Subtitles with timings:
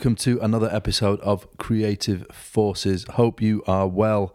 [0.00, 3.04] Welcome to another episode of Creative Forces.
[3.16, 4.34] Hope you are well.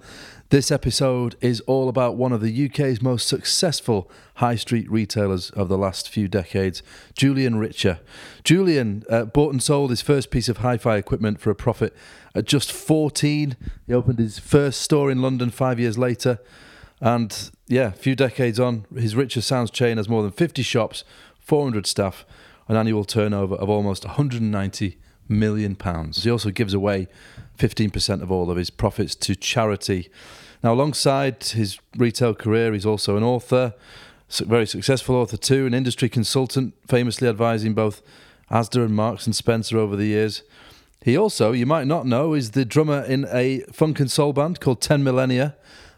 [0.50, 5.68] This episode is all about one of the UK's most successful high street retailers of
[5.68, 6.84] the last few decades,
[7.16, 8.00] Julian Richer.
[8.44, 11.96] Julian uh, bought and sold his first piece of hi fi equipment for a profit
[12.36, 13.58] at just 14.
[13.88, 16.38] He opened his first store in London five years later.
[17.02, 21.04] And yeah, a few decades on, his Richer Sounds chain has more than 50 shops,
[21.40, 22.24] 400 staff,
[22.68, 26.24] an annual turnover of almost 190 million pounds.
[26.24, 27.08] He also gives away
[27.58, 30.10] 15% of all of his profits to charity.
[30.64, 33.74] Now, alongside his retail career, he's also an author,
[34.30, 38.02] very successful author too, an industry consultant, famously advising both
[38.52, 40.44] Asda and Marks and Spencer over the years.
[41.04, 44.60] He also, you might not know, is the drummer in a funk and soul band
[44.60, 45.56] called Ten Millennia.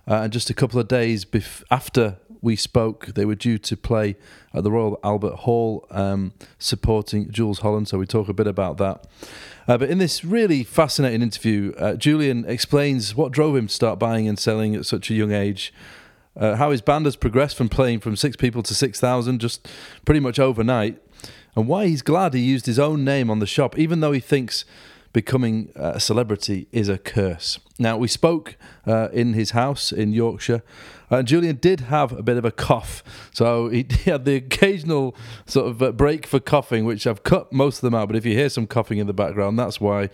[0.09, 3.77] Uh, and just a couple of days bef- after we spoke, they were due to
[3.77, 4.15] play
[4.53, 7.87] at the Royal Albert Hall um, supporting Jools Holland.
[7.87, 9.05] So we talk a bit about that.
[9.67, 13.99] Uh, but in this really fascinating interview, uh, Julian explains what drove him to start
[13.99, 15.73] buying and selling at such a young age.
[16.35, 19.67] Uh, how his band has progressed from playing from six people to 6,000 just
[20.05, 21.01] pretty much overnight,
[21.55, 24.19] and why he's glad he used his own name on the shop, even though he
[24.19, 24.63] thinks
[25.13, 27.59] becoming a celebrity is a curse.
[27.79, 30.61] Now, we spoke uh, in his house in Yorkshire,
[31.09, 33.03] and Julian did have a bit of a cough.
[33.31, 37.51] So he, he had the occasional sort of uh, break for coughing, which I've cut
[37.53, 38.07] most of them out.
[38.07, 40.05] But if you hear some coughing in the background, that's why.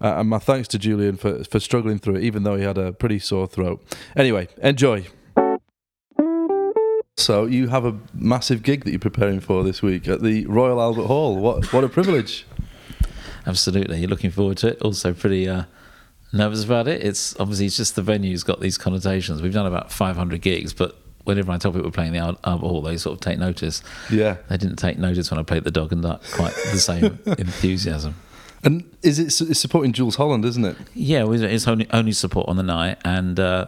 [0.00, 2.78] Uh, and my thanks to Julian for, for struggling through it, even though he had
[2.78, 3.84] a pretty sore throat.
[4.16, 5.06] Anyway, enjoy.
[7.16, 10.80] So you have a massive gig that you're preparing for this week at the Royal
[10.80, 11.36] Albert Hall.
[11.36, 12.46] What what a privilege!
[13.48, 13.98] absolutely.
[13.98, 14.82] You're looking forward to it.
[14.82, 15.64] Also, pretty uh,
[16.32, 17.02] nervous about it.
[17.04, 19.42] It's obviously it's just the venue's got these connotations.
[19.42, 22.82] We've done about 500 gigs, but whenever I tell people we're playing the Albert Hall,
[22.82, 23.82] they sort of take notice.
[24.10, 26.22] Yeah, they didn't take notice when I played the Dog and Duck.
[26.32, 28.14] Quite the same enthusiasm.
[28.64, 30.76] And is it it's supporting Jools Holland, isn't it?
[30.94, 33.66] Yeah, it's only only support on the night, and uh,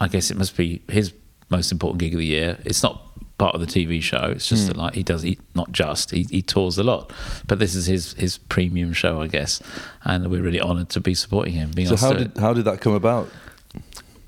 [0.00, 1.12] I guess it must be his
[1.48, 2.58] most important gig of the year.
[2.64, 3.09] It's not
[3.40, 4.32] part of the TV show.
[4.36, 4.66] It's just mm.
[4.68, 7.10] that like he does, he not just he, he tours a lot,
[7.46, 9.62] but this is his his premium show, I guess,
[10.04, 11.72] and we're really honoured to be supporting him.
[11.86, 13.28] so how did how did that come about?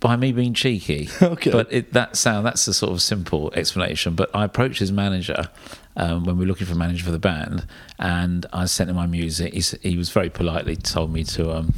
[0.00, 1.08] By me being cheeky.
[1.22, 1.52] okay.
[1.52, 4.16] But it, that sound that's a sort of simple explanation.
[4.16, 5.48] But I approached his manager
[5.94, 7.66] um, when we were looking for a manager for the band,
[8.00, 9.52] and I sent him my music.
[9.52, 11.74] He, he was very politely told me to um,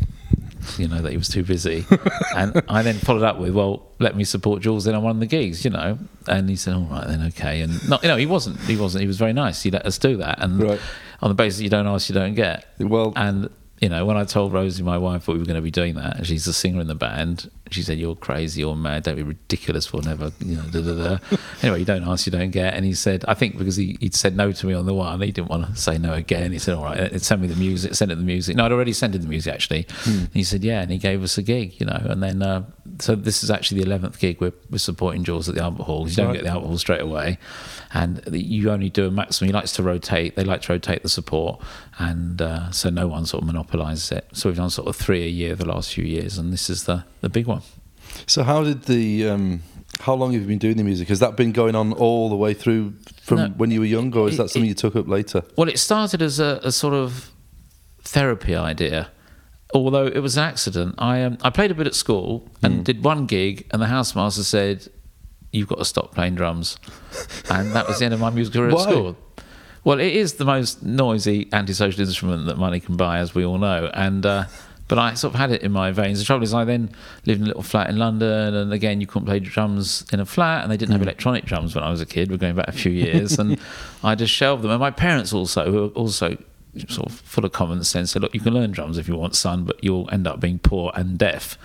[0.78, 1.84] you know, that he was too busy.
[2.36, 5.20] and I then followed up with, well, let me support Jools then on one of
[5.20, 5.98] the gigs, you know.
[6.26, 7.60] And he said, all right, then, okay.
[7.60, 9.62] And not, you know, he wasn't, he wasn't, he was very nice.
[9.62, 10.42] He let us do that.
[10.42, 10.80] And right.
[11.22, 12.66] on the basis you don't ask, you don't get.
[12.78, 13.50] Well, and
[13.84, 15.94] you know, when I told Rosie, my wife, that we were going to be doing
[15.96, 19.16] that, and she's a singer in the band, she said, "You're crazy, you're mad, don't
[19.16, 21.36] be ridiculous, we'll never, you know." Da, da, da.
[21.62, 22.72] anyway, you don't ask, you don't get.
[22.72, 25.20] And he said, I think because he he'd said no to me on the one,
[25.20, 26.50] he didn't want to say no again.
[26.50, 28.94] He said, "All right, send me the music, send it the music." No, I'd already
[28.94, 29.86] sent him the music actually.
[29.90, 30.24] Hmm.
[30.32, 32.00] he said, "Yeah," and he gave us a gig, you know.
[32.08, 32.64] And then, uh,
[33.00, 36.08] so this is actually the eleventh gig we're, we're supporting Jools at the Albert Hall.
[36.08, 36.34] You don't right.
[36.34, 37.38] get the Albert Hall straight away,
[37.92, 39.48] and you only do a maximum.
[39.48, 40.36] He likes to rotate.
[40.36, 41.60] They like to rotate the support,
[41.98, 44.28] and uh, so no one sort of monopolises it.
[44.32, 46.84] So we've done sort of three a year the last few years, and this is
[46.84, 47.62] the the big one.
[48.26, 49.62] So how did the um,
[50.00, 51.08] how long have you been doing the music?
[51.08, 54.14] Has that been going on all the way through from no, when you were young,
[54.16, 55.42] or is it, that something it, you took up later?
[55.56, 57.30] Well, it started as a, a, sort of
[58.02, 59.10] therapy idea.
[59.74, 62.84] Although it was an accident, I um, I played a bit at school and mm.
[62.84, 64.86] did one gig, and the housemaster said,
[65.50, 66.78] "You've got to stop playing drums,"
[67.50, 69.16] and that was the end of my musical career at school.
[69.82, 73.58] Well, it is the most noisy antisocial instrument that money can buy, as we all
[73.58, 74.24] know, and.
[74.24, 74.44] Uh,
[74.86, 76.18] but I sort of had it in my veins.
[76.18, 76.90] The trouble is, I then
[77.24, 80.26] lived in a little flat in London, and again, you couldn't play drums in a
[80.26, 81.04] flat, and they didn't have mm.
[81.04, 82.30] electronic drums when I was a kid.
[82.30, 83.58] We're going back a few years, and
[84.04, 84.70] I just shelved them.
[84.70, 86.36] And my parents also, who are also
[86.88, 89.34] sort of full of common sense, said, "Look, you can learn drums if you want,
[89.34, 91.58] son, but you'll end up being poor and deaf."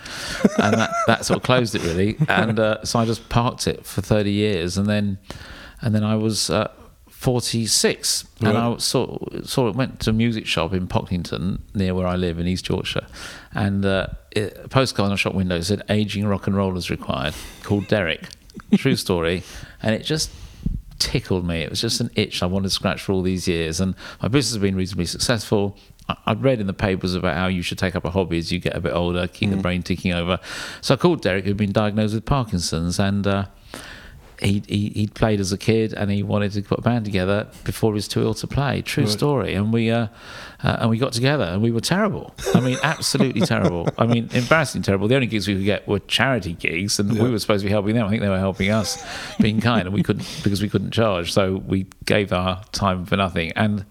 [0.58, 2.16] and that that sort of closed it really.
[2.28, 5.18] And uh, so I just parked it for thirty years, and then
[5.80, 6.50] and then I was.
[6.50, 6.70] Uh,
[7.20, 8.48] 46 right.
[8.48, 12.16] and I saw, saw it went to a music shop in Pocklington near where I
[12.16, 13.06] live in East Yorkshire
[13.52, 16.88] and uh, it, a postcard on a shop window said aging rock and roll is
[16.88, 18.22] required called Derek
[18.78, 19.42] true story
[19.82, 20.30] and it just
[21.00, 23.80] tickled me it was just an itch I wanted to scratch for all these years
[23.80, 25.76] and my business has been reasonably successful
[26.26, 28.58] I'd read in the papers about how you should take up a hobby as you
[28.58, 29.56] get a bit older, keep mm.
[29.56, 30.38] the brain ticking over.
[30.80, 33.46] So I called Derek, who'd been diagnosed with Parkinson's, and uh,
[34.40, 37.48] he, he he played as a kid and he wanted to put a band together
[37.64, 38.82] before he was too ill to play.
[38.82, 39.12] True right.
[39.12, 39.54] story.
[39.54, 40.08] And we uh,
[40.62, 42.34] uh, and we got together and we were terrible.
[42.54, 43.88] I mean, absolutely terrible.
[43.98, 45.08] I mean, embarrassingly terrible.
[45.08, 47.22] The only gigs we could get were charity gigs, and yeah.
[47.22, 48.06] we were supposed to be helping them.
[48.06, 49.04] I think they were helping us,
[49.38, 51.32] being kind, and we couldn't because we couldn't charge.
[51.32, 53.84] So we gave our time for nothing and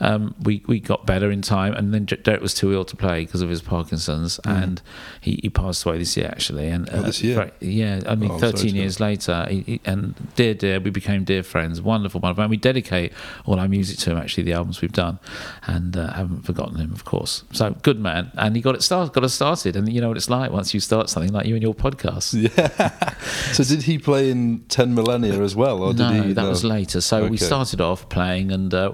[0.00, 3.24] um, we we got better in time, and then Derek was too ill to play
[3.24, 4.82] because of his Parkinson's, and
[5.20, 6.68] he, he passed away this year actually.
[6.68, 6.98] And Mm.
[6.98, 7.50] Oh, this year?
[7.60, 10.80] yeah, I mean, Oh, I'm sorry to 13 years later, he, he- and dear dear,
[10.80, 11.80] we became dear friends.
[11.80, 12.42] Wonderful, wonderful.
[12.44, 13.12] And we dedicate
[13.46, 14.18] all our music to him.
[14.18, 15.18] Actually, the albums we've done,
[15.66, 17.44] and uh, haven't forgotten him, of course.
[17.52, 19.12] So good man, and he got it started.
[19.12, 21.54] Got us started, and you know what it's like once you start something like you
[21.54, 22.34] and your podcast.
[22.54, 23.14] Yeah.
[23.52, 26.32] so did he play in Ten Millennia as well, or no, did he?
[26.34, 27.00] that was later.
[27.00, 28.92] So we started off playing, and uh,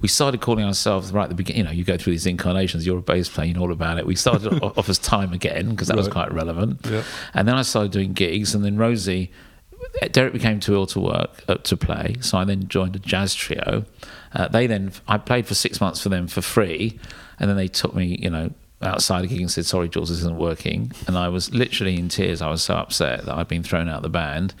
[0.00, 1.60] we started calling ourselves right at the beginning.
[1.60, 2.86] You know, you go through these incarnations.
[2.86, 4.06] You're a bass player, you know all about it.
[4.06, 6.80] We started off as Time Again because that was quite relevant.
[6.84, 7.02] Yeah.
[7.34, 9.30] And then I started doing gigs, and then Rosie.
[10.12, 13.34] Derek became too ill to work uh, to play, so I then joined a jazz
[13.34, 13.86] trio.
[14.34, 17.00] Uh, they then I played for six months for them for free,
[17.38, 18.50] and then they took me, you know,
[18.82, 22.08] outside a gig and said, "Sorry, Jules, this isn't working." And I was literally in
[22.08, 22.40] tears.
[22.42, 24.54] I was so upset that I'd been thrown out of the band.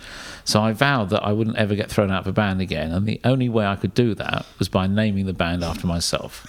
[0.44, 3.06] So I vowed that I wouldn't ever get thrown out of a band again, and
[3.06, 6.46] the only way I could do that was by naming the band after myself.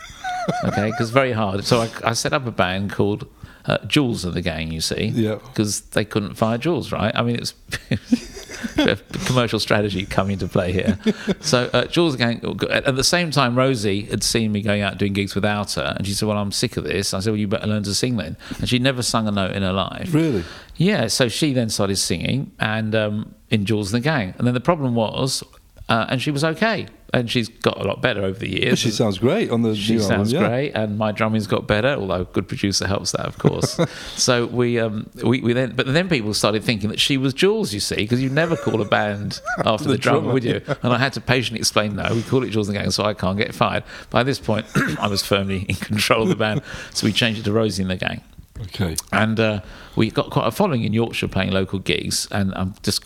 [0.65, 1.63] okay, because very hard.
[1.63, 3.27] So I, I set up a band called
[3.65, 4.71] uh, Jules and the Gang.
[4.71, 5.35] You see, Yeah.
[5.35, 7.11] because they couldn't fire Jules, right?
[7.15, 7.53] I mean, it's
[9.25, 10.97] commercial strategy coming into play here.
[11.39, 14.81] So uh, Jules and the Gang, at the same time, Rosie had seen me going
[14.81, 17.31] out doing gigs without her, and she said, "Well, I'm sick of this." I said,
[17.31, 19.73] "Well, you better learn to sing then." And she'd never sung a note in her
[19.73, 20.13] life.
[20.13, 20.43] Really?
[20.77, 24.53] Yeah, so she then started singing and um, in Jules and the Gang, and then
[24.53, 25.43] the problem was,
[25.89, 28.79] uh, and she was okay, and she's got a lot better over the years.
[28.79, 30.41] She sounds great on the She sounds album.
[30.43, 30.47] yeah.
[30.49, 31.89] great, and my drumming's got better.
[31.89, 33.77] Although a good producer helps that, of course.
[34.15, 37.73] so we, um, we, we then, but then people started thinking that she was Jules.
[37.73, 40.61] You see, because you never call a band after the, The drummer, drummer, would you?
[40.83, 43.03] And I had to patiently explain, no, we call it Jules and the Gang, so
[43.03, 43.83] I can't get fired.
[44.09, 44.65] By this point,
[44.99, 46.61] I was firmly in control of the band,
[46.93, 48.21] so we changed it to Rosie and the Gang
[48.63, 48.95] Okay.
[49.11, 49.61] and uh,
[49.95, 52.27] we got quite a following in Yorkshire playing local gigs.
[52.31, 53.03] And I'm just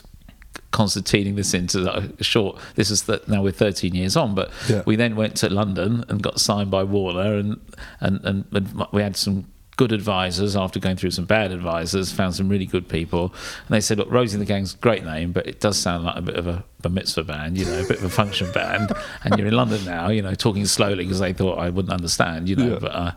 [0.76, 1.80] concertining this into
[2.20, 2.58] a short.
[2.76, 4.84] This is that now we're 13 years on, but Yeah.
[4.86, 7.60] we then went to London and got signed by Warner, and
[8.02, 9.46] and and, and we had some.
[9.78, 13.24] Good advisors after going through some bad advisors, found some really good people,
[13.68, 16.06] and they said, "Look, Rosie and the Gang's a great name, but it does sound
[16.06, 18.50] like a bit of a, a mitzvah band, you know, a bit of a function
[18.54, 18.94] band,
[19.26, 22.48] and you're in London now, you know, talking slowly because they thought I wouldn't understand,
[22.48, 22.80] you know, Yeah.
[22.80, 23.12] but uh,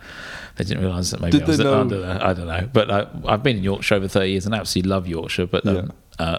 [0.56, 2.20] they didn't realise that maybe Did I was know- under there.
[2.30, 5.06] I don't know, but uh, I've been in Yorkshire over thirty years and absolutely love
[5.06, 5.46] Yorkshire.
[5.46, 6.38] But um, uh, ma-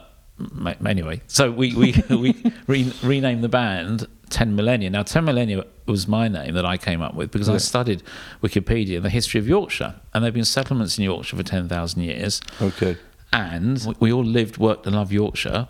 [0.86, 4.90] anyway, so we we we re- renamed the band Ten Millennia.
[4.90, 8.04] Now, Ten Millennia was my name that I came up with because I studied
[8.44, 12.04] Wikipedia and the history of Yorkshire, and there've been settlements in Yorkshire for ten thousand
[12.04, 12.98] years, Okay.
[13.34, 15.68] and we- we all lived, worked, and loved Yorkshire.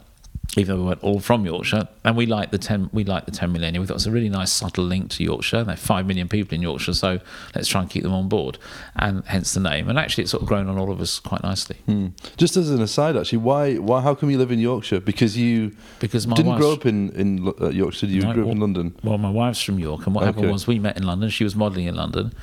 [0.57, 3.31] Even though we weren't all from Yorkshire, and we like the ten, we like the
[3.31, 3.79] ten millennia.
[3.79, 5.63] We thought it was a really nice subtle link to Yorkshire.
[5.63, 7.19] There are five million people in Yorkshire, so
[7.53, 8.57] let's try and keep them on board,
[8.95, 9.87] and hence the name.
[9.89, 12.07] And actually, it's sort of grown on all of us quite nicely Hmm.
[12.37, 15.01] Just as an aside, actually, why why how come you live in Yorkshire?
[15.01, 18.07] Because you because my didn't grow up in in uh, Yorkshire.
[18.07, 18.95] You No, grew up well- in London.
[19.03, 20.51] Well, my wife's from York, and what happened Okay.
[20.53, 21.29] was we met in London.
[21.29, 22.33] She was modelling in London,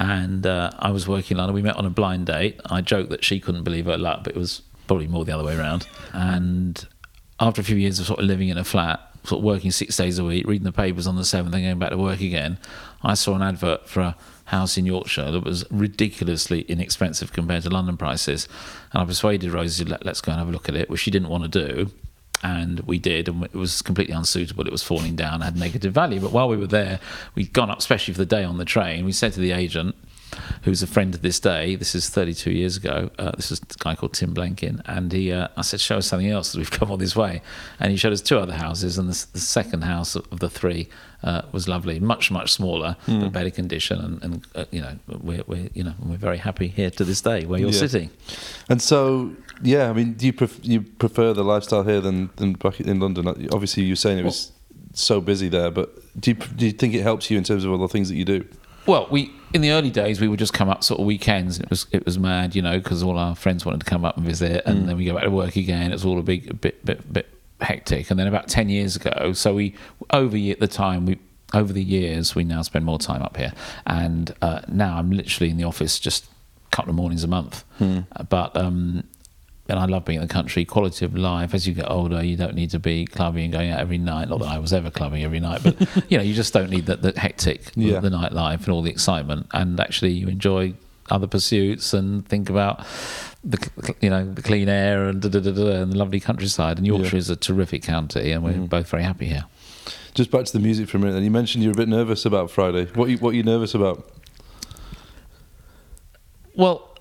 [0.00, 1.54] and uh, I was working in London.
[1.54, 2.60] We met on a blind date.
[2.66, 5.44] I joked that she couldn't believe her luck, but it was probably more the other
[5.44, 5.86] way around.
[6.12, 6.84] And
[7.42, 9.96] after a few years of sort of living in a flat, sort of working six
[9.96, 12.56] days a week, reading the papers on the seventh, and going back to work again,
[13.02, 17.70] I saw an advert for a house in Yorkshire that was ridiculously inexpensive compared to
[17.70, 18.48] London prices.
[18.92, 21.10] And I persuaded Rosie, Let, let's go and have a look at it, which she
[21.10, 21.90] didn't want to do
[22.44, 24.66] and we did, and it was completely unsuitable.
[24.66, 26.20] It was falling down, had negative value.
[26.20, 26.98] But while we were there,
[27.36, 29.04] we'd gone up, especially for the day on the train.
[29.04, 29.94] We said to the agent,
[30.62, 33.10] who's a friend to this day, this is 32 years ago.
[33.18, 36.06] Uh, this is a guy called Tim Blankin, and he, uh, I said, show us
[36.06, 37.42] something else as we've come all this way.
[37.80, 40.88] And he showed us two other houses, and the, the second house of the three
[41.22, 45.44] uh, was lovely, much much smaller, but better condition, and, and uh, you know we're,
[45.46, 47.78] we're you know we're very happy here to this day where you're Yeah.
[47.78, 48.10] sitting.
[48.68, 49.30] And so,
[49.62, 52.98] yeah, I mean, do you pref- you prefer the lifestyle here than than back in
[52.98, 53.28] London?
[53.52, 54.50] Obviously, you're saying it was
[54.94, 57.70] so busy there, but do you do you think it helps you in terms of
[57.70, 58.44] all the things that you do?
[58.86, 61.56] Well, we in the early days we would just come up sort of weekends.
[61.58, 64.04] And it was it was mad, you know, because all our friends wanted to come
[64.04, 65.90] up and visit, and then we go back to work again.
[65.90, 67.28] It was all a big a bit bit bit
[67.60, 68.10] hectic.
[68.10, 69.74] And then about ten years ago, so we
[70.10, 71.18] over ye- the time we
[71.54, 73.52] over the years we now spend more time up here,
[73.86, 76.24] and uh, now I'm literally in the office just
[76.66, 77.64] a couple of mornings a month.
[77.80, 79.04] Uh, But um,
[79.72, 80.66] and I love being in the country.
[80.66, 81.54] Quality of life.
[81.54, 84.28] As you get older, you don't need to be clubbing and going out every night.
[84.28, 86.84] Not that I was ever clubbing every night, but you know, you just don't need
[86.84, 88.00] the, the hectic, Yeah.
[88.00, 89.46] the nightlife and all the excitement.
[89.54, 90.74] And actually, you enjoy
[91.10, 92.84] other pursuits and think about
[93.42, 93.58] the
[94.00, 96.76] you know the clean air and da, da, da, da, and the lovely countryside.
[96.76, 97.20] And Yorkshire Yeah.
[97.20, 98.66] is a terrific county, and we're mm-hmm.
[98.66, 99.46] both very happy here.
[100.12, 101.16] Just back to the music for a minute.
[101.16, 102.84] And you mentioned you're a bit nervous about Friday.
[102.94, 104.06] What you, what are you nervous about?
[106.54, 106.94] Well,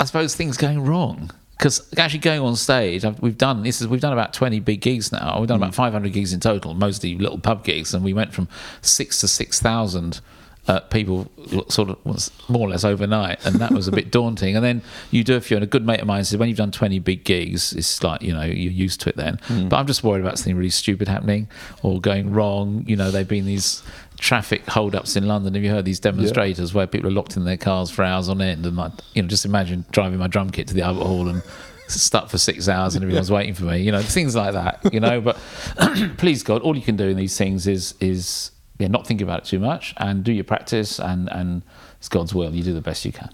[0.00, 1.30] I suppose things going wrong
[1.62, 4.80] because actually going on stage, I've, we've done this is we've done about twenty big
[4.80, 5.38] gigs now.
[5.38, 8.34] We've done about five hundred gigs in total, mostly little pub gigs, and we went
[8.34, 8.48] from
[8.80, 10.20] six to six thousand.
[10.68, 11.28] Uh, people
[11.68, 14.56] sort of was more or less overnight, and that was a bit daunting.
[14.56, 16.58] And then you do a few, and a good mate of mine said, when you've
[16.58, 19.40] done 20 big gigs, it's like, you know, you're used to it then.
[19.68, 21.48] But I'm just worried about something really stupid happening
[21.82, 22.84] or going wrong.
[22.86, 23.82] You know, there have been these
[24.22, 25.52] traffic hold-ups in London.
[25.54, 28.40] Have you heard these demonstrators where people are locked in their cars for hours on
[28.40, 28.64] end?
[28.64, 31.42] And like, you know, just imagine driving my drum kit to the Albert Hall and
[31.88, 33.78] stuck for six hours and everyone's waiting for me.
[33.78, 34.80] You know, things like that.
[34.92, 35.36] You know, but
[36.18, 39.40] please God, all you can do in these things is is yeah, not think about
[39.40, 41.62] it too much and do your practice and and
[41.98, 42.54] it's God's will.
[42.54, 43.30] You do the best you can.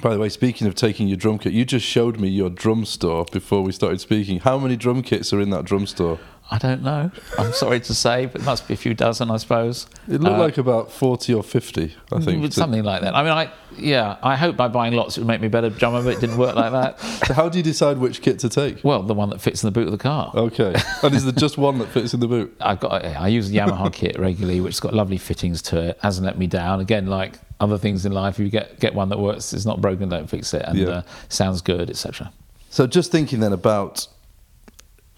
[0.00, 2.84] By the way, speaking of taking your drum kit, you just showed me your drum
[2.86, 4.40] store before we started speaking.
[4.40, 6.18] How many drum kits are in that drum store?
[6.52, 7.10] I don't know.
[7.38, 9.86] I'm sorry to say, but it must be a few dozen, I suppose.
[10.06, 12.52] It looked Uh, like about 40 or 50, I think.
[12.52, 13.14] something like that.
[13.16, 15.70] I mean, I yeah, I hope by buying lots it would make me a better
[15.70, 17.00] drummer, but it didn't work like that.
[17.26, 18.84] So how do you decide which kit to take?
[18.84, 20.30] Well, the one that fits in the boot of the car.
[20.34, 20.74] Okay.
[21.02, 22.54] And is there just one that fits in the boot?
[22.60, 25.98] I've got I use a Yamaha kit regularly, which has got lovely fittings to it.
[26.02, 26.80] Hasn't let me down.
[26.80, 29.80] Again, like other things in life, if you get get one that works, it's not
[29.80, 30.88] broken, don't fix it, and Yeah.
[30.88, 32.30] uh, sounds good, etc.
[32.68, 34.06] So just thinking then about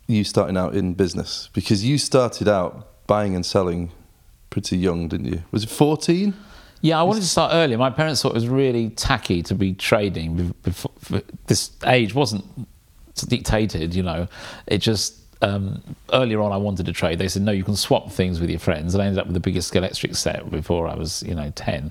[0.06, 3.90] you starting out in business, because you started out buying and selling
[4.50, 5.42] pretty young, didn't you?
[5.50, 6.34] Was it 14?
[6.80, 7.78] Yeah, I wanted to start earlier.
[7.78, 10.90] My parents thought it was really tacky to be trading before
[11.46, 12.44] this age wasn't
[13.26, 13.94] dictated.
[13.94, 14.28] You know,
[14.66, 15.82] it just um,
[16.12, 17.18] earlier on I wanted to trade.
[17.18, 19.34] They said no, you can swap things with your friends, and I ended up with
[19.34, 21.90] the biggest electric set before I was you know ten.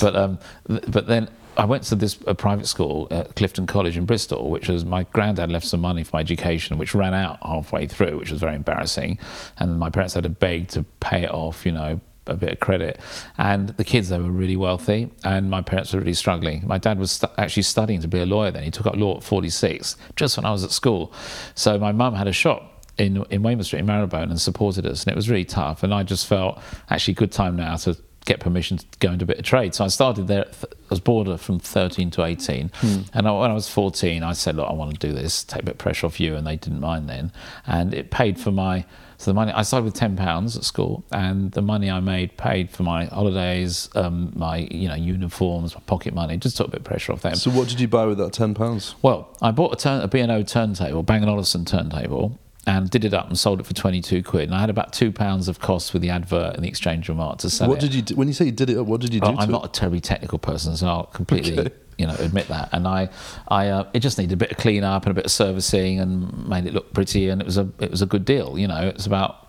[0.00, 1.28] But um, but then.
[1.56, 5.04] I went to this a private school at Clifton College in Bristol, which was my
[5.12, 8.54] granddad left some money for my education, which ran out halfway through, which was very
[8.54, 9.18] embarrassing.
[9.58, 12.60] And my parents had to beg to pay it off, you know, a bit of
[12.60, 13.00] credit.
[13.38, 16.66] And the kids, they were really wealthy, and my parents were really struggling.
[16.66, 18.62] My dad was actually studying to be a lawyer then.
[18.62, 21.12] He took up law at 46, just when I was at school.
[21.54, 25.04] So my mum had a shop in, in Weymouth Street in Marylebone and supported us,
[25.04, 25.82] and it was really tough.
[25.82, 29.26] And I just felt actually good time now to get permission to go into a
[29.26, 29.74] bit of trade.
[29.74, 32.70] So I started there th- as boarder from 13 to 18.
[33.12, 35.62] And I, when I was 14, I said, look, I want to do this, take
[35.62, 36.34] a bit of pressure off you.
[36.34, 37.32] And they didn't mind then.
[37.66, 38.86] And it paid for my,
[39.18, 41.04] so the money, I started with £10 at school.
[41.12, 45.82] And the money I made paid for my holidays, um, my, you know, uniforms, my
[45.86, 47.34] pocket money, just took a bit of pressure off them.
[47.36, 48.94] So what did you buy with that £10?
[49.02, 53.12] Well, I bought a, turn, a B&O turntable, Bang & Olufsen turntable, and did it
[53.12, 54.44] up and sold it for 22 quid.
[54.44, 57.38] And I had about two pounds of costs with the advert and the exchange remark
[57.38, 57.80] to sell What it.
[57.82, 58.14] did you do?
[58.16, 59.52] When you say you did it up, what did you do Well, to I'm it?
[59.52, 61.70] not a terribly technical person, so I'll completely, Okay.
[61.98, 62.70] you know, admit that.
[62.72, 63.10] And I,
[63.48, 66.00] I, uh, it just needed a bit of clean up and a bit of servicing
[66.00, 67.28] and made it look pretty.
[67.28, 68.58] And it was a, it was a good deal.
[68.58, 69.46] You know, it's about,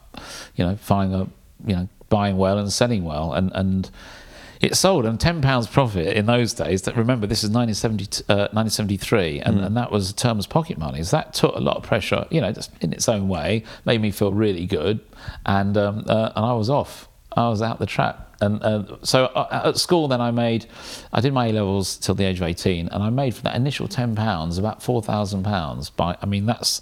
[0.55, 1.27] you know, finding a,
[1.69, 3.89] you know, buying well and selling well, and and
[4.62, 6.84] it sold and ten pounds profit in those days.
[6.84, 11.04] That remember, this is 1970, uh, 1973, and, and that was terms pocket money.
[11.04, 14.02] So that took a lot of pressure, you know, just in its own way, made
[14.02, 15.00] me feel really good,
[15.46, 17.08] and um, uh, and I was off.
[17.36, 18.22] I was out the trap.
[18.42, 20.66] And uh, so uh, at school, then I made,
[21.14, 23.56] I did my A levels till the age of 18, and I made from that
[23.56, 25.96] initial £10 about £4,000.
[25.96, 26.82] By, I mean, that's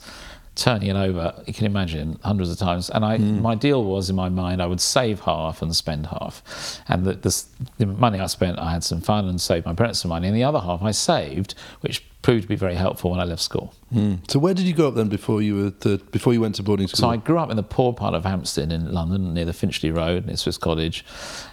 [0.55, 2.89] turning it over, you can imagine, hundreds of times.
[2.89, 3.41] And I, hmm.
[3.41, 6.81] my deal was in my mind, I would save half and spend half.
[6.87, 7.43] And the, the,
[7.79, 10.27] the money I spent, I had some fun and saved my parents some money.
[10.27, 13.41] And the other half I saved, which proved to be very helpful when I left
[13.41, 13.73] school.
[13.91, 14.15] Hmm.
[14.27, 16.63] So where did you grow up then before you were the, before you went to
[16.63, 17.01] boarding school?
[17.01, 19.91] So I grew up in the poor part of Hampstead in London, near the Finchley
[19.91, 21.05] Road, near Swiss Cottage,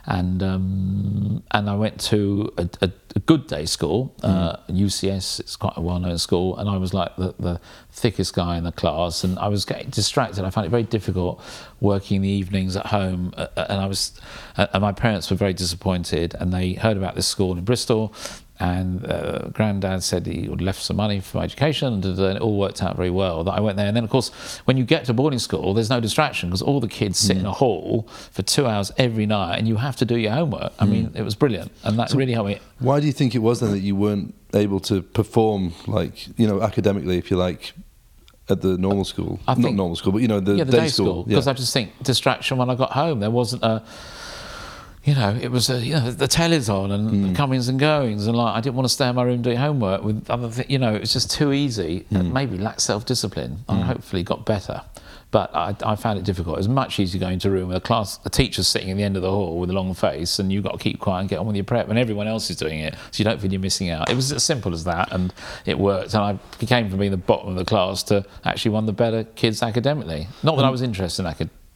[0.07, 5.41] and um, and I went to a, a, a good day school, uh, UCS.
[5.41, 7.61] It's quite a well-known school, and I was like the, the
[7.91, 10.45] thickest guy in the class, and I was getting distracted.
[10.45, 11.43] I found it very difficult
[11.81, 14.19] working the evenings at home, uh, and I was,
[14.57, 18.15] uh, and my parents were very disappointed, and they heard about this school in Bristol.
[18.61, 22.59] And uh, granddad said he would left some money for my education, and it all
[22.59, 23.43] worked out very well.
[23.43, 24.31] That I went there, and then of course,
[24.67, 27.47] when you get to boarding school, there's no distraction because all the kids sit in
[27.47, 30.73] a hall for two hours every night, and you have to do your homework.
[30.79, 32.59] I mean, it was brilliant, and that really helped me.
[32.81, 36.47] Why do you think it was then that you weren't able to perform like you
[36.47, 37.73] know academically, if you like,
[38.51, 39.41] at the normal school?
[39.49, 41.47] I Not think- normal school, but you know the, yeah, the day, day school because
[41.47, 41.53] yeah.
[41.53, 43.21] I just think distraction when I got home.
[43.21, 43.83] There wasn't a,
[45.05, 47.29] you know, it was a, you know the telly's on and Hmm.
[47.29, 49.57] the comings and goings, and like I didn't want to stay in my room doing
[49.57, 52.01] homework with other, th- you know, it was just too easy.
[52.11, 52.17] Hmm.
[52.17, 53.65] And maybe lacked self discipline.
[53.69, 54.83] I hopefully got better.
[55.33, 56.57] But I, I found it difficult.
[56.57, 58.97] It was much easier going to a room with a class, a teacher sitting at
[58.97, 61.21] the end of the hall with a long face, and you've got to keep quiet
[61.21, 63.41] and get on with your prep, and everyone else is doing it, so you don't
[63.41, 64.11] feel you're missing out.
[64.11, 65.33] It was as simple as that, and
[65.67, 66.15] it worked.
[66.15, 68.93] And I became from being the bottom of the class to actually one of the
[68.93, 70.27] better kids academically.
[70.43, 71.27] Not that I was interested in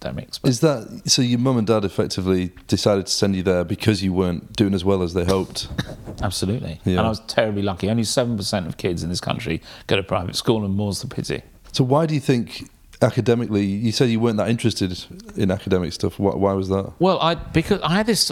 [0.04, 0.38] acad- academics.
[0.38, 1.23] But Is that so?
[1.23, 4.84] Your mum and dad effectively decided to send you there because you weren't doing as
[4.84, 5.68] well as they hoped.
[6.23, 6.80] absolutely.
[6.84, 6.99] Yeah.
[6.99, 7.90] And I was terribly lucky.
[7.90, 11.42] Only 7% of kids in this country go to private school, and more's the pity.
[11.73, 12.70] So why do you think
[13.02, 13.64] academically?
[13.64, 15.04] You said you weren't that interested
[15.37, 16.18] in academic stuff.
[16.18, 16.92] Why, why was that?
[16.99, 18.30] Well, I because I had this.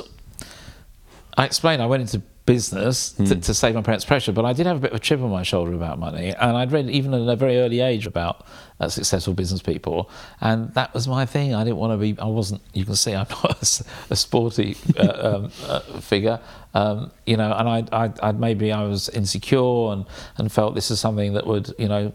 [1.37, 4.67] I explained I went into business to, to save my parents' pressure, but I did
[4.67, 7.15] have a bit of a chip on my shoulder about money, and I'd read even
[7.15, 8.45] at a very early age about
[8.81, 11.55] uh, successful business people, and that was my thing.
[11.55, 12.21] I didn't want to be.
[12.21, 12.63] I wasn't.
[12.73, 16.41] You can see I'm not a, sporty uh, um, uh, figure,
[16.75, 20.05] um, you know, and I, I, I maybe I was insecure and
[20.37, 22.13] and felt this is something that would, you know.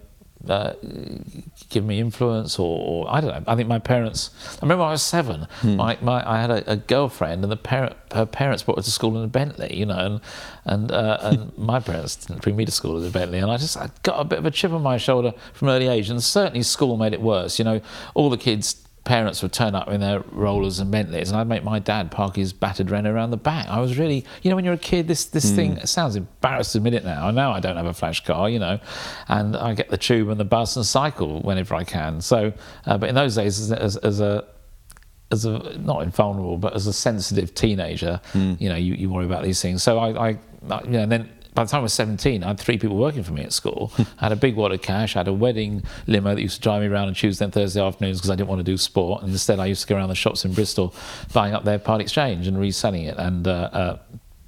[0.47, 0.73] Uh,
[1.69, 3.51] give me influence, or, or I don't know.
[3.51, 4.29] I think my parents.
[4.61, 5.47] I remember I was seven.
[5.63, 8.91] My, my I had a, a girlfriend, and the parent her parents brought her to
[8.91, 10.21] school in a Bentley, you know, and
[10.65, 13.57] and uh, and my parents didn't bring me to school in a Bentley, and I
[13.57, 16.23] just I got a bit of a chip on my shoulder from early age, and
[16.23, 17.59] certainly school made it worse.
[17.59, 17.81] You know,
[18.13, 18.83] all the kids.
[19.07, 22.35] Parents would turn up in their rollers and Bentleys, and I'd make my dad park
[22.35, 23.67] his battered Renault around the back.
[23.69, 26.73] I was really, you know, when you're a kid, this this thing it sounds embarrassed
[26.73, 27.31] to admit it now.
[27.31, 28.79] Now I don't have a flash car, you know,
[29.29, 32.19] and I get the tube and the bus and cycle whenever I can.
[32.19, 32.51] So,
[32.85, 34.45] uh, but in those days, as, as, as a
[35.31, 38.19] as a not invulnerable, but as a sensitive teenager,
[38.59, 39.83] you know, you, you worry about these things.
[39.83, 42.49] So I, I, I you know, and then by the time I was 17, I
[42.49, 43.91] had three people working for me at school.
[43.97, 45.15] I had a big wad of cash.
[45.15, 47.81] I had a wedding limo that used to drive me around on Tuesday and Thursday
[47.81, 49.23] afternoons because I didn't want to do sport.
[49.23, 50.93] And instead, I used to go around the shops in Bristol,
[51.33, 53.97] buying up their part exchange and reselling it, and uh, uh,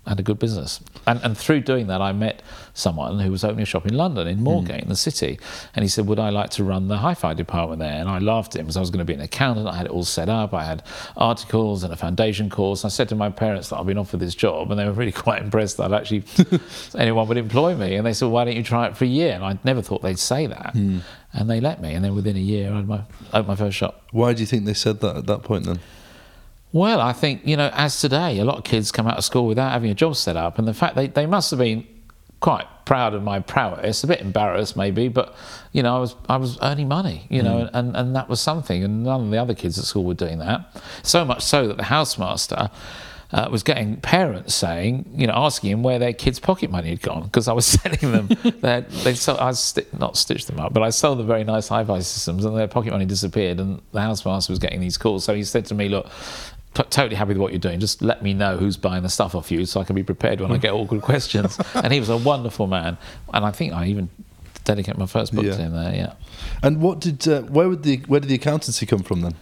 [0.05, 0.81] had a good business.
[1.07, 2.43] And, and through doing that, I met
[2.79, 4.83] someone who was opening a shop in London, in Moorgate, hmm.
[4.83, 5.39] in the city.
[5.75, 7.93] And he said, Would I like to run the hi fi department there?
[7.93, 9.67] And I laughed at him because I was going to be an accountant.
[9.67, 10.53] I had it all set up.
[10.53, 10.83] I had
[11.17, 12.85] articles and a foundation course.
[12.85, 15.11] I said to my parents that I've been offered this job, and they were really
[15.25, 16.23] quite impressed that I'd actually
[16.97, 17.95] anyone would employ me.
[17.95, 19.33] And they said, Why don't you try it for a year?
[19.33, 20.71] And I never thought they'd say that.
[20.73, 20.99] Hmm.
[21.33, 21.93] And they let me.
[21.93, 24.03] And then within a year, I had my, opened my first shop.
[24.11, 25.79] Why do you think they said that at that point then?
[26.71, 29.47] Well, I think, you know, as today, a lot of kids come out of school
[29.47, 30.59] without having a job set up.
[30.59, 31.87] And the fact they, they must have been
[32.39, 35.35] quite proud of my prowess, a bit embarrassed maybe, but,
[35.71, 38.83] you know, I was I was earning money, you know, and, and that was something.
[38.83, 40.75] And none of the other kids at school were doing that.
[41.03, 42.71] So much so that the housemaster
[43.31, 47.01] uh, was getting parents saying, you know, asking him where their kids' pocket money had
[47.01, 48.27] gone because I was selling them.
[48.61, 51.67] their, they sold, I sti- not stitched them up, but I sold them very nice
[51.67, 53.59] hi-fi systems, and their pocket money disappeared.
[53.59, 56.09] And the housemaster was getting these calls, so he said to me, "Look,
[56.73, 57.79] t- totally happy with what you're doing.
[57.79, 60.41] Just let me know who's buying the stuff off you, so I can be prepared
[60.41, 62.97] when I get awkward questions." And he was a wonderful man,
[63.33, 64.09] and I think I even
[64.65, 65.55] dedicated my first book Yeah.
[65.55, 65.93] to him there.
[65.95, 66.13] Yeah.
[66.61, 69.35] And what did uh, where would the where did the accountancy come from then?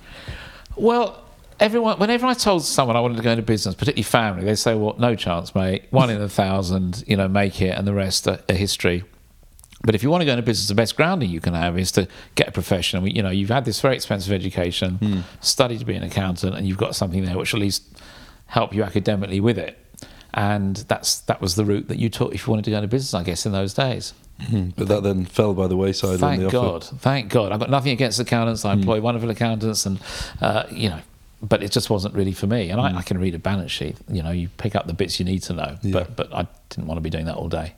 [0.76, 1.24] Well,
[1.60, 4.76] everyone, whenever I told someone I wanted to go into business, particularly family, they say,
[4.76, 5.86] "Well, no chance, mate.
[5.90, 9.04] One in a thousand, you know, make it, and the rest are, are history."
[9.84, 11.92] But if you want to go into business, the best grounding you can have is
[11.94, 13.06] to get a profession.
[13.06, 16.78] You know, you've had this very expensive education, study to be an accountant, and you've
[16.78, 17.84] got something there which at least
[18.48, 19.78] help you academically with it.
[20.34, 22.88] And that's that was the route that you took if you wanted to go into
[22.88, 24.14] business, I guess, in those days.
[24.76, 27.52] But that then fell by the wayside Thank the God, thank God.
[27.52, 28.62] I've got nothing against accountants.
[28.62, 28.68] Hmm.
[28.68, 30.00] I employ wonderful accountants, and
[30.42, 31.00] uh, you know,
[31.42, 32.70] but it just wasn't really for me.
[32.70, 33.98] And I, I can read a balance sheet.
[34.10, 35.78] You know, you pick up the bits you need to know.
[35.82, 35.88] Hmm.
[35.88, 35.94] Yeah.
[35.94, 37.74] But but I didn't want to be doing that all day.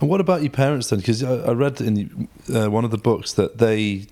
[0.00, 0.98] And what about your parents then?
[0.98, 4.06] Because I, I read in uh, one of the books that they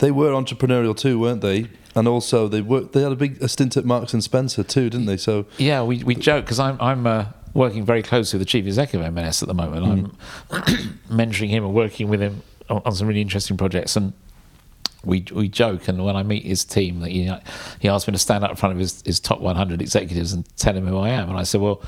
[0.00, 1.68] they were entrepreneurial too, weren't they?
[1.94, 2.92] And also they worked.
[2.92, 5.16] They had a big a stint at Marks and Spencer too, didn't they?
[5.16, 8.66] So Yeah, we, we joke because I'm I'm uh, working very closely with the chief
[8.66, 10.16] executive of M&S at the moment.
[10.50, 10.60] I'm
[11.08, 14.12] mentoring him and working with him on, on some really interesting projects and.
[15.06, 17.30] We, we joke, and when I meet his team, that he,
[17.78, 20.48] he asked me to stand up in front of his, his top 100 executives and
[20.56, 21.28] tell him who I am.
[21.28, 21.82] And I said, Well,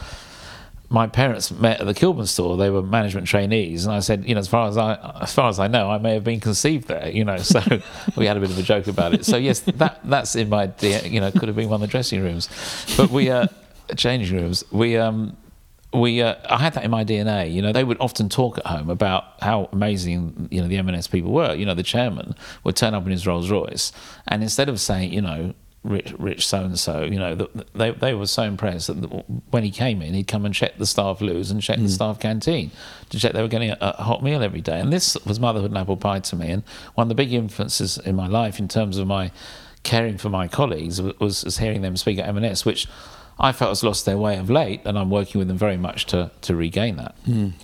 [0.88, 2.56] my parents met at the Kilburn store.
[2.56, 5.48] They were management trainees, and I said, you know, as far as I as far
[5.48, 7.10] as I know, I may have been conceived there.
[7.10, 7.60] You know, so
[8.16, 9.24] we had a bit of a joke about it.
[9.24, 12.22] So yes, that that's in my you know could have been one of the dressing
[12.22, 12.48] rooms,
[12.96, 13.48] but we uh
[13.96, 14.64] changing rooms.
[14.70, 15.36] We um
[15.92, 17.52] we uh, I had that in my DNA.
[17.52, 21.06] You know, they would often talk at home about how amazing you know the M&S
[21.08, 21.54] people were.
[21.54, 23.92] You know, the chairman would turn up in his Rolls Royce,
[24.28, 25.54] and instead of saying, you know.
[25.86, 29.06] Rich, rich so and so, you know, th- they they were so impressed that
[29.50, 31.88] when he came in, he'd come and check the staff loos and check the hmm.
[31.88, 32.72] staff canteen
[33.10, 34.80] to check they were getting a, a hot meal every day.
[34.80, 36.50] And this was motherhood and apple pie to me.
[36.50, 39.30] And one of the big influences in my life in terms of my
[39.84, 42.88] caring for my colleagues was, was hearing them speak at M&S, which
[43.38, 46.06] I felt has lost their way of late, and I'm working with them very much
[46.06, 47.14] to to regain that.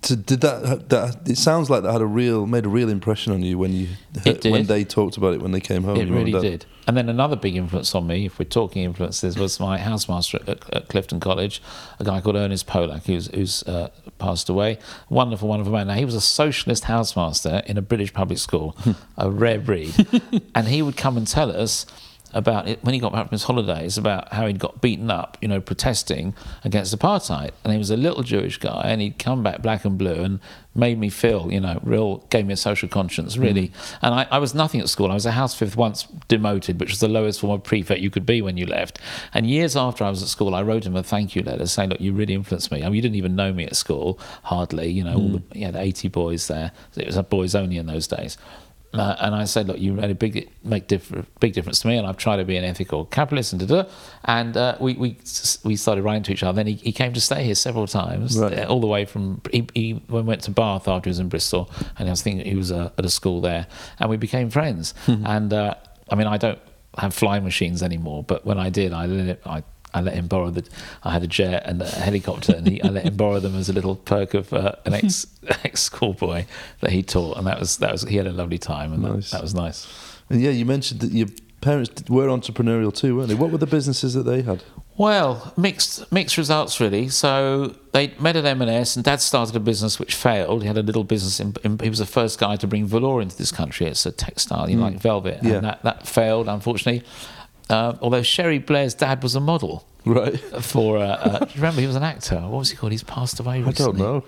[0.02, 1.16] So did that, that?
[1.26, 3.88] It sounds like that had a real made a real impression on you when you
[4.22, 4.44] did.
[4.44, 5.96] when they talked about it when they came home.
[5.96, 6.66] It really and did.
[6.86, 10.68] And then another big influence on me, if we're talking influences, was my housemaster at,
[10.74, 11.62] at Clifton College,
[12.00, 14.78] a guy called Ernest Polak, who's, who's uh, passed away.
[15.08, 15.86] Wonderful, wonderful man.
[15.86, 18.76] Now, he was a socialist housemaster in a British public school,
[19.16, 19.94] a rare breed.
[20.54, 21.86] and he would come and tell us
[22.34, 25.36] about it when he got back from his holidays about how he'd got beaten up,
[25.40, 27.50] you know, protesting against apartheid.
[27.64, 30.40] And he was a little Jewish guy, and he'd come back black and blue and
[30.74, 33.68] made me feel, you know, real, gave me a social conscience, really.
[33.68, 33.98] Mm.
[34.02, 35.10] And I, I, was nothing at school.
[35.10, 38.10] I was a house fifth once demoted, which was the lowest form of prefect you
[38.10, 38.98] could be when you left.
[39.34, 41.90] And years after I was at school, I wrote him a thank you letter saying,
[41.90, 42.82] look, you really influenced me.
[42.82, 45.20] I mean, you didn't even know me at school, hardly, you know, mm.
[45.20, 46.72] all the, you had 80 boys there.
[46.96, 48.38] It was a boys only in those days.
[48.94, 51.96] Uh, and I said, look, you made a big make diff- big difference to me,
[51.96, 53.88] and I've tried to be an ethical capitalist and da da.
[54.24, 55.16] And uh, we we
[55.64, 56.56] we started writing to each other.
[56.56, 58.58] Then he, he came to stay here several times, right.
[58.58, 61.70] uh, all the way from he, he went to Bath after he was in Bristol,
[61.98, 63.66] and I was thinking he was uh, at a school there,
[63.98, 64.92] and we became friends.
[65.06, 65.26] Mm-hmm.
[65.26, 65.74] And uh,
[66.10, 66.58] I mean, I don't
[66.98, 69.62] have flying machines anymore, but when I did, I I
[69.94, 70.66] I let him borrow the.
[71.02, 73.68] I had a jet and a helicopter, and he, I let him borrow them as
[73.68, 75.26] a little perk of uh, an ex
[75.64, 76.46] ex schoolboy
[76.80, 79.30] that he taught, and that was that was he had a lovely time, and nice.
[79.30, 79.86] that, that was nice.
[80.30, 81.28] And yeah, you mentioned that your
[81.60, 83.34] parents were entrepreneurial too, weren't they?
[83.34, 84.62] What were the businesses that they had?
[84.98, 87.08] Well, mixed mixed results really.
[87.08, 90.62] So they met at M&S, and Dad started a business which failed.
[90.62, 91.40] He had a little business.
[91.40, 93.86] In, in, he was the first guy to bring velour into this country.
[93.86, 94.92] It's a textile, you know, mm.
[94.92, 95.54] like velvet, yeah.
[95.54, 97.06] and that that failed unfortunately.
[97.70, 99.86] Uh, although Cherie Blair's dad was a model.
[100.04, 100.38] Right.
[100.62, 102.40] For, uh, uh, remember, he was an actor.
[102.40, 102.92] What was he called?
[102.92, 103.82] He's passed away recently.
[103.82, 104.24] I don't know.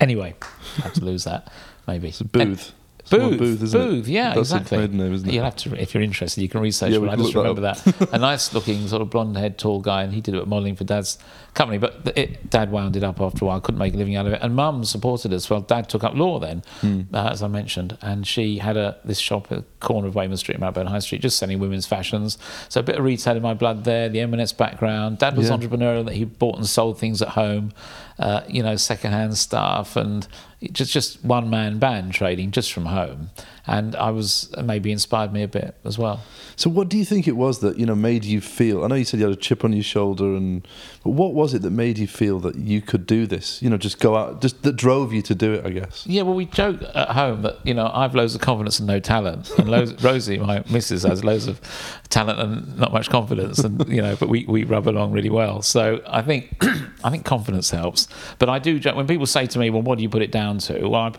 [0.00, 0.34] Anyway,
[0.76, 1.50] had to lose that,
[1.86, 2.08] maybe.
[2.08, 2.72] It's a booth.
[3.10, 4.88] Booth, Booth, isn't Booth, yeah, That's exactly.
[4.88, 5.34] Name, isn't it?
[5.34, 6.92] You'll have to, if you're interested, you can research.
[6.92, 8.12] Yeah, but I just remember that, that.
[8.12, 11.18] a nice-looking, sort of blonde-haired, tall guy, and he did it at modelling for Dad's
[11.54, 11.78] company.
[11.78, 13.60] But it, Dad wound it up after a while.
[13.60, 15.48] Couldn't make a living out of it, and Mum supported us.
[15.48, 17.06] Well, Dad took up law then, mm.
[17.12, 20.38] uh, as I mentioned, and she had a this shop at the corner of Weymouth
[20.38, 22.38] Street, Marylebone High Street, just selling women's fashions.
[22.68, 24.08] So a bit of retail in my blood there.
[24.08, 25.18] The M&S background.
[25.18, 25.56] Dad was yeah.
[25.56, 27.72] entrepreneurial; that he bought and sold things at home,
[28.18, 30.26] uh, you know, second-hand stuff, and
[30.62, 33.30] just just one man band trading just from home
[33.68, 36.22] and I was uh, maybe inspired me a bit as well.
[36.56, 38.82] So, what do you think it was that you know made you feel?
[38.82, 40.66] I know you said you had a chip on your shoulder, and
[41.04, 43.62] but what was it that made you feel that you could do this?
[43.62, 45.66] You know, just go out, just that drove you to do it.
[45.66, 46.06] I guess.
[46.06, 49.00] Yeah, well, we joke at home that you know I've loads of confidence and no
[49.00, 49.68] talent, and
[50.02, 51.60] Rosie, my missus, has loads of
[52.08, 55.60] talent and not much confidence, and you know, but we, we rub along really well.
[55.60, 56.56] So I think
[57.04, 58.08] I think confidence helps.
[58.38, 60.58] But I do when people say to me, "Well, what do you put it down
[60.58, 61.18] to?" Well, I've,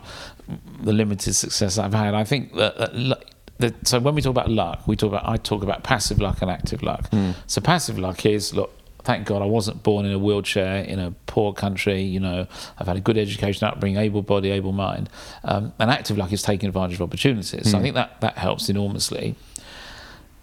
[0.82, 3.26] the limited success I've had, I think that, that,
[3.60, 6.42] that, so when we talk about luck, we talk about I talk about passive luck
[6.42, 7.10] and active luck.
[7.12, 7.36] Mm.
[7.48, 8.72] So passive luck is look.
[9.02, 12.02] Thank God I wasn't born in a wheelchair in a poor country.
[12.02, 15.10] You know, I've had a good education, upbringing, able body, able mind.
[15.46, 17.64] Um, and active luck is taking advantage of opportunities.
[17.64, 17.66] Mm.
[17.66, 17.84] So I hmm.
[17.84, 19.36] think that that helps enormously.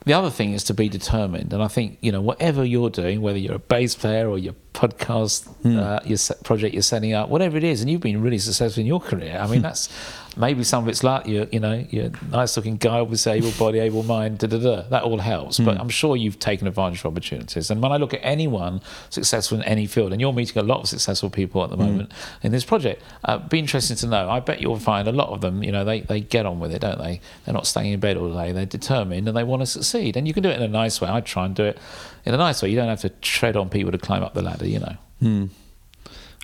[0.07, 3.21] The other thing is to be determined, and I think you know whatever you're doing,
[3.21, 5.79] whether you're a bass player or you're podcast, mm.
[5.79, 8.87] uh, your project you're setting up, whatever it is, and you've been really successful in
[8.87, 9.37] your career.
[9.37, 9.89] I mean, that's
[10.37, 13.51] maybe some of it's like you you know you're a nice looking guy with able
[13.53, 14.83] body, able mind, da da da.
[14.89, 15.65] That all helps, mm.
[15.65, 15.83] but hmm.
[15.83, 17.71] I'm sure you've taken advantage of opportunities.
[17.71, 20.81] And when I look at anyone successful in any field, and you're meeting a lot
[20.81, 21.87] of successful people at the mm.
[21.87, 24.31] moment in this project, uh, be interesting to know.
[24.31, 25.63] I bet you'll find a lot of them.
[25.63, 27.21] You know, they they get on with it, don't they?
[27.45, 28.53] They're not staying in bed all day.
[28.53, 30.17] They're determined and they want to succeed.
[30.17, 31.09] And you can do it in a nice way.
[31.09, 31.79] I try and do it
[32.25, 32.69] in a nice way.
[32.69, 34.97] You don't have to tread on people to climb up the ladder, you know.
[35.21, 35.47] Hmm.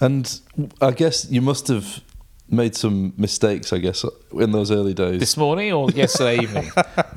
[0.01, 0.41] And
[0.81, 2.03] I guess you must have
[2.49, 5.21] made some mistakes, I guess, in those early days.
[5.21, 6.71] This morning or yesterday evening?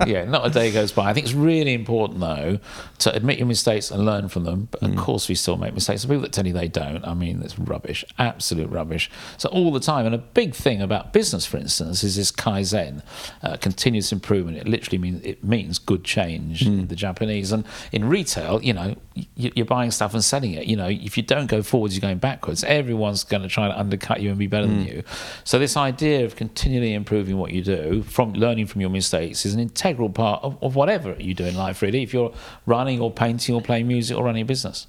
[0.07, 1.09] yeah, not a day goes by.
[1.09, 2.59] I think it's really important, though,
[2.99, 4.69] to admit your mistakes and learn from them.
[4.71, 4.97] But of mm.
[4.97, 6.03] course, we still make mistakes.
[6.03, 9.11] The people that tell you they don't, I mean, it's rubbish, absolute rubbish.
[9.37, 10.05] So, all the time.
[10.05, 13.03] And a big thing about business, for instance, is this Kaizen,
[13.43, 14.57] uh, continuous improvement.
[14.57, 16.67] It literally means it means good change mm.
[16.67, 17.51] in the Japanese.
[17.51, 18.95] And in retail, you know,
[19.35, 20.65] you're buying stuff and selling it.
[20.65, 22.63] You know, if you don't go forwards, you're going backwards.
[22.63, 24.77] Everyone's going to try to undercut you and be better mm.
[24.77, 25.03] than you.
[25.43, 29.53] So this idea of continually improving what you do, from learning from your mistakes, is
[29.53, 31.81] an integral part of, of whatever you do in life.
[31.81, 32.33] Really, if you're
[32.65, 34.87] running or painting or playing music or running a business.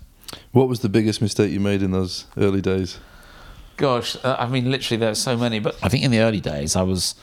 [0.53, 2.99] What was the biggest mistake you made in those early days?
[3.77, 5.59] Gosh, uh, I mean, literally, there's so many.
[5.59, 7.15] But I think in the early days, I was,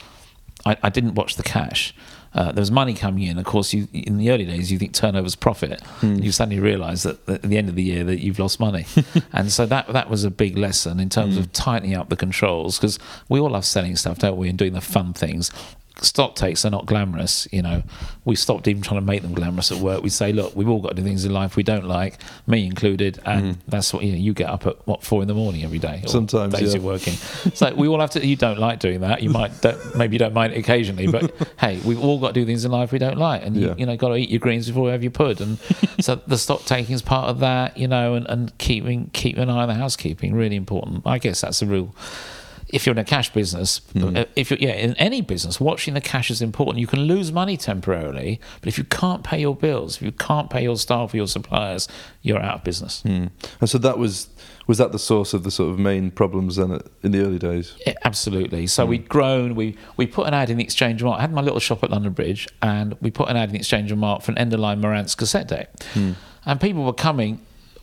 [0.66, 1.94] I, I didn't watch the cash
[2.36, 3.38] uh, there was money coming in.
[3.38, 5.82] Of course, you in the early days you think turnover's profit.
[6.02, 6.24] Mm.
[6.24, 8.86] You suddenly realise that at the end of the year that you've lost money,
[9.34, 11.40] and so that that was a big lesson in terms mm.
[11.40, 14.74] of tightening up the controls because we all love selling stuff, don't we, and doing
[14.74, 15.52] the fun things
[16.02, 17.48] stock takes are not glamorous.
[17.52, 17.84] You know,
[18.26, 20.02] we stopped even trying to make them glamorous at work.
[20.02, 22.66] We say, look, we've all got to do things in life we don't like, me
[22.66, 23.60] included, and mm.
[23.68, 24.18] that's what you know.
[24.18, 26.04] You get up at what four in the morning every day.
[26.08, 26.80] Sometimes days yeah.
[26.80, 27.14] you're working.
[27.54, 28.26] So we all have to.
[28.26, 29.22] You don't like doing that.
[29.22, 32.34] You might don't, maybe you don't mind it occasionally, but hey, we've all got to
[32.34, 33.76] do things in life we don't like, and you, yeah.
[33.78, 35.42] you know, got to eat your greens before you have your pud.
[35.42, 35.60] And
[36.00, 37.78] so the stock taking is part of that.
[37.78, 41.04] You know, and, and keeping keeping an eye on the housekeeping really important.
[41.06, 41.94] I guess that's a real
[42.74, 44.18] if you're in a cash business, hmm.
[44.18, 46.80] uh, if you're yeah in any business, watching the cash is important.
[46.80, 50.50] You can lose money temporarily, but if you can't pay your bills, if you can't
[50.50, 51.88] pay your staff or your suppliers,
[52.24, 53.04] you're out of business.
[53.04, 53.28] Hmm.
[53.62, 54.28] And so that was
[54.66, 57.76] was that the source of the sort of main problems then in the early days?
[57.86, 58.66] Yeah, absolutely.
[58.66, 58.90] So hmm.
[58.90, 59.54] we'd grown.
[59.54, 61.20] We we put an ad in the Exchange Mart.
[61.20, 63.60] I had my little shop at London Bridge, and we put an ad in the
[63.60, 65.72] Exchange Mart for an end of line Marantz cassette deck,
[66.44, 67.40] and people were coming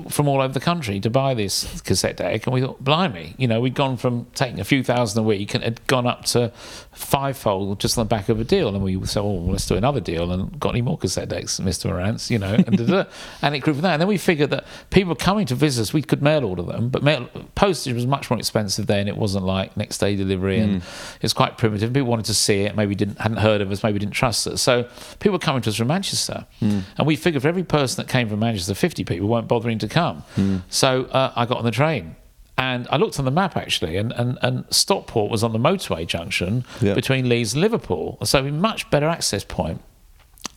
[0.09, 3.47] from all over the country to buy this cassette deck, and we thought, blimey, you
[3.47, 6.53] know, we'd gone from taking a few thousand a week and had gone up to
[6.93, 9.77] fivefold just on the back of a deal, and we said, oh, well, let's do
[9.77, 11.91] another deal, and got any more cassette decks, Mr.
[11.91, 13.09] Marantz, you know, and, da-da-da.
[13.43, 13.95] and it grew from that.
[13.95, 16.63] And then we figured that people were coming to visit us, we could mail order
[16.63, 19.09] them, but mail, postage was much more expensive then.
[19.09, 21.15] It wasn't like next day delivery, and mm.
[21.17, 21.93] it was quite primitive.
[21.93, 24.63] People wanted to see it, maybe didn't hadn't heard of us, maybe didn't trust us.
[24.63, 24.85] So
[25.19, 26.83] people were coming to us from Manchester, mm.
[26.97, 29.89] and we figured for every person that came from Manchester, 50 people weren't bothering to
[29.91, 30.23] come.
[30.71, 32.17] So uh, I got on the train.
[32.59, 36.07] And I looked on the map actually, and, and, and Stockport was on the motorway
[36.07, 36.93] junction Yeah.
[36.93, 38.19] between Leeds and Liverpool.
[38.25, 39.81] So a much better access point.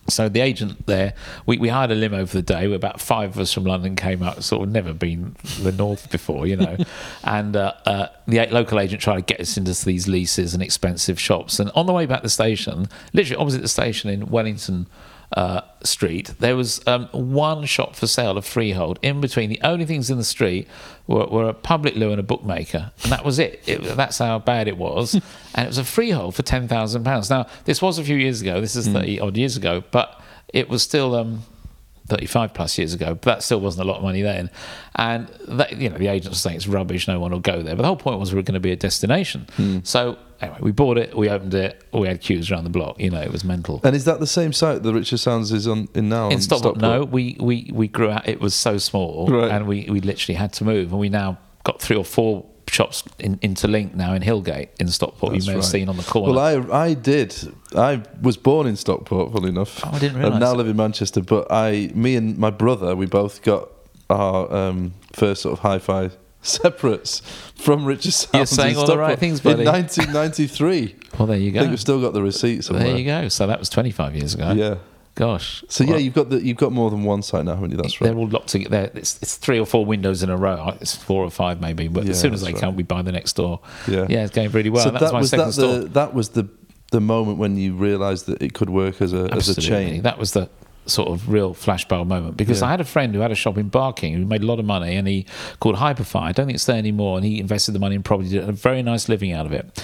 [0.10, 1.14] So the agent there,
[1.46, 2.68] we, we hired a limo for the day.
[2.68, 6.12] Where about five of us from London came up, sort of never been the north
[6.12, 6.76] before, you know.
[7.24, 11.18] and uh, uh, the local agent tried to get us into these leases and expensive
[11.22, 11.58] shops.
[11.58, 14.88] And on the way back to the station, literally opposite the station in Wellington
[15.34, 19.00] uh, Street, there was um, one shop for sale of freehold.
[19.02, 20.68] In between, the only things in the street
[21.08, 23.62] were, were a public loo and a bookmaker, and that was it.
[23.66, 25.14] it that's how bad it was.
[25.56, 27.30] and it was a freehold for ten thousand pounds.
[27.30, 28.62] Now, this was a few years ago.
[28.62, 31.16] This is thirty odd years ago, but it was still.
[31.16, 31.44] Um,
[32.08, 34.50] 35 plus years ago, but that still wasn't a lot of money then.
[34.96, 37.78] And that, you know, the agents were saying it's rubbish, no one will go there.
[37.78, 39.48] But the whole point was we are going to be a destination.
[39.86, 43.00] So anyway, we bought it, we opened it, we had queues around the block.
[43.00, 43.82] You know, it was mental.
[43.84, 46.30] And is that the same site that Richer Sounds is on in now?
[46.30, 48.28] In Stockport, no, we, we, we grew out.
[48.28, 49.52] It was so small, Right.
[49.52, 50.92] and we, we literally had to move.
[50.92, 55.34] And we now got three or four shops in, interlinked now in Hillgate in Stockport.
[55.34, 55.64] That's you may right.
[55.64, 56.34] have seen on the corner.
[56.34, 57.36] Well, I I did.
[57.76, 59.82] I was born in Stockport, funny enough.
[59.86, 60.58] Oh, I didn't realise now that.
[60.58, 61.22] live in Manchester.
[61.22, 63.70] But I, me and my brother, we both got
[64.10, 66.10] our um, first sort of hi-fi
[66.48, 67.22] separates
[67.56, 68.34] from Richer Sounds.
[68.34, 69.64] You're saying all the right things, buddy.
[69.64, 70.96] In 1993.
[71.18, 71.60] well, there you go.
[71.60, 72.86] I think we've still got the receipt somewhere.
[72.86, 73.30] There you go.
[73.30, 74.52] So that was 25 years ago.
[74.52, 74.76] Yeah.
[75.16, 75.64] Gosh.
[75.68, 77.78] So yeah, you've got the you've got more than one site now, haven't you?
[77.78, 78.08] That's right.
[78.08, 78.90] They're all locked together.
[78.96, 80.76] It's, it's three or four windows in a row.
[80.82, 81.88] It's four or five maybe.
[81.88, 82.60] But Yeah, as soon as they right.
[82.60, 83.60] come, we buy the next door.
[83.88, 84.08] Yeah.
[84.10, 84.86] Yeah, it's going really well.
[84.86, 85.80] so that, was my was second that store.
[85.80, 86.50] the that was the
[86.92, 90.02] the moment when you realised that it could work as a as a chain.
[90.02, 90.50] That was the
[90.86, 92.68] sort of real flashbulb moment because Yeah.
[92.68, 94.66] I had a friend who had a shop in Barking who made a lot of
[94.66, 95.26] money and he
[95.60, 96.20] called Hyperfi.
[96.22, 97.18] I don't think it's there anymore.
[97.18, 99.84] And he invested the money in property, did a very nice living out of it.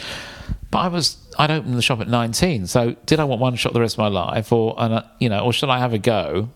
[0.72, 2.68] But I was I'd opened the shop at 19.
[2.68, 5.40] So did I want one shop the rest of my life, or and you know,
[5.46, 6.50] or should I have a go?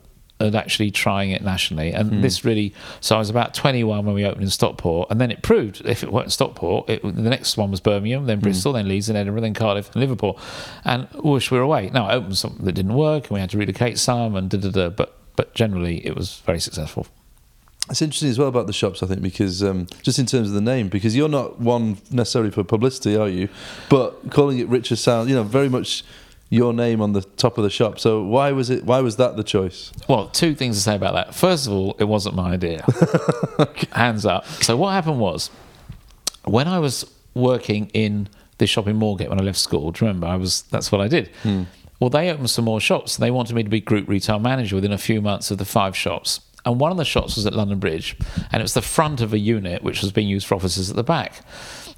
[0.43, 2.73] At actually trying it nationally, and this really.
[2.99, 6.03] So I was about 21 when we opened in Stockport, and then it proved if
[6.03, 9.41] it weren't Stockport, it, the next one was Birmingham, then Bristol, then Leeds, and Edinburgh,
[9.41, 10.39] then Cardiff, and Liverpool,
[10.83, 11.89] and whoosh, we we're away.
[11.93, 14.57] Now I opened something that didn't work, and we had to relocate some, and da
[14.57, 14.89] da da.
[14.89, 17.07] But but generally, it was very successful.
[17.89, 20.53] It's interesting as well about the shops, I think, because um, just in terms of
[20.53, 23.49] the name, because you're not one necessarily for publicity, are you?
[23.89, 26.05] But calling it Richer Sound, you know, very much
[26.53, 27.99] your name on the top of the shop.
[27.99, 28.83] So why was it?
[28.85, 29.91] Why was that the choice?
[30.07, 31.33] Well, two things to say about that.
[31.33, 32.85] First of all, it wasn't my idea.
[33.91, 34.45] Hands up.
[34.45, 35.49] So what happened was,
[36.45, 40.07] when I was working in the shop in Moorgate when I left school, do you
[40.07, 40.27] remember?
[40.27, 41.29] I was that's what I did.
[41.41, 41.63] Hmm.
[41.99, 43.15] Well, they opened some more shops.
[43.17, 45.65] and They wanted me to be group retail manager within a few months of the
[45.65, 46.39] five shops.
[46.65, 48.15] And one of the shops was at London Bridge,
[48.51, 50.95] and it was the front of a unit which was being used for offices at
[50.95, 51.41] the back.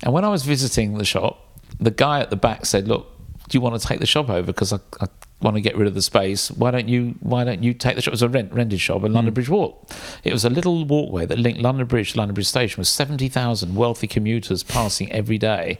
[0.01, 1.41] And when I was visiting the shop,
[1.77, 3.11] the guy at the back said, "Look,
[3.49, 4.47] do you want to take the shop over?
[4.47, 5.07] Because I, I
[5.41, 6.49] want to get rid of the space.
[6.51, 7.15] Why don't you?
[7.19, 8.11] Why don't you take the shop?
[8.11, 9.35] It was a rent, rented shop in London hmm.
[9.35, 9.91] Bridge Walk.
[10.23, 13.29] It was a little walkway that linked London Bridge to London Bridge Station with seventy
[13.29, 15.77] thousand wealthy commuters passing every day.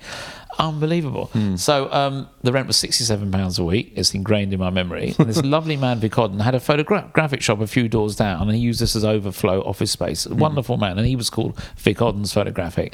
[0.58, 1.26] Unbelievable.
[1.34, 1.56] Hmm.
[1.58, 3.92] So um, the rent was sixty-seven pounds a week.
[3.96, 5.16] It's ingrained in my memory.
[5.18, 8.56] And this lovely man, Vic Odden, had a photographic shop a few doors down, and
[8.56, 10.26] he used this as overflow office space.
[10.26, 12.94] A Wonderful man, and he was called Vic Odden's Photographic.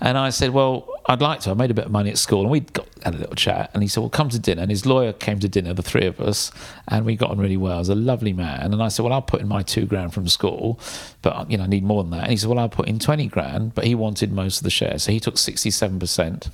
[0.00, 1.50] And I said, Well, I'd like to.
[1.50, 2.42] I made a bit of money at school.
[2.42, 3.70] And we got had a little chat.
[3.74, 4.62] And he said, Well, come to dinner.
[4.62, 6.52] And his lawyer came to dinner, the three of us.
[6.86, 7.74] And we got on really well.
[7.74, 8.72] He was a lovely man.
[8.72, 10.78] And I said, Well, I'll put in my two grand from school.
[11.22, 12.22] But, you know, I need more than that.
[12.22, 13.74] And he said, Well, I'll put in 20 grand.
[13.74, 15.02] But he wanted most of the shares.
[15.02, 16.50] So he took 67%.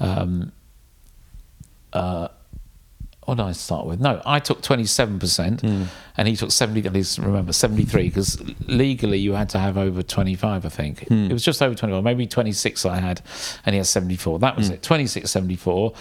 [0.00, 0.52] Um,
[1.92, 2.28] uh,
[3.26, 4.00] what did I start with?
[4.00, 5.82] No, I took 27% hmm.
[6.16, 10.02] and he took 70, at least remember, 73, because legally you had to have over
[10.02, 11.06] 25, I think.
[11.08, 11.26] Hmm.
[11.26, 13.20] It was just over 25, maybe 26 I had,
[13.64, 14.38] and he had 74.
[14.38, 14.74] That was hmm.
[14.74, 15.92] it, 26, 74.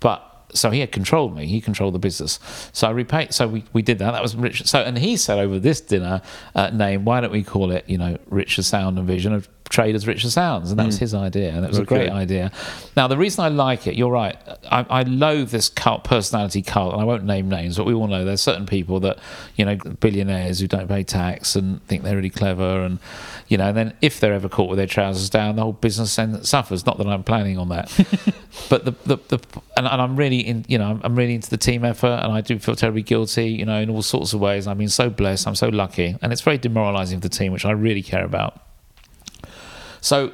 [0.00, 1.46] But so he had controlled me.
[1.46, 2.38] He controlled the business.
[2.72, 3.34] So I repaid.
[3.34, 4.12] So we, we did that.
[4.12, 4.66] That was Richer.
[4.66, 6.22] So and he said over this dinner
[6.54, 9.34] uh, name, why don't we call it, you know, Richer Sound and Vision?
[9.34, 11.04] A trade as Richer Sounds, and that was hmm.
[11.04, 12.52] his idea, and it was a great idea.
[12.96, 14.36] Now, the reason I like it, you're right.
[14.70, 18.06] I, I loathe this cult personality cult, and I won't name names, but we all
[18.06, 19.18] know there's certain people that
[19.56, 22.98] you know billionaires who don't pay tax and think they're really clever, and
[23.48, 26.14] you know, and then if they're ever caught with their trousers down, the whole business
[26.16, 26.84] then suffers.
[26.84, 27.86] Not that I'm planning on that,
[28.68, 29.40] but the the, the
[29.76, 32.32] and, and I'm really in, you know, I'm, I'm really into the team effort, and
[32.32, 34.66] I do feel terribly guilty, you know, in all sorts of ways.
[34.66, 37.64] I've been so blessed, I'm so lucky, and it's very demoralising for the team, which
[37.64, 38.60] I really care about.
[40.04, 40.32] So,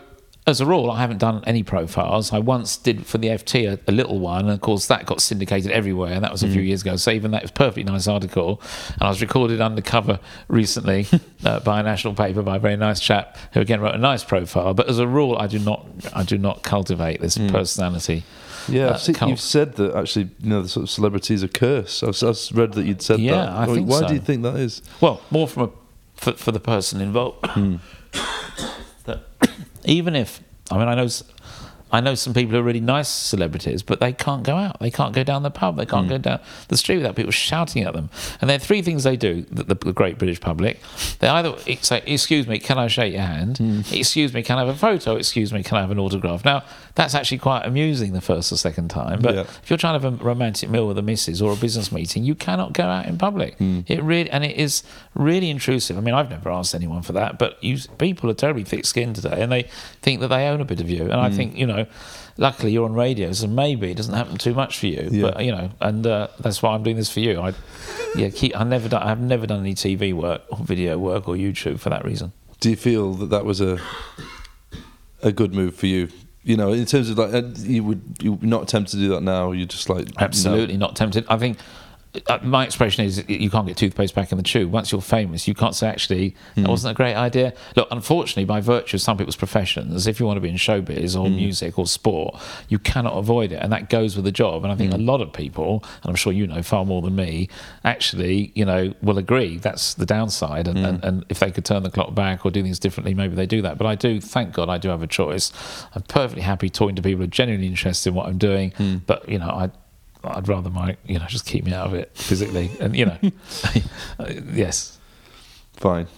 [0.48, 2.32] as a rule, I haven't done any profiles.
[2.32, 5.20] I once did for the FT a, a little one, and of course that got
[5.20, 6.96] syndicated everywhere, and that was a few years ago.
[6.96, 8.60] So even that was a perfectly nice article,
[8.94, 11.06] and I was recorded undercover recently
[11.44, 14.24] uh, by a national paper by a very nice chap who again wrote a nice
[14.24, 14.74] profile.
[14.74, 18.24] But as a rule, I do not, I do not cultivate this personality.
[18.66, 21.48] Yeah, uh, I've seen, you've said that actually, you know, the sort of celebrities a
[21.48, 22.02] curse.
[22.02, 23.48] I've, I've read that you'd said Yeah, that.
[23.50, 24.08] I think Why so.
[24.08, 24.82] do you think that is?
[25.00, 25.70] Well, more from a
[26.16, 27.42] for, for the person involved.
[27.44, 27.80] that
[29.84, 30.40] even if
[30.70, 31.08] I mean I know
[31.92, 34.78] I know some people who are really nice celebrities, but they can't go out.
[34.80, 35.76] They can't go down the pub.
[35.76, 36.10] They can't hmm.
[36.10, 38.10] go down the street without people shouting at them.
[38.40, 39.42] And there are three things they do.
[39.42, 40.80] The, the, the great British public.
[41.18, 43.80] They either say, "Excuse me, can I shake your hand?" Hmm.
[43.92, 46.62] "Excuse me, can I have a photo?" "Excuse me, can I have an autograph?" Now
[46.94, 49.20] that's actually quite amusing the first or second time.
[49.20, 49.40] But Yeah.
[49.42, 52.24] if you're trying to have a romantic meal with a missus or a business meeting,
[52.24, 53.56] you cannot go out in public.
[53.58, 53.80] Hmm.
[53.86, 54.82] It really and it is
[55.14, 55.96] really intrusive.
[55.96, 59.40] I mean, I've never asked anyone for that, but you, people are terribly thick-skinned today,
[59.40, 59.64] and they
[60.02, 61.02] think that they own a bit of you.
[61.04, 61.79] And I think you know,
[62.36, 65.08] luckily you're on radio, so maybe it doesn't happen too much for you.
[65.10, 65.22] Yeah.
[65.22, 67.40] But you know, and uh, that's why I'm doing this for you.
[67.40, 67.54] I
[68.16, 68.58] yeah, keep.
[68.58, 69.02] I never done.
[69.02, 72.32] I've never done any TV work or video work or YouTube for that reason.
[72.60, 73.78] Do you feel that that was a
[75.22, 76.08] a good move for you?
[76.42, 79.22] You know, in terms of like, uh, you would you not tempted to do that
[79.22, 79.52] now?
[79.52, 80.12] You're just like no.
[80.18, 81.26] Absolutely not tempted.
[81.28, 81.58] I think
[82.26, 84.72] Uh, my expression is you can't get toothpaste back in the tube.
[84.72, 86.68] Once you're famous, you can't say actually that hmm.
[86.68, 87.52] wasn't a great idea.
[87.76, 91.18] Look, unfortunately, by virtue of some people's professions, if you want to be in showbiz
[91.18, 91.36] or hmm.
[91.36, 92.34] music or sport,
[92.68, 94.64] you cannot avoid it, and that goes with the job.
[94.64, 95.00] And I think hmm.
[95.00, 97.48] a lot of people, and I'm sure you know far more than me,
[97.84, 100.66] actually, you know, will agree that's the downside.
[100.66, 103.36] And, and, and if they could turn the clock back or do things differently, maybe
[103.36, 103.78] they do that.
[103.78, 105.52] But I do, thank God, I do have a choice.
[105.94, 108.72] I'm perfectly happy talking to people who are genuinely interested in what I'm doing.
[109.06, 109.70] But you know, I.
[110.24, 113.18] I'd rather my, you know, just keep me out of it physically, and you know,
[114.52, 114.98] yes.
[115.80, 116.08] Fine.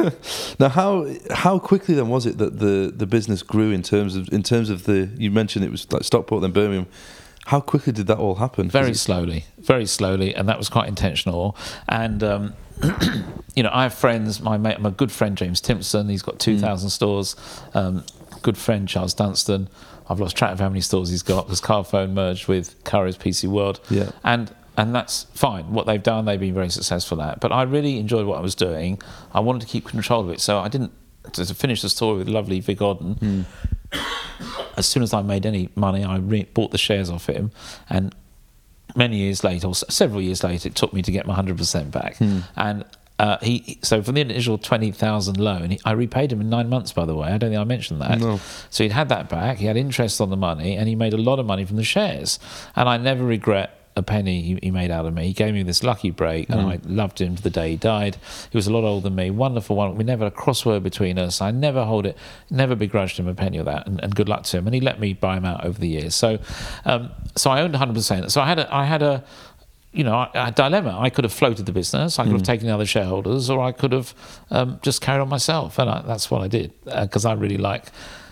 [0.60, 4.32] now, how how quickly then was it that the, the business grew in terms of
[4.32, 6.86] in terms of the you mentioned it was like Stockport then Birmingham.
[7.46, 8.70] How quickly did that all happen?
[8.70, 11.56] very slowly, very slowly, and that was quite intentional.
[11.88, 12.52] And um,
[13.56, 14.40] you know, I have friends.
[14.40, 17.34] My mate, my good friend James Timpson, he's got two thousand stores.
[17.74, 18.04] Um,
[18.42, 19.68] good friend Charles Dunstone.
[20.08, 23.48] I've lost track of how many stores he's got because Carphone merged with Currys PC
[23.48, 23.80] World.
[23.90, 24.10] Yeah.
[24.24, 25.72] and and that's fine.
[25.72, 27.40] What they've done, they've been very successful at.
[27.40, 29.02] But I really enjoyed what I was doing.
[29.34, 30.92] I wanted to keep control of it, so I didn't.
[31.32, 33.42] To finish the story with lovely Vic Odden, hmm.
[34.76, 37.50] as soon as I made any money, I re- bought the shares off him,
[37.90, 38.14] and
[38.96, 41.58] many years later, or s- several years later, it took me to get my hundred
[41.58, 42.16] percent back.
[42.16, 42.40] Hmm.
[42.56, 42.84] And
[43.18, 46.68] uh, he, so for the initial twenty thousand loan, he, I repaid him in nine
[46.68, 46.92] months.
[46.92, 48.18] By the way, I don't think I mentioned that.
[48.20, 48.40] No.
[48.70, 49.58] So he'd had that back.
[49.58, 51.84] He had interest on the money, and he made a lot of money from the
[51.84, 52.38] shares.
[52.76, 55.26] And I never regret a penny he, he made out of me.
[55.26, 58.16] He gave me this lucky break, and I loved him to the day he died.
[58.50, 59.96] He was a lot older than me, wonderful one.
[59.96, 61.40] We never had a crossword between us.
[61.40, 62.16] I never hold it,
[62.48, 64.66] never begrudged him a penny of that, and, and good luck to him.
[64.66, 66.14] And he let me buy him out over the years.
[66.14, 66.38] So,
[66.84, 67.94] um, so I owned 100.
[67.94, 69.24] percent So I had a, I had a
[69.92, 70.98] you know, a dilemma.
[70.98, 72.46] I could have floated the business, I could have mm.
[72.46, 74.14] taken the other shareholders, or I could have
[74.50, 75.78] um, just carried on myself.
[75.78, 77.86] And I, that's what I did uh, because I really like,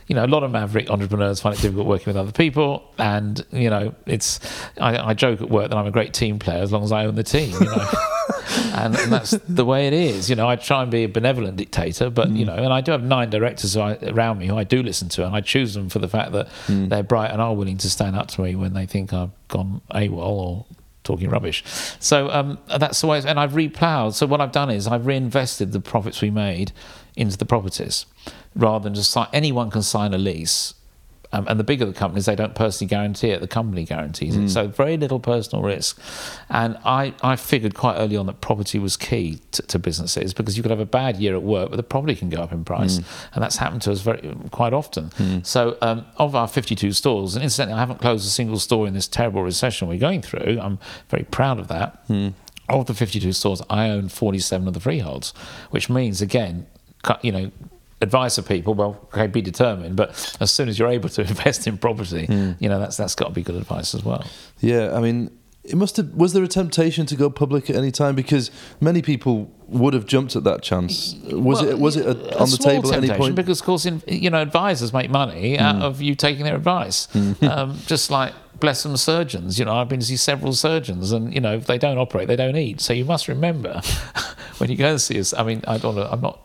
[0.06, 2.88] you know, a lot of maverick entrepreneurs find it difficult working with other people.
[2.98, 4.38] And, you know, it's,
[4.78, 7.06] I, I joke at work that I'm a great team player as long as I
[7.06, 7.88] own the team, you know.
[8.74, 10.28] and, and that's the way it is.
[10.30, 12.48] You know, I try and be a benevolent dictator, but you mm.
[12.48, 15.08] know, and I do have nine directors who I, around me who I do listen
[15.10, 16.88] to, and I choose them for the fact that mm.
[16.88, 19.80] they're bright and are willing to stand up to me when they think I've gone
[19.90, 20.66] AWOL or
[21.06, 21.64] talking rubbish.
[22.00, 23.22] So um, that's the way.
[23.24, 24.14] And I've replowed.
[24.14, 26.72] So what I've done is I've reinvested the profits we made
[27.16, 28.04] into the properties,
[28.54, 30.74] rather than just sign, anyone can sign a lease.
[31.36, 33.40] Um, and the bigger the companies, they don't personally guarantee it.
[33.40, 34.48] The company guarantees it.
[34.48, 36.00] So very little personal risk.
[36.48, 40.56] And I, I figured quite early on that property was key to, to businesses because
[40.56, 42.64] you could have a bad year at work, but the property can go up in
[42.64, 42.96] price,
[43.34, 45.10] and that's happened to us very quite often.
[45.44, 48.94] So um, of our 52 stores, and incidentally, I haven't closed a single store in
[48.94, 50.58] this terrible recession we're going through.
[50.60, 50.78] I'm
[51.10, 52.02] very proud of that.
[52.68, 55.34] Of the 52 stores, I own 47 of the freeholds,
[55.70, 56.66] which means again,
[57.22, 57.50] you know
[58.02, 61.66] advice of people well okay be determined but as soon as you're able to invest
[61.66, 62.52] in property hmm.
[62.58, 64.24] you know that's that's got to be good advice as well
[64.60, 65.30] Yeah, I mean,
[65.64, 66.14] it must have.
[66.14, 68.14] Was there a temptation to go public at any time?
[68.14, 71.14] Because many people would have jumped at that chance.
[71.24, 71.78] Was Well, it?
[71.78, 73.34] Was it a a, on the table at any point?
[73.34, 75.62] Because, of course, in, you know, advisors make money hmm.
[75.62, 77.06] out of you taking their advice.
[77.12, 77.32] Hmm.
[77.46, 79.58] Um, just like bless them surgeons.
[79.58, 82.28] You know, I've been to see several surgeons, and you know, if they don't operate,
[82.28, 82.80] they don't eat.
[82.80, 83.80] So you must remember
[84.58, 85.32] when you go and see us.
[85.32, 85.94] I mean, I don't.
[85.94, 86.40] Know I'm not.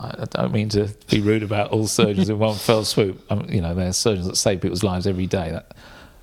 [0.00, 3.20] I I don't mean to be rude about all surgeons in one fell swoop.
[3.30, 5.50] Um, you know, there are surgeons that save people's lives every day.
[5.50, 5.74] That,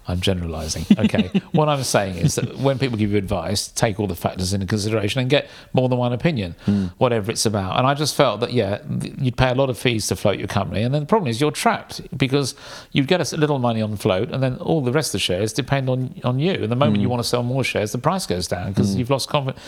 [0.07, 0.85] I'm generalising.
[0.97, 1.29] Okay.
[1.51, 4.65] what I'm saying is that when people give you advice, take all the factors into
[4.65, 6.55] consideration and get more than one opinion,
[6.97, 7.77] whatever it's about.
[7.77, 8.81] And I just felt that, yeah,
[9.17, 10.83] you'd pay a lot of fees to float your company.
[10.83, 12.55] And then the problem is you're trapped because
[12.91, 15.53] you get a little money on float and then all the rest of the shares
[15.53, 16.53] depend on, on you.
[16.53, 19.09] And the moment you want to sell more shares, the price goes down because you've
[19.09, 19.61] lost confidence.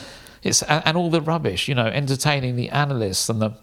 [0.43, 3.53] It's, and all the rubbish, you know, entertaining the analysts and the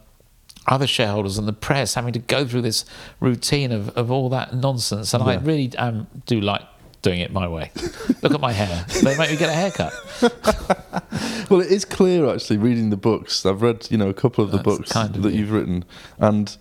[0.66, 2.84] other shareholders and the press having to go through this
[3.20, 5.12] routine of, of all that nonsense.
[5.12, 6.62] And I really um, do like
[7.02, 7.72] doing it my way.
[8.22, 8.86] Look at my hair.
[9.02, 9.92] They make me get a haircut.
[11.50, 13.44] Well, it is clear actually reading the books.
[13.44, 15.40] I've read, you know, a couple of the That's books kind of that you.
[15.40, 15.84] you've written,
[16.18, 16.56] and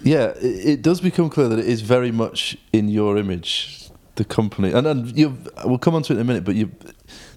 [0.00, 4.24] yeah, it, it does become clear that it is very much in your image, the
[4.24, 5.36] company, and and you.
[5.64, 6.70] We'll come on to it in a minute, but you,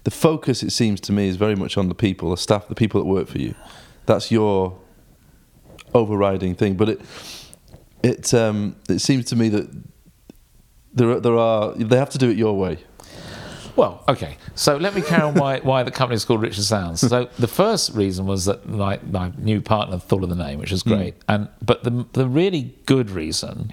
[0.03, 2.75] the focus it seems to me is very much on the people, the staff, the
[2.75, 3.55] people that work for you.
[4.05, 4.77] That's your
[5.93, 7.01] overriding thing, but it
[8.03, 9.69] it um, it seems to me that
[10.93, 12.77] there are, there are they have to do it your way.
[13.75, 14.37] Well, okay.
[14.55, 16.99] So let me carry on why, why the company is called Richer Sounds.
[16.99, 20.71] So the first reason was that my, my new partner thought of the name, which
[20.71, 21.15] was great.
[21.29, 23.71] And but the the really good reason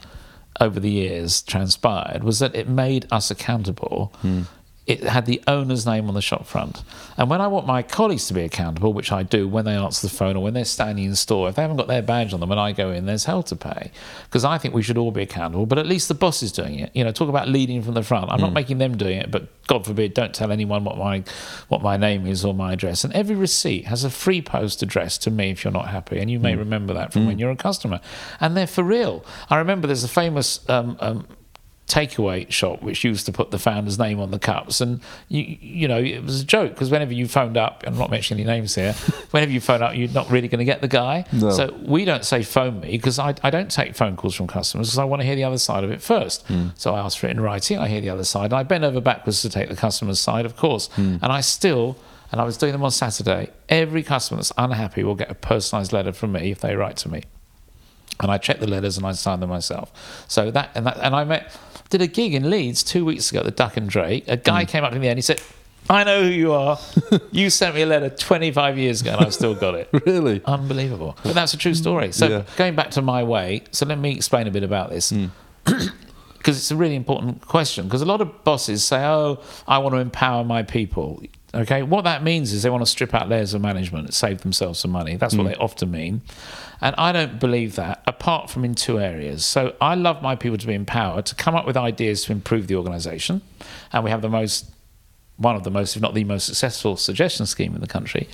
[0.60, 4.12] over the years transpired was that it made us accountable.
[4.89, 6.82] It had the owner's name on the shop front.
[7.18, 10.09] And when I want my colleagues to be accountable, which I do when they answer
[10.09, 12.41] the phone or when they're standing in store, if they haven't got their badge on
[12.41, 13.93] them and I go in, there's hell to pay.
[14.24, 16.78] Because I think we should all be accountable, but at least the boss is doing
[16.78, 16.91] it.
[16.95, 18.32] You know, talk about leading from the front.
[18.32, 21.22] I'm not making them doing it, but God forbid, don't tell anyone what my
[21.68, 23.05] what my name is or my address.
[23.05, 26.18] And every receipt has a free post address to me if you're not happy.
[26.18, 28.01] And you may remember that from when you're a customer.
[28.41, 29.22] And they're for real.
[29.51, 31.26] I remember there's a famous um, um,
[31.89, 34.80] takeaway shop which used to put the founder's name on the cups.
[34.80, 38.11] And you you know it was a joke because whenever you phoned up I'm not
[38.11, 38.93] mentioning any names here
[39.30, 41.24] whenever you phone up you're not really going to get the guy.
[41.32, 41.51] No.
[41.51, 44.89] so we don't say phone me because I, I don't take phone calls from customers
[44.89, 46.47] because I want to hear the other side of it first.
[46.47, 46.68] Hmm.
[46.74, 48.84] So I ask for it in writing I hear the other side and I bend
[48.84, 50.89] over backwards to take the customer's side of course.
[50.89, 51.16] Hmm.
[51.22, 51.97] And I still
[52.30, 55.93] and I was doing them on Saturday every customer that's unhappy will get a personalised
[55.93, 57.22] letter from me if they write to me.
[58.20, 59.93] And I check the letters and I sign them myself.
[60.26, 61.57] So that and that and I met
[61.91, 64.24] did a gig in Leeds two weeks ago at the Duck and Drake.
[64.28, 64.68] A guy mm.
[64.68, 65.41] came up to me and he said,
[65.89, 66.78] "I know who you are.
[67.30, 70.43] you sent me a letter 25 years ago and I've still got it." Really?
[70.45, 71.16] Unbelievable.
[71.22, 72.12] But that's a true story.
[72.12, 72.43] So Yeah.
[72.57, 75.12] going back to my way, so let me explain a bit about this.
[75.12, 75.30] Mm.
[76.39, 77.86] Because it's a really important question.
[77.86, 81.20] Because a lot of bosses say, "Oh, I want to empower my people."
[81.53, 84.43] Okay, what that means is they want to strip out layers of management and save
[84.43, 85.16] themselves some money.
[85.16, 85.51] That's what mm.
[85.51, 86.22] they often mean,
[86.80, 88.02] and I don't believe that.
[88.06, 91.54] Apart from in two areas, so I love my people to be empowered to come
[91.54, 93.42] up with ideas to improve the organisation,
[93.92, 94.70] and we have the most,
[95.36, 98.28] one of the most, if not the most successful suggestion scheme in the country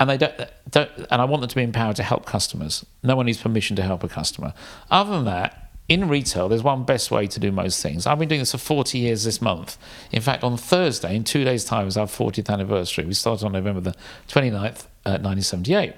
[0.00, 0.34] and they don't,
[0.70, 2.84] don't and I want them to be empowered to help customers.
[3.02, 4.54] No one needs permission to help a customer.
[4.90, 8.06] Other than that, in retail, there's one best way to do most things.
[8.06, 9.76] I've been doing this for 40 years this month.
[10.10, 13.04] In fact, on Thursday, in two days' time, is our 40th anniversary.
[13.04, 13.96] We started on November the
[14.28, 15.92] 29th, uh, 1978.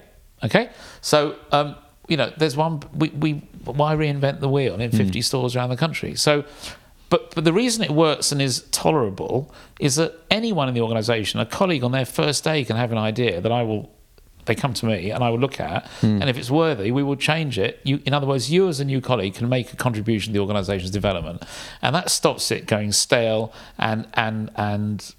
[0.45, 0.70] Okay,
[1.01, 1.76] so um,
[2.09, 2.82] you know, there's one.
[2.95, 3.32] We, we
[3.64, 6.14] why reinvent the wheel in 50 stores around the country?
[6.14, 6.45] So.
[7.09, 11.40] But, but the reason it works and is tolerable is that anyone in the organisation,
[11.40, 13.90] a colleague on their first day, can have an idea that I will.
[14.47, 17.16] They come to me and I will look at, and if it's worthy, we will
[17.16, 17.80] change it.
[17.84, 20.40] You, in other words, you as a new colleague can make a contribution to the
[20.40, 21.45] organisation's development,
[21.82, 25.14] and that stops it going stale and and and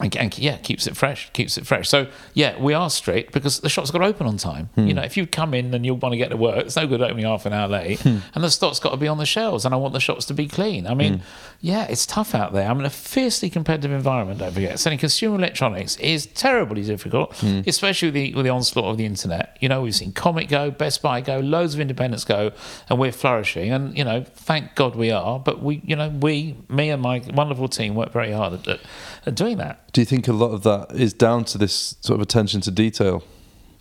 [0.00, 1.88] and, and yeah, keeps it fresh, keeps it fresh.
[1.88, 4.70] So yeah, we are strict because the shop's got to open on time.
[4.76, 4.90] You hmm.
[4.90, 7.02] know, if you come in and you want to get to work, it's no good
[7.02, 8.18] opening half an hour late, hmm.
[8.34, 10.34] and the stock's got to be on the shelves, and I want the shops to
[10.34, 10.86] be clean.
[10.86, 11.24] I mean, hmm.
[11.60, 12.68] yeah, it's tough out there.
[12.68, 14.38] I'm in a fiercely competitive environment.
[14.38, 18.96] Don't forget, selling consumer electronics is terribly difficult, especially with the with the onslaught of
[18.96, 19.56] the internet.
[19.60, 22.52] You know, we've seen Comet go, Best Buy go, loads of independents go,
[22.88, 23.72] and we're flourishing.
[23.72, 25.38] And you know, thank God we are.
[25.38, 28.80] But we, you know, we, me and my wonderful team work very hard at, at,
[29.26, 29.92] at doing that.
[29.92, 32.70] Do you think a lot of that is down to this sort of attention to
[32.70, 33.22] detail?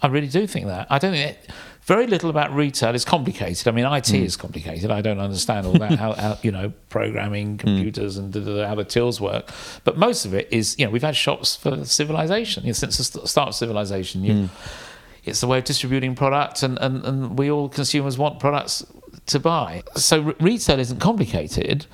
[0.02, 0.88] I really do think that.
[0.90, 1.52] I don't think it,
[1.88, 3.66] very little about retail is complicated.
[3.66, 4.16] I mean, IT hmm.
[4.18, 4.92] is complicated.
[4.92, 5.98] I don't understand all that.
[5.98, 7.58] how, how you know programming hmm.
[7.58, 9.50] computers and da, da, da, how the tills work.
[9.86, 12.98] But most of it is you know we've had shops for civilization you know, since
[13.10, 14.24] the start of civilization.
[14.24, 14.46] You, hmm.
[15.24, 18.86] It's the way of distributing products, and, and, and we all consumers want products
[19.26, 19.84] to buy.
[19.96, 21.86] So re- retail isn't complicated,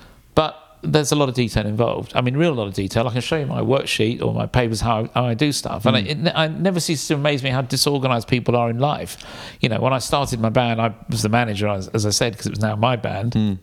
[0.83, 2.11] there's a lot of detail involved.
[2.15, 3.07] I mean, real lot of detail.
[3.07, 5.95] I can show you my worksheet or my papers how, how I do stuff, and
[6.07, 6.27] Hmm.
[6.27, 9.17] it, never ceases to amaze me how disorganized people are in life.
[9.61, 12.33] You know, when I started my band, I was the manager, as, as I said,
[12.33, 13.33] because it was now my band.
[13.33, 13.53] Hmm.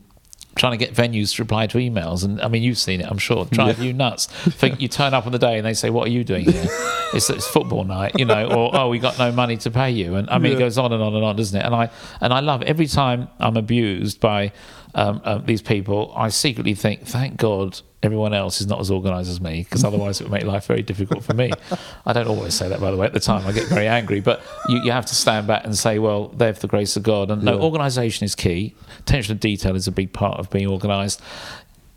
[0.55, 3.17] Trying to get venues to reply to emails, and I mean, you've seen it, I'm
[3.17, 3.45] sure.
[3.45, 4.25] Drive you nuts.
[4.25, 6.65] Think you turn up on the day and they say, "What are you doing here?"
[7.13, 10.15] it's, it's football night, you know, or "Oh, we got no money to pay you,"
[10.15, 10.57] and I mean, Yeah.
[10.57, 11.63] it goes on and on and on, doesn't it?
[11.65, 14.51] And I and I love every time I'm abused by
[14.95, 16.13] um, um, these people.
[16.15, 20.19] I secretly think, thank God everyone else is not as organised as me, because otherwise
[20.19, 21.51] it would make life very difficult for me.
[22.05, 23.05] I don't always say that, by the way.
[23.05, 25.77] At the time, I get very angry, but you, you have to stand back and
[25.77, 27.29] say, well, they're for the grace of God.
[27.29, 28.75] And no, organisation is key.
[28.99, 31.21] Attention to detail is a big part of being organised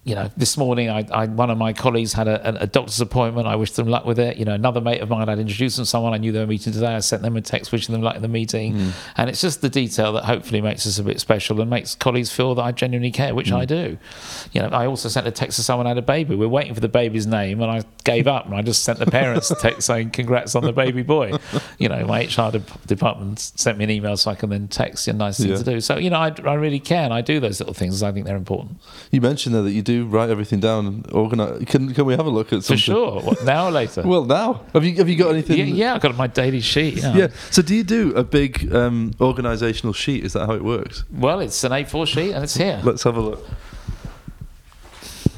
[0.04, 3.46] you know, this morning, I, I one of my colleagues had a, a, doctor's appointment.
[3.46, 4.36] I wished them luck with it.
[4.36, 6.12] You know, another mate of mine, I'd introduced them to someone.
[6.12, 6.94] I knew they were meeting today.
[6.94, 8.74] I sent them a text wishing them luck in the meeting.
[8.74, 8.90] Hmm.
[9.16, 12.30] And it's just the detail that hopefully makes us a bit special and makes colleagues
[12.30, 13.56] feel that I genuinely care, which hmm.
[13.56, 13.96] I do.
[14.52, 16.34] You know, I also sent a text to someone had a baby.
[16.34, 19.06] We're waiting for the baby's name, and I gave up and I just sent the
[19.06, 21.32] parents a text saying, "Congrats on the baby boy."
[21.78, 25.08] You know, my HR de- department sent me an email so I can then text.
[25.08, 25.56] A nice thing Yeah.
[25.56, 25.80] to do.
[25.80, 28.02] So you know, I, I really care, and I do those little things.
[28.02, 28.76] I think they're important.
[29.10, 31.64] You mentioned there that you do write everything down and organize.
[31.66, 32.76] Can can we have a look at some.
[32.76, 33.20] For sure.
[33.20, 34.02] What, now or later?
[34.06, 35.58] Well, now have you have you got anything?
[35.58, 36.94] yeah, yeah, I've got my daily sheet.
[36.96, 37.14] Yeah.
[37.16, 37.28] Yeah.
[37.50, 40.24] So do you do a big um, organisational sheet?
[40.24, 41.04] Is that how it works?
[41.12, 42.80] Well, it's an A4 sheet and it's here.
[42.84, 43.46] Let's have a look.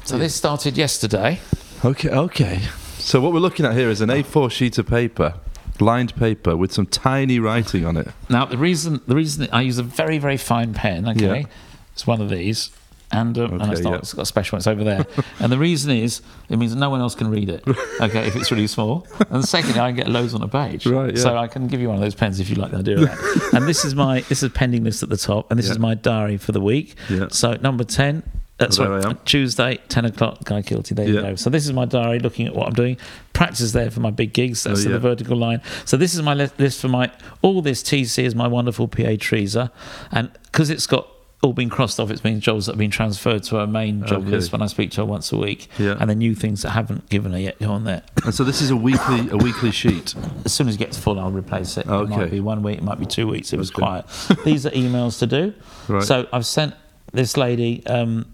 [0.05, 1.39] So this started yesterday.
[1.83, 2.09] Okay.
[2.09, 2.59] Okay.
[2.97, 5.35] So what we're looking at here is an A4 sheet of paper,
[5.79, 8.07] lined paper with some tiny writing on it.
[8.29, 11.07] Now the reason the reason I use a very very fine pen.
[11.07, 11.45] Okay, Yeah.
[11.93, 12.69] it's one of these.
[13.09, 13.97] And, um, and it's, not, yeah.
[13.99, 15.05] it's got a special one, it's over there.
[15.39, 17.63] and the reason is, it means no one else can read it,
[18.01, 19.07] okay, if it's really small.
[19.29, 20.85] And secondly, I can get loads on a page.
[20.85, 21.21] Right, yeah.
[21.21, 23.01] So I can give you one of those pens if you like the idea of
[23.03, 23.49] that.
[23.53, 25.73] and this is my, this is pending list at the top, and this Yeah.
[25.73, 26.95] is my diary for the week.
[27.09, 27.27] Yeah.
[27.29, 28.23] So number 10,
[28.59, 29.19] uh, There sorry, I am.
[29.23, 30.93] Tuesday, 10 o'clock, Guy Kilty.
[30.93, 31.35] There you go.
[31.35, 32.97] So this is my diary looking at what I'm doing.
[33.31, 34.63] Practice there for my big gigs.
[34.65, 35.61] That's Oh, the vertical line.
[35.85, 37.09] So this is my list for my,
[37.41, 39.71] all this TC is my wonderful PA Teresa.
[40.11, 41.07] And because it's got
[41.43, 44.21] all been crossed off, it's been jobs that have been transferred to her main job
[44.23, 44.31] Okay.
[44.31, 45.67] list when I speak to her once a week.
[45.77, 45.95] Yeah.
[45.99, 48.01] And the new things that haven't given her yet go on there.
[48.25, 50.15] And so this is a weekly a weekly sheet.
[50.45, 51.87] As soon as it gets full, I'll replace it.
[51.87, 52.11] Okay.
[52.13, 53.53] It might be one week, it might be two weeks.
[53.53, 53.79] It was Okay.
[53.81, 54.05] quiet.
[54.45, 55.53] These are emails to do.
[55.87, 56.03] Right.
[56.03, 56.73] So I've sent
[57.13, 58.25] this lady um,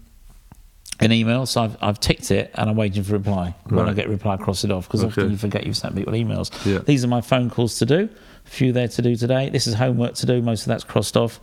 [1.00, 3.54] an email, so I've, I've ticked it and I'm waiting for a reply.
[3.68, 6.12] When I get reply, I cross it off because often you forget you've sent people
[6.14, 6.50] emails.
[6.64, 6.78] Yeah.
[6.78, 8.08] These are my phone calls to do.
[8.46, 9.50] A few there to do today.
[9.50, 10.40] This is homework to do.
[10.42, 11.38] Most of that's crossed off.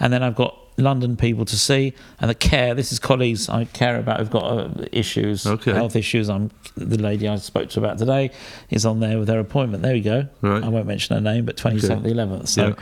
[0.00, 2.74] And then I've got London people to see and the care.
[2.74, 5.72] This is colleagues I care about who've got uh, issues, Okay.
[5.72, 6.30] health issues.
[6.30, 8.30] I'm the lady I spoke to about today
[8.70, 9.82] is on there with her appointment.
[9.82, 10.28] There we go.
[10.40, 10.62] Right.
[10.62, 12.48] I won't mention her name, but 27th, 11th.
[12.48, 12.74] So Yeah.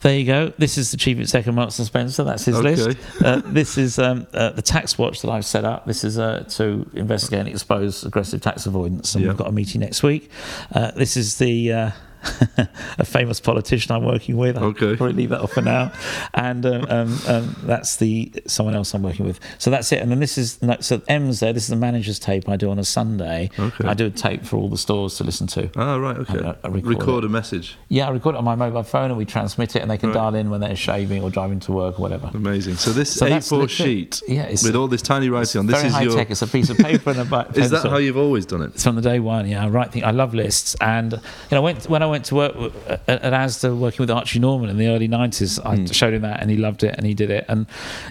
[0.00, 0.52] there you go.
[0.58, 2.24] This is the chief executive, Mark Spencer.
[2.24, 2.74] That's his Okay.
[2.74, 2.98] list.
[3.22, 5.86] Uh, this is um, uh, the tax watch that I've set up.
[5.86, 9.80] This is uh, to investigate and expose aggressive tax avoidance, and we've got a meeting
[9.80, 10.30] next week.
[10.74, 11.92] Uh, this is the.
[12.24, 12.64] Uh,
[12.98, 14.56] a famous politician I'm working with.
[14.56, 14.96] I'll Okay.
[14.96, 15.92] probably leave that off for now.
[16.32, 19.40] And um, um, um, that's the someone else I'm working with.
[19.58, 20.00] So that's it.
[20.00, 21.52] And then this is so M's there.
[21.52, 23.50] This is the manager's tape I do on a Sunday.
[23.58, 23.86] Okay.
[23.86, 25.70] I do a tape for all the stores to listen to.
[25.76, 26.16] Ah, right.
[26.18, 26.44] Okay.
[26.44, 27.76] I- I record record a message.
[27.88, 30.10] Yeah, I record it on my mobile phone and we transmit it, and they can
[30.10, 30.14] Right.
[30.14, 32.30] dial in when they're shaving or driving to work or whatever.
[32.34, 32.76] Amazing.
[32.76, 35.66] So this So A4 sheet Yeah, with all this tiny writing on.
[35.66, 36.14] This Very is high your.
[36.14, 36.30] tech.
[36.30, 38.66] It's a piece of paper and a bu- Is that how you've always done it?
[38.74, 39.64] It's from the day one, yeah.
[39.64, 40.04] I write things.
[40.04, 41.20] I love lists, and you
[41.52, 42.54] know, went when I went to work
[42.88, 45.86] at, at ASDA working with Archie Norman in the early '90s, I Hmm.
[45.86, 47.66] showed him that, and he loved it, and he did it, and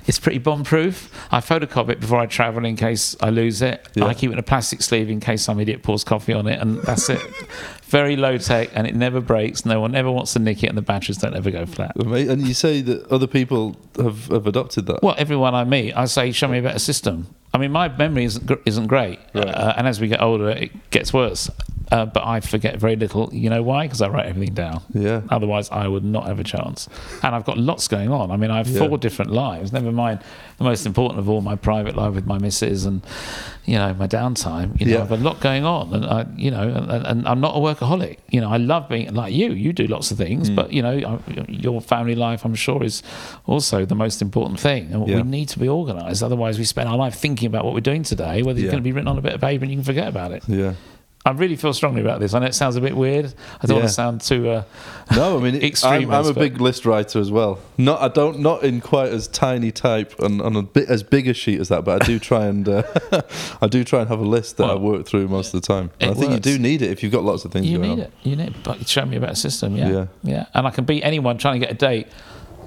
[0.08, 1.10] it's pretty bomb-proof.
[1.32, 3.88] I photocopy it before I travel in case I lose it.
[3.95, 4.06] Yeah.
[4.06, 6.60] I keep it in a plastic sleeve in case some idiot pours coffee on it,
[6.62, 7.22] and that's it.
[7.86, 9.66] Very low tech, and it never breaks.
[9.66, 11.91] No one ever wants to nick it, and the batteries don't ever go flat.
[11.95, 15.04] And you say that other people have, have adopted that.
[15.04, 17.28] Well, everyone I meet, I say, show me a better system.
[17.54, 19.47] I mean, my memory isn't isn't great, Right.
[19.47, 21.51] uh, and as we get older, it gets worse.
[21.92, 23.30] Uh, but I forget very little.
[23.34, 23.86] You know why?
[23.86, 24.82] Because I write everything down.
[24.94, 25.22] Yeah.
[25.30, 26.88] Otherwise, I would not have a chance.
[27.22, 28.32] And I've got lots going on.
[28.32, 28.88] I mean, I have Yeah.
[28.88, 29.72] four different lives.
[29.74, 30.20] Never mind
[30.58, 33.02] the most important of all, my private life with my missus, and
[33.66, 34.80] you know my downtime.
[34.80, 35.02] You know, Yeah.
[35.04, 38.18] I've a lot going on, and I, you know, and, and I'm not a workaholic.
[38.32, 39.52] You know, I love being like you.
[39.52, 40.56] You do lots of things, Mm.
[40.56, 43.04] but you know, I- your family life, I'm sure, is
[43.46, 44.90] also the most important thing.
[44.92, 45.18] And Yeah.
[45.18, 46.24] we need to be organised.
[46.24, 48.84] Otherwise, we spend our life thinking about what we're doing today, whether it's going to
[48.84, 50.44] be written on a bit of paper and you can forget about it.
[50.48, 50.74] Yeah.
[51.26, 52.34] I really feel strongly about this.
[52.34, 53.34] I know it sounds a bit weird.
[53.61, 53.82] I don't Yeah.
[53.84, 54.49] want to sound too.
[54.49, 54.63] Uh,
[55.15, 57.59] No, I mean, Extreme I'm, I'm a big list writer as well.
[57.78, 61.30] Not, I don't, not in quite as tiny type and on a bit as big
[61.30, 62.84] a sheet as that, but I do try and, uh,
[63.61, 65.91] I do try and have a list that I work through most of the time.
[66.01, 67.99] I think you do need it if you've got lots of things You need on.
[67.99, 68.11] it.
[68.24, 68.53] You need it.
[68.63, 69.78] But show me a better system.
[69.78, 69.89] Yeah.
[69.89, 70.05] Yeah.
[70.24, 70.45] Yeah.
[70.53, 72.07] And I can beat anyone trying to get a date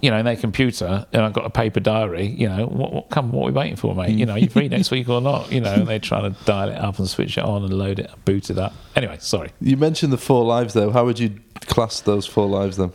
[0.02, 2.26] you know, in their computer, and I've got a paper diary.
[2.26, 3.32] You know, what, what come?
[3.32, 4.16] What are we waiting for, mate?
[4.16, 5.50] You know, you free next week or not?
[5.52, 7.98] You know, and they're trying to dial it up and switch it on and load
[7.98, 8.74] it, boot it up.
[8.94, 9.52] Anyway, sorry.
[9.60, 10.90] You mentioned the four lives, though.
[10.90, 12.92] How would you class those four lives then?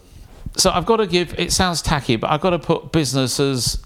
[0.57, 1.37] So I've got to give.
[1.39, 3.81] It sounds tacky, but I've got to put business as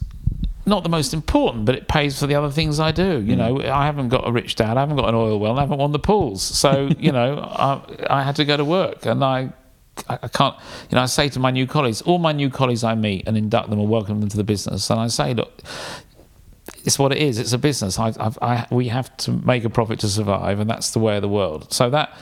[0.65, 3.21] not the most important, but it pays for the other things I do.
[3.21, 3.37] You mm.
[3.37, 5.77] know, I haven't got a rich dad, I haven't got an oil well, I haven't
[5.77, 6.41] won the pools.
[6.41, 9.53] So, you know, I, I had to go to work and I,
[10.07, 10.55] I can't,
[10.89, 13.37] you know, I say to my new colleagues, all my new colleagues I meet and
[13.37, 14.89] induct them and welcome them to the business.
[14.89, 15.61] And I say, look,
[16.83, 17.39] it's what it is.
[17.39, 17.97] It's a business.
[17.97, 21.21] I, I, we have to make a profit to survive, and that's the way of
[21.21, 21.73] the world.
[21.73, 22.15] So that,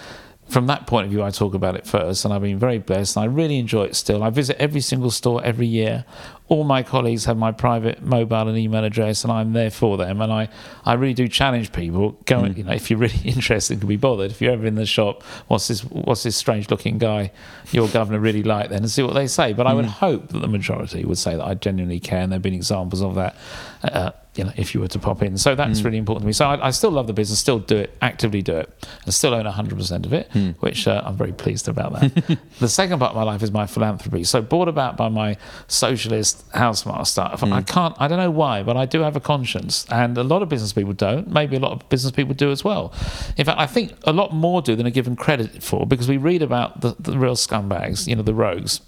[0.50, 3.16] from that point of view, I talk about it first, and I've been very blessed.
[3.16, 4.24] And I really enjoy it still.
[4.24, 6.06] I visit every single store every year.
[6.50, 10.22] All my colleagues have my private mobile and email address, and I'm there for them.
[10.22, 10.50] And I,
[10.86, 12.12] I really do challenge people.
[12.26, 12.58] Go, mm.
[12.58, 14.32] you know, if you're really interested, can be bothered.
[14.32, 17.32] If you're ever in the shop, what's this, what's this strange-looking guy
[17.72, 18.70] your governor really like?
[18.70, 19.54] Then and see what they say.
[19.54, 19.70] But mm.
[19.70, 19.90] I would mm.
[19.90, 23.16] hope that the majority would say that I genuinely care, and there've been examples of
[23.16, 23.36] that.
[23.82, 25.38] Uh, you know, if you were to pop in.
[25.38, 25.86] So that's mm.
[25.86, 26.34] really important to me.
[26.34, 29.34] So I, I, still love the business, still do it, actively do it, and still
[29.34, 30.56] own 100% of it, mm.
[30.58, 32.40] which uh, I'm very pleased about that.
[32.60, 34.24] the second part of my life is my philanthropy.
[34.24, 37.32] So brought about by my socialist housemaster.
[37.38, 37.54] Mm.
[37.54, 40.42] I can't, I don't know why, but I do have a conscience, and a lot
[40.42, 41.28] of business people don't.
[41.28, 42.92] Maybe a lot of business people do as well.
[43.38, 46.18] In fact, I think a lot more do than are given credit for because we
[46.18, 48.82] read about the, the real scumbags, you know, the rogues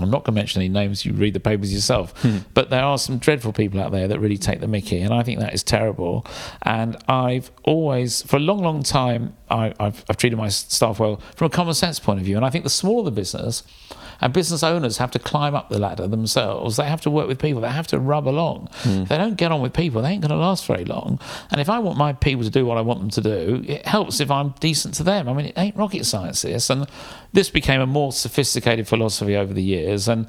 [0.00, 2.20] I'm not going to mention any names, you read the papers yourself.
[2.22, 2.38] Hmm.
[2.52, 5.22] But there are some dreadful people out there that really take the mickey, and I
[5.22, 6.26] think that is terrible.
[6.62, 11.46] And I've always, for a long, long time, I, have treated my staff well from
[11.46, 12.36] a common sense point of view.
[12.36, 13.62] And I think the smaller the business,
[14.20, 16.76] and business owners have to climb up the ladder themselves.
[16.76, 17.60] They have to work with people.
[17.62, 18.68] They have to rub along.
[18.82, 19.02] Mm.
[19.02, 21.18] If they don't get on with people, they ain't going to last very long.
[21.50, 23.86] And if I want my people to do what I want them to do, it
[23.86, 25.28] helps if I'm decent to them.
[25.28, 26.70] I mean, it ain't rocket science, this.
[26.70, 26.86] And
[27.32, 30.08] this became a more sophisticated philosophy over the years.
[30.08, 30.28] And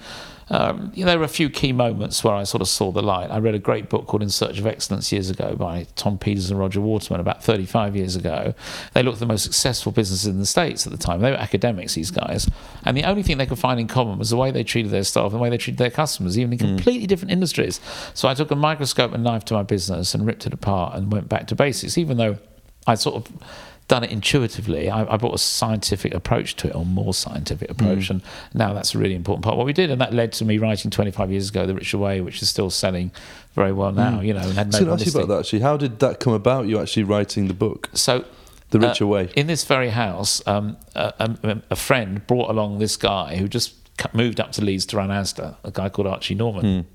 [0.50, 3.02] um, you know, there were a few key moments where I sort of saw the
[3.02, 3.32] light.
[3.32, 6.52] I read a great book called In Search of Excellence years ago by Tom Peters
[6.52, 8.54] and Roger Waterman about 35 years ago.
[8.94, 11.22] They looked at the most successful businesses in the States at the time.
[11.22, 12.48] They were academics, these guys.
[12.84, 15.04] And the only thing they could find in common was the way they treated their
[15.04, 16.66] staff and the way they treated their customers, even in hmm.
[16.76, 17.10] completely mm.
[17.10, 17.80] different industries.
[18.14, 21.12] So I took a microscope and knife to my business and ripped it apart and
[21.12, 22.38] went back to basics, even though
[22.86, 23.32] I sort of
[23.88, 24.90] done it intuitively.
[24.90, 28.10] I, I, brought a scientific approach to it, or more scientific approach, mm.
[28.12, 28.24] and
[28.54, 30.58] now that's a really important part of what we did, and that led to me
[30.58, 33.12] writing 25 years ago, The Richer Way, which is still selling
[33.54, 34.20] very well now.
[34.20, 34.26] Mm.
[34.26, 35.60] You know, and had no so ask you about that actually.
[35.60, 36.68] How did that come about?
[36.68, 37.90] You actually writing the book?
[37.94, 38.26] So.
[38.72, 39.30] The Richer uh, Way.
[39.36, 43.76] In this very house, um, a, a, a, friend brought along this guy who just
[44.12, 46.66] moved up to Leeds to run Asda, a guy called Archie Norman.
[46.66, 46.86] Mm.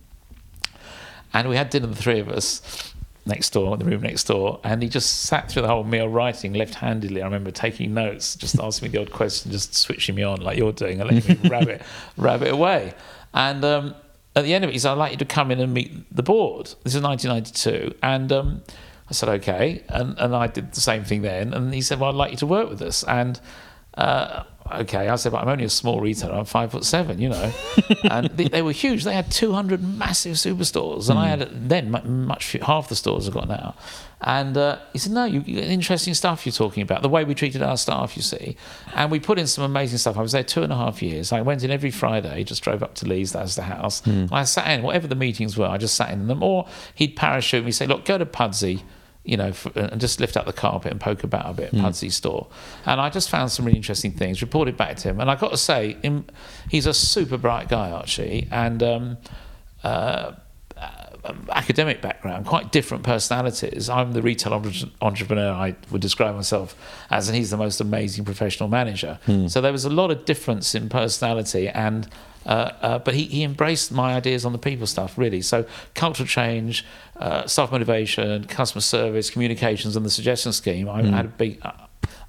[1.32, 2.89] And we had dinner, the three of us,
[3.26, 6.54] next door, the room next door, and he just sat through the whole meal writing
[6.54, 7.22] left-handedly.
[7.22, 10.58] I remember taking notes, just asking me the odd question, just switching me on like
[10.58, 11.82] you're doing, and letting me rabbit
[12.16, 12.94] rabbit away.
[13.32, 13.94] And um,
[14.34, 16.14] at the end of it, he said, "I'd like you to come in and meet
[16.14, 18.62] the board." This is 1992, and um,
[19.08, 21.52] I said, "Okay," and and I did the same thing then.
[21.52, 23.40] And he said, "Well, I'd like you to work with us." And
[23.94, 26.34] uh, okay, I said, but I'm only a small retailer.
[26.34, 27.52] I'm five foot seven, you know.
[28.10, 29.04] and they, they, were huge.
[29.04, 31.22] They had 200 massive superstores, and mm.
[31.22, 31.90] I had then
[32.26, 33.74] much half the stores I've got now.
[34.22, 37.02] And uh, he said, no, you, interesting stuff you're talking about.
[37.02, 38.56] The way we treated our staff, you see.
[38.94, 40.18] And we put in some amazing stuff.
[40.18, 41.32] I was there two and a half years.
[41.32, 44.02] I went in every Friday, just drove up to Leeds, that's the house.
[44.02, 44.30] Mm.
[44.30, 46.42] I sat in, whatever the meetings were, I just sat in them.
[46.42, 48.82] Or he'd parachute me, say, look, go to Pudsey
[49.24, 51.72] you know, for, and just lift up the carpet and poke about a bit at
[51.74, 51.82] mm.
[51.82, 52.48] Pudsey's store.
[52.86, 55.20] And I just found some really interesting things, reported back to him.
[55.20, 56.24] And I got to say, in,
[56.70, 59.18] he's a super bright guy, Archie, and um,
[59.84, 60.34] uh, uh,
[61.50, 63.88] academic background, quite different personalities.
[63.88, 64.54] I'm the retail
[65.00, 66.74] entrepreneur I would describe myself
[67.10, 69.18] as, and he's the most amazing professional manager.
[69.26, 69.50] Mm.
[69.50, 72.08] So there was a lot of difference in personality and
[72.46, 75.42] uh, uh, but he, he embraced my ideas on the people stuff, really.
[75.42, 81.10] So, cultural change, uh, staff motivation, customer service, communications, and the suggestion scheme, I mm.
[81.10, 81.72] had a big, uh,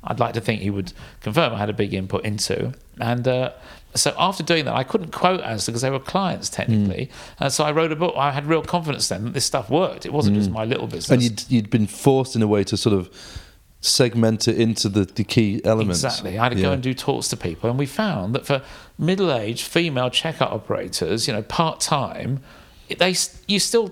[0.03, 2.73] I'd like to think he would confirm I had a big input into.
[2.99, 3.51] And uh,
[3.95, 7.09] so, after doing that, I couldn't quote Asda because they were clients technically.
[7.39, 7.51] Mm.
[7.51, 8.13] so, I wrote a book.
[8.17, 10.05] I had real confidence then that this stuff worked.
[10.05, 10.39] It wasn't mm.
[10.39, 11.09] just my little business.
[11.09, 13.09] And you'd, you'd been forced in a way to sort of
[13.81, 16.03] segment it into the, the key elements.
[16.03, 16.37] Exactly.
[16.37, 16.67] I had to yeah.
[16.67, 18.61] go and do talks to people, and we found that for
[18.97, 22.41] middle-aged female checkout operators, you know, part-time,
[22.97, 23.15] they
[23.47, 23.89] you still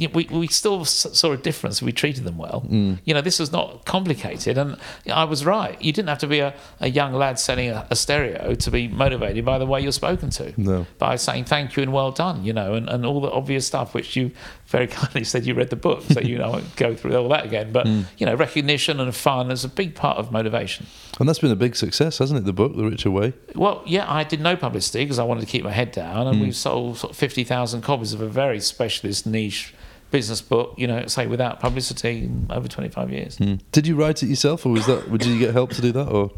[0.00, 2.64] you know, we, we still saw a difference we treated them well.
[2.68, 2.98] Mm.
[3.04, 4.56] You know, this was not complicated.
[4.58, 4.76] And
[5.12, 5.80] I was right.
[5.82, 8.88] You didn't have to be a, a young lad selling a, a stereo to be
[8.88, 10.54] motivated by the way you're spoken to.
[10.56, 10.86] No.
[10.98, 13.92] By saying thank you and well done, you know, and, and all the obvious stuff,
[13.94, 14.30] which you
[14.66, 16.02] very kindly said you read the book.
[16.10, 17.70] So, you know, I won't go through all that again.
[17.72, 18.04] But, Mm.
[18.18, 20.86] you know, recognition and fun is a big part of motivation.
[21.18, 22.44] And that's been a big success, hasn't it?
[22.44, 23.32] The book, The Richer Way.
[23.54, 26.40] Well, yeah, I did no publicity because I wanted to keep my head down, and
[26.40, 29.74] we've sold sort of fifty thousand copies of a very specialist niche
[30.10, 30.74] business book.
[30.76, 33.36] You know, say without publicity over twenty five years.
[33.36, 35.10] Did you write it yourself, or was that?
[35.10, 36.30] Did you get help to do that, or?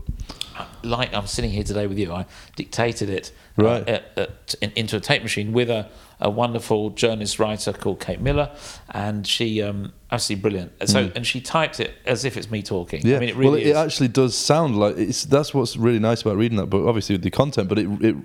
[0.84, 3.88] Like I'm sitting here today with you, I dictated it uh, Right.
[3.88, 5.88] at, at, into a tape machine with a,
[6.20, 8.50] a wonderful journalist writer called Kate Miller,
[8.90, 10.88] and she um, absolutely brilliant.
[10.88, 13.04] So, and she typed it as if it's me talking.
[13.04, 15.24] Yeah, I mean, it really well, it, it actually does sound like it's.
[15.24, 16.86] That's what's really nice about reading that book.
[16.86, 18.16] Obviously, with the content, but it it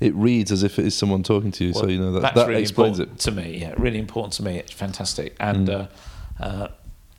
[0.00, 1.72] it reads as if it is someone talking to you.
[1.74, 3.18] so you know that that's that really explains it.
[3.18, 3.58] to me.
[3.58, 4.58] Yeah, really important to me.
[4.58, 5.74] It's fantastic, and Hmm.
[5.74, 6.68] uh, uh,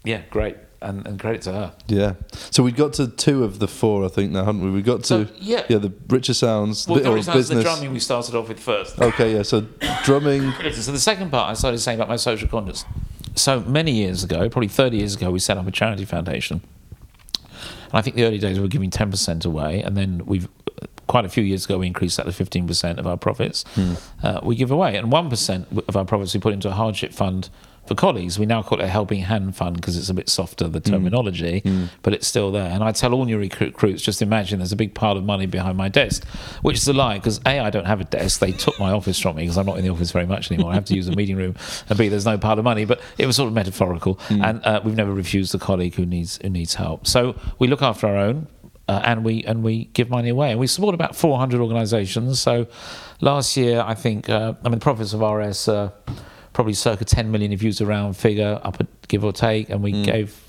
[0.05, 1.73] yeah, great, and, and credit to her.
[1.87, 2.15] Yeah.
[2.51, 4.69] So we got to two of the four, I think, now, haven't we?
[4.71, 5.63] We got to So, yeah.
[5.69, 8.59] yeah, the richer sounds, Well, the, or reason that's the drumming we started off with
[8.59, 8.99] first.
[8.99, 9.43] Okay, yeah.
[9.43, 9.61] So
[10.03, 10.51] drumming.
[10.73, 12.83] So the second part, I started saying about my social conscience.
[13.35, 16.61] So many years ago, probably 30 years ago, we set up a charity foundation.
[17.39, 20.47] And I think the early days we were giving 10% away, and then we've
[21.07, 23.65] quite a few years ago we increased that to 15% of our profits.
[24.23, 27.49] Uh, we give away, and 1% of our profits we put into a hardship fund
[27.85, 28.39] for colleagues.
[28.39, 31.61] We now call it a helping hand fund because it's a bit softer the terminology,
[32.01, 32.69] but it's still there.
[32.69, 35.77] And I tell all new recruits, just imagine there's a big pile of money behind
[35.77, 36.25] my desk,
[36.61, 38.39] which is a lie because a I don't have a desk.
[38.39, 40.71] They took my office from me because I'm not in the office very much anymore.
[40.71, 41.55] I have to use a meeting room,
[41.89, 42.85] and b there's no pile of money.
[42.85, 46.39] But it was sort of metaphorical, and uh, we've never refused a colleague who needs
[46.41, 47.05] who needs help.
[47.07, 48.47] So we look after our own.
[48.85, 52.41] Uh, and we and we give money away, and we support about 400 organisations.
[52.41, 52.67] So,
[53.21, 55.91] last year, I think, uh, I mean, the profits of RS uh,
[56.53, 59.69] probably circa 10 million if you use a round figure, up a, give or take,
[59.69, 60.39] and we gave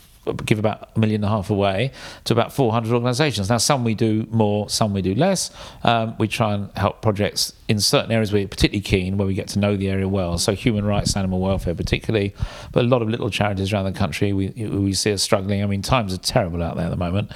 [0.47, 1.93] give about a million and a half away
[2.25, 3.51] to about 400 organisations.
[3.51, 5.51] Now, some we do more, some we do less.
[5.83, 9.49] Um, we try and help projects in certain areas we're particularly keen, where we get
[9.49, 10.39] to know the area well.
[10.39, 12.35] So, human rights, animal welfare, particularly,
[12.73, 15.63] but a lot of little charities around the country we we see are struggling.
[15.63, 17.31] I mean, times are terrible out there at the moment.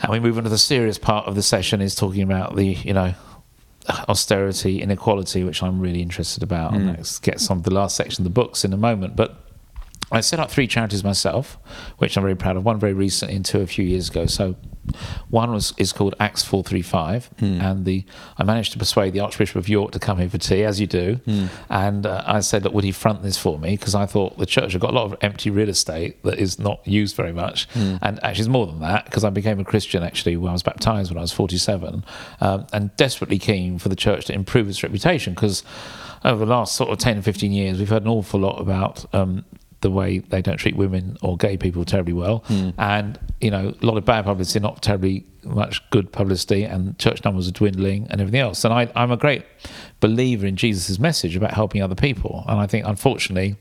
[0.00, 2.66] And we move on to the serious part of the session is talking about the,
[2.66, 3.14] you know,
[3.88, 6.72] Uh, austerity, inequality, which I'm really interested about.
[6.72, 9.16] And that gets on the last section of the books in a moment.
[9.16, 9.41] But
[10.10, 11.58] I set up three charities myself,
[11.98, 12.64] which I'm very proud of.
[12.64, 14.26] One very recently and two a few years ago.
[14.26, 14.56] So
[15.30, 18.04] one was is called Acts 435, and the
[18.36, 20.86] I managed to persuade the Archbishop of York to come here for tea, as you
[20.86, 21.20] do.
[21.70, 23.76] And uh, I said, look, would he front this for me?
[23.76, 26.58] Because I thought the church had got a lot of empty real estate that is
[26.58, 27.68] not used very much.
[27.74, 30.62] And actually, it's more than that, because I became a Christian actually when I was
[30.64, 32.04] baptized when I was 47,
[32.40, 35.32] um, and desperately keen for the church to improve its reputation.
[35.34, 35.62] Because
[36.24, 39.06] over the last sort of 10 or 15 years, we've heard an awful lot about
[39.14, 39.44] um,
[39.82, 42.70] the way they don't treat women or gay people terribly well, hmm.
[42.78, 47.22] and you know a lot of bad publicity, not terribly much good publicity, and church
[47.24, 48.64] numbers are dwindling and everything else.
[48.64, 49.44] And I, I'm a great
[50.00, 53.56] believer in Jesus' message about helping other people, and I think unfortunately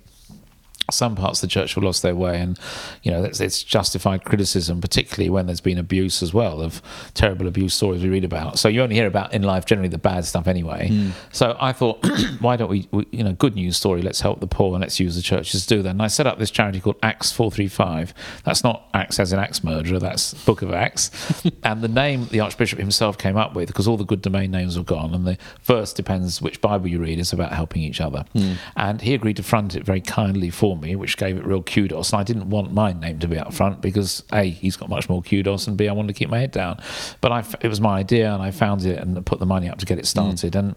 [0.94, 2.60] some parts of the church have lost their way, and
[3.04, 6.82] you know it's, it's justified criticism, particularly when there's been abuse as well of
[7.14, 8.60] terrible abuse stories we read about.
[8.60, 10.90] So you only hear about in life generally the bad stuff anyway.
[10.90, 11.10] Hmm.
[11.32, 12.06] So I thought,
[12.40, 14.02] why don't we, we, you know, good news story?
[14.02, 15.90] Let's help the poor and let's use the churches to do that.
[15.90, 18.14] And I set up this charity called Acts Four Three Five.
[18.44, 20.00] That's not Axe as in Axe murderer.
[20.00, 21.12] That's Book of Acts.
[21.64, 24.78] and the name the Archbishop himself came up with because all the good domain names
[24.78, 27.20] were gone, and the verse depends which Bible you read.
[27.20, 28.26] It's about helping each other.
[28.34, 28.54] Hmm.
[28.76, 32.12] And he agreed to front it very kindly for me, which gave it real kudos.
[32.12, 35.10] And I didn't want my name to be up front because A, he's got much
[35.10, 36.80] more kudos, and B, I wanted to keep my head down.
[37.22, 39.78] But I it was my idea, and I found it and put the money up
[39.80, 40.56] to get it started.
[40.56, 40.76] And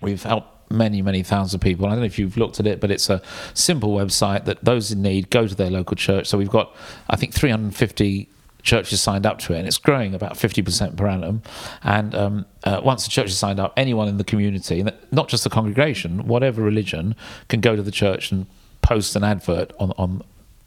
[0.00, 1.86] we've helped many, many thousands of people.
[1.86, 3.22] I don't know if you've looked at it, but it's a
[3.54, 6.26] simple website that those in need go to their local church.
[6.26, 6.74] So we've got,
[7.08, 8.28] I think, 350
[8.62, 11.42] churches signed up to it, and it's growing about 50% per annum.
[11.82, 15.44] And um, uh, once the church is signed up, anyone in the community, not just
[15.44, 17.14] the congregation, whatever religion,
[17.48, 18.46] can go to the church and
[18.92, 20.22] post an advert on, on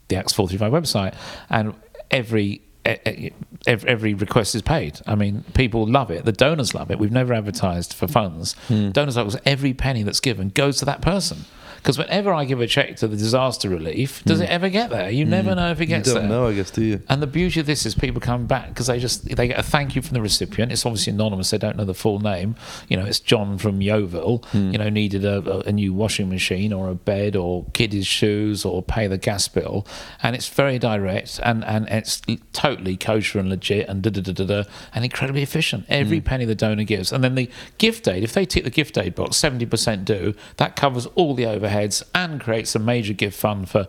[0.08, 1.14] the Acts 435 website,
[1.48, 1.74] and
[2.10, 3.32] every every,
[3.66, 5.00] every request is paid.
[5.06, 6.24] I mean, people love it.
[6.24, 6.98] The donors love it.
[6.98, 8.54] We've never advertised for funds.
[8.68, 8.90] Hmm.
[8.90, 11.44] Donors love it every penny that's given goes to that person.
[11.86, 14.50] Because whenever I give a check to the disaster relief, does it mm.
[14.50, 15.08] ever get there?
[15.08, 15.28] You mm.
[15.28, 16.16] never know if it gets there.
[16.16, 16.40] You don't there.
[16.40, 17.00] know, I guess, do you?
[17.08, 19.62] And the beauty of this is people come back because they just they get a
[19.62, 20.72] thank you from the recipient.
[20.72, 22.56] It's obviously anonymous; they don't know the full name.
[22.88, 24.40] You know, it's John from Yeovil.
[24.52, 24.72] Mm.
[24.72, 28.64] You know, needed a, a, new washing machine or a bed or kid his shoes
[28.64, 29.86] or pay the gas bill,
[30.24, 32.20] and it's very direct and and it's
[32.52, 34.62] totally kosher and legit and da da da da da
[34.92, 35.86] and incredibly efficient.
[35.88, 38.24] Every penny the donor gives, and then the gift aid.
[38.24, 40.34] If they tick the gift aid box, seventy percent do.
[40.56, 43.86] That covers all the overhead overheads and creates a major gift fund for,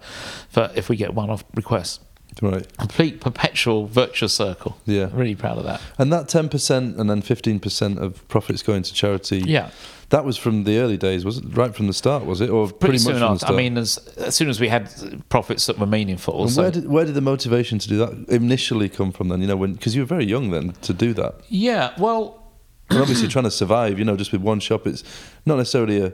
[0.50, 2.00] for if we get one-off requests.
[2.40, 2.78] Right.
[2.78, 4.78] Complete perpetual virtuous circle.
[4.86, 5.10] Yeah.
[5.12, 5.82] Really proud of that.
[5.98, 9.40] And that 10% and then 15% of profits going to charity.
[9.40, 9.72] Yeah.
[10.10, 11.46] That was from the early days, was it?
[11.58, 12.50] Right from the start, was it?
[12.52, 13.54] Or pretty, Pretty, much soon from the start?
[13.54, 14.88] I mean, as, as soon as we had
[15.30, 16.44] profits that were meaningful.
[16.44, 19.42] and so- where did where did the motivation to do that initially come from then?
[19.42, 21.42] You know, when because you were very young then to do that.
[21.50, 22.44] yeah, well,
[22.92, 25.04] And obviously trying to survive, you know, just with one shop, it's
[25.46, 26.14] not necessarily a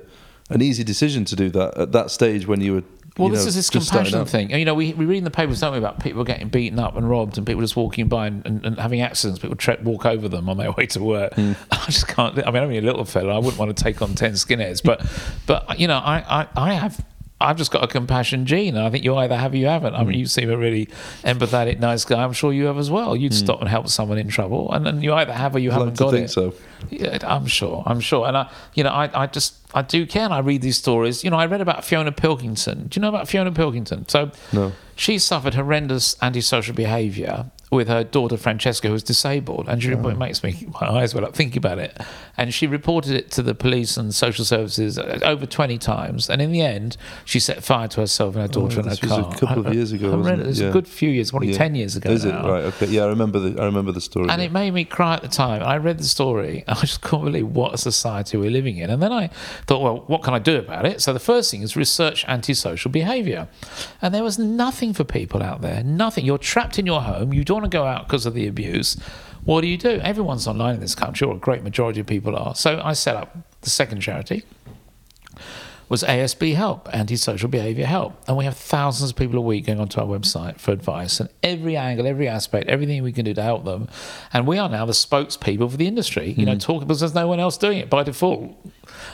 [0.50, 2.84] an easy decision to do that at that stage when you were.
[3.16, 4.52] Well, you this know, is this compassion thing.
[4.52, 6.80] And, You know, we, we read in the papers, don't we, about people getting beaten
[6.80, 9.40] up and robbed and people just walking by and, and, and having accidents.
[9.40, 11.36] People tre- walk over them on their way to work.
[11.36, 11.52] Hmm.
[11.72, 12.34] I just can't.
[12.40, 13.36] I mean, I'm only a little fella.
[13.36, 14.82] I wouldn't want to take on 10 skinheads.
[14.84, 15.06] But,
[15.46, 17.06] but you know, I, I, I have.
[17.44, 18.78] I've just got a compassion gene.
[18.78, 19.94] I think you either have or you haven't.
[19.94, 20.02] Hmm.
[20.02, 20.88] I mean, you seem a really
[21.24, 22.24] empathetic, nice guy.
[22.24, 23.16] I'm sure you have as well.
[23.16, 25.76] You'd stop and help someone in trouble, and then you either have or you Hmm.
[25.76, 26.30] I'd haven't like got think it.
[26.32, 26.54] so.
[26.90, 27.84] Yeah, I'm sure.
[27.86, 28.28] I'm sure.
[28.28, 30.24] And I, you know, I, I just, I do care.
[30.26, 31.24] And I read these stories.
[31.24, 32.88] You know, I read about Fiona Pilkington.
[32.88, 34.08] Do you know about Fiona Pilkington?
[34.10, 34.74] So, No.
[34.96, 37.46] she suffered horrendous antisocial behaviour
[37.76, 40.08] with her daughter Francesca, who was disabled, and she Oh.
[40.08, 41.98] it makes me my eyes well up thinking about it.
[42.38, 46.30] And she reported it to the police and social services uh, over twenty times.
[46.30, 48.96] And in the end, she set fire to herself and her daughter in her Oh,
[48.96, 49.32] this was car.
[49.34, 50.46] a couple of years ago, wasn't Horrendous.
[50.46, 50.50] it?
[50.50, 50.68] was Yeah.
[50.70, 51.58] a good few years, probably Yeah.
[51.58, 52.10] ten years ago.
[52.10, 52.50] Is it now.
[52.50, 52.64] right?
[52.66, 54.30] Okay, yeah, I remember the I remember the story.
[54.30, 54.48] And yeah.
[54.48, 55.62] it made me cry at the time.
[55.64, 56.64] I read the story.
[56.68, 58.90] I just couldn't believe what a society we're living in.
[58.90, 59.28] And then I
[59.68, 61.02] thought, well, what can I do about it?
[61.02, 63.48] So the first thing is research antisocial behaviour.
[64.02, 65.84] And there was nothing for people out there.
[65.84, 66.26] Nothing.
[66.26, 67.34] You're trapped in your home.
[67.34, 68.98] You don't want to go out because of the abuse.
[69.46, 70.00] What do you do?
[70.02, 72.56] Everyone's online in this country, or a great majority of people are.
[72.56, 74.44] So I set up the second charity
[75.90, 78.20] was ASB Help, Antisocial Behaviour Help.
[78.28, 81.30] And we have thousands of people a week going onto our website for advice and
[81.44, 83.88] every angle, every aspect, everything we can do to help them.
[84.32, 86.60] And we are now the spokespeople for the industry, you know, hmm.
[86.60, 88.56] talking because there's no one else doing it by default.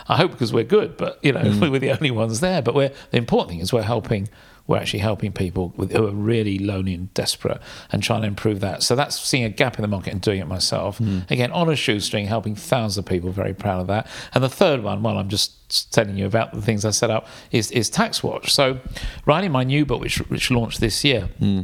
[0.07, 1.69] I hope because we're good, but, you know, we hmm.
[1.71, 2.61] were the only ones there.
[2.61, 4.29] But we're, the important thing is we're helping.
[4.69, 7.59] We're actually helping people with, who are really lonely and desperate
[7.91, 8.83] and trying to improve that.
[8.83, 10.99] So that's seeing a gap in the market and doing it myself.
[10.99, 11.21] Hmm.
[11.31, 13.31] Again, on a shoestring, helping thousands of people.
[13.31, 14.05] Very proud of that.
[14.31, 17.27] And the third one, well, I'm just telling you about the things I set up,
[17.49, 18.53] is, is Tax Watch.
[18.53, 18.79] So
[19.25, 21.61] writing my new book, which, which launched this year, hmm.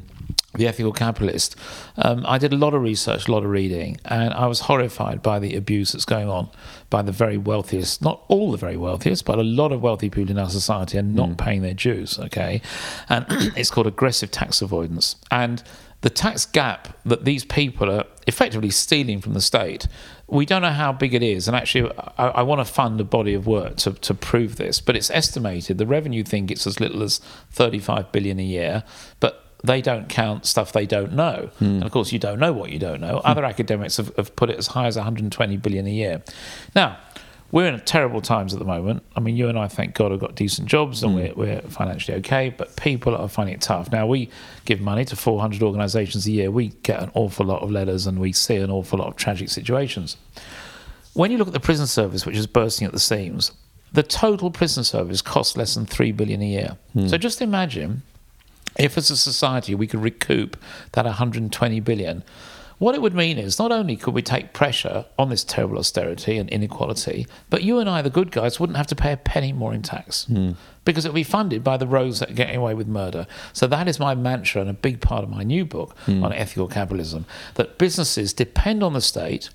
[0.57, 1.55] The Ethical Capitalist,
[1.97, 5.21] um, I did a lot of research, a lot of reading, and I was horrified
[5.21, 6.49] by the abuse that's going on
[6.89, 10.31] by the very wealthiest, not all the very wealthiest, but a lot of wealthy people
[10.31, 12.61] in our society are not paying their dues, okay?
[13.09, 13.25] And
[13.55, 15.15] it's called aggressive tax avoidance.
[15.31, 15.63] And
[16.01, 19.87] the tax gap that these people are effectively stealing from the state,
[20.27, 21.47] we don't know how big it is.
[21.47, 24.79] And actually, I, I want to fund a body of work to, to prove this,
[24.79, 27.19] but it's estimated the revenue think it's as little as
[27.51, 28.83] 35 billion a year,
[29.19, 31.49] but they don't count stuff they don't know.
[31.59, 31.65] Hmm.
[31.65, 33.21] And of course, you don't know what you don't know.
[33.23, 33.47] Other hmm.
[33.47, 36.21] academics have, have put it as high as 120 billion a year.
[36.75, 36.97] Now,
[37.51, 39.03] we're in terrible times at the moment.
[39.15, 41.19] I mean, you and I, thank God, have got decent jobs and hmm.
[41.19, 43.91] we're, we're financially okay, but people are finding it tough.
[43.91, 44.29] Now, we
[44.65, 46.51] give money to 400 organisations a year.
[46.51, 49.49] We get an awful lot of letters and we see an awful lot of tragic
[49.49, 50.17] situations.
[51.13, 53.51] When you look at the prison service, which is bursting at the seams,
[53.93, 56.77] the total prison service costs less than 3 billion a year.
[57.07, 58.03] So just imagine
[58.77, 60.57] if as a society we could recoup
[60.93, 62.23] that 120 billion
[62.77, 66.37] what it would mean is not only could we take pressure on this terrible austerity
[66.37, 69.51] and inequality but you and i the good guys wouldn't have to pay a penny
[69.51, 70.25] more in tax.
[70.25, 70.51] Hmm.
[70.83, 73.25] Because it would be funded by the rogues that are getting away with murder.
[73.53, 76.23] So that is my mantra and a big part of my new book hmm.
[76.23, 79.49] on ethical capitalism that businesses depend on the state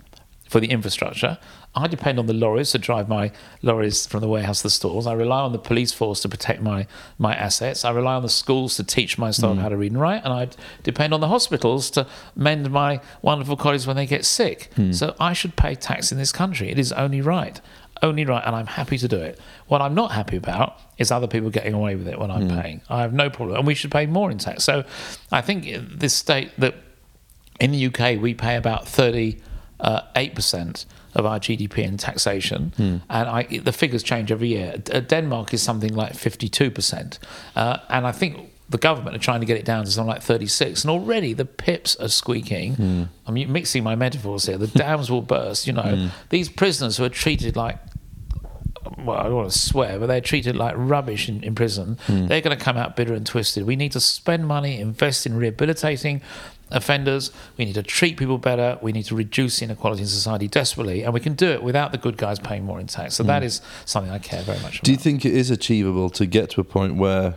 [0.49, 1.39] for the infrastructure.
[1.75, 3.31] I depend on the lorries to drive my
[3.63, 5.07] lorries from the warehouse to the stores.
[5.07, 7.85] I rely on the police force to protect my, my assets.
[7.85, 9.61] I rely on the schools to teach my staff hmm.
[9.61, 10.25] how to read and write.
[10.25, 10.49] And I
[10.83, 14.71] depend on the hospitals to mend my wonderful colleagues when they get sick.
[14.75, 14.91] Hmm.
[14.93, 16.71] So I should pay tax in this country.
[16.71, 17.61] It is only right.
[18.03, 18.43] Only right.
[18.45, 19.39] And I'm happy to do it.
[19.69, 22.61] What I'm not happy about is other people getting away with it when I'm hmm.
[22.61, 22.81] paying.
[22.89, 23.59] I have no problem.
[23.59, 24.65] And we should pay more in tax.
[24.65, 24.83] So
[25.31, 25.69] I think
[26.01, 26.75] this state that
[27.61, 30.85] in the UK, we pay about 38%
[31.15, 32.97] of our GDP in taxation, hmm.
[33.09, 34.77] and I, the figures change every year.
[34.79, 37.19] D- uh, Denmark is something like 52%,
[37.57, 40.23] uh, and I think the government are trying to get it down to something like
[40.23, 42.75] 36, and already the pips are squeaking.
[42.75, 43.03] Hmm.
[43.27, 44.59] I'm mixing my metaphors here.
[44.59, 45.67] The dams will burst.
[45.67, 46.07] You know, hmm.
[46.29, 47.79] these prisoners who are treated like
[48.99, 51.99] well, I don't want to swear, but they're treated like rubbish in, in prison.
[52.09, 53.65] They're going to come out bitter and twisted.
[53.65, 56.23] We need to spend money, invest in rehabilitating
[56.71, 57.31] offenders.
[57.57, 58.79] We need to treat people better.
[58.83, 61.99] We need to reduce inequality in society desperately, and we can do it without the
[61.99, 63.15] good guys paying more in tax.
[63.15, 64.85] So that is something I care very much about.
[64.85, 67.37] Do you think it is achievable to get to a point where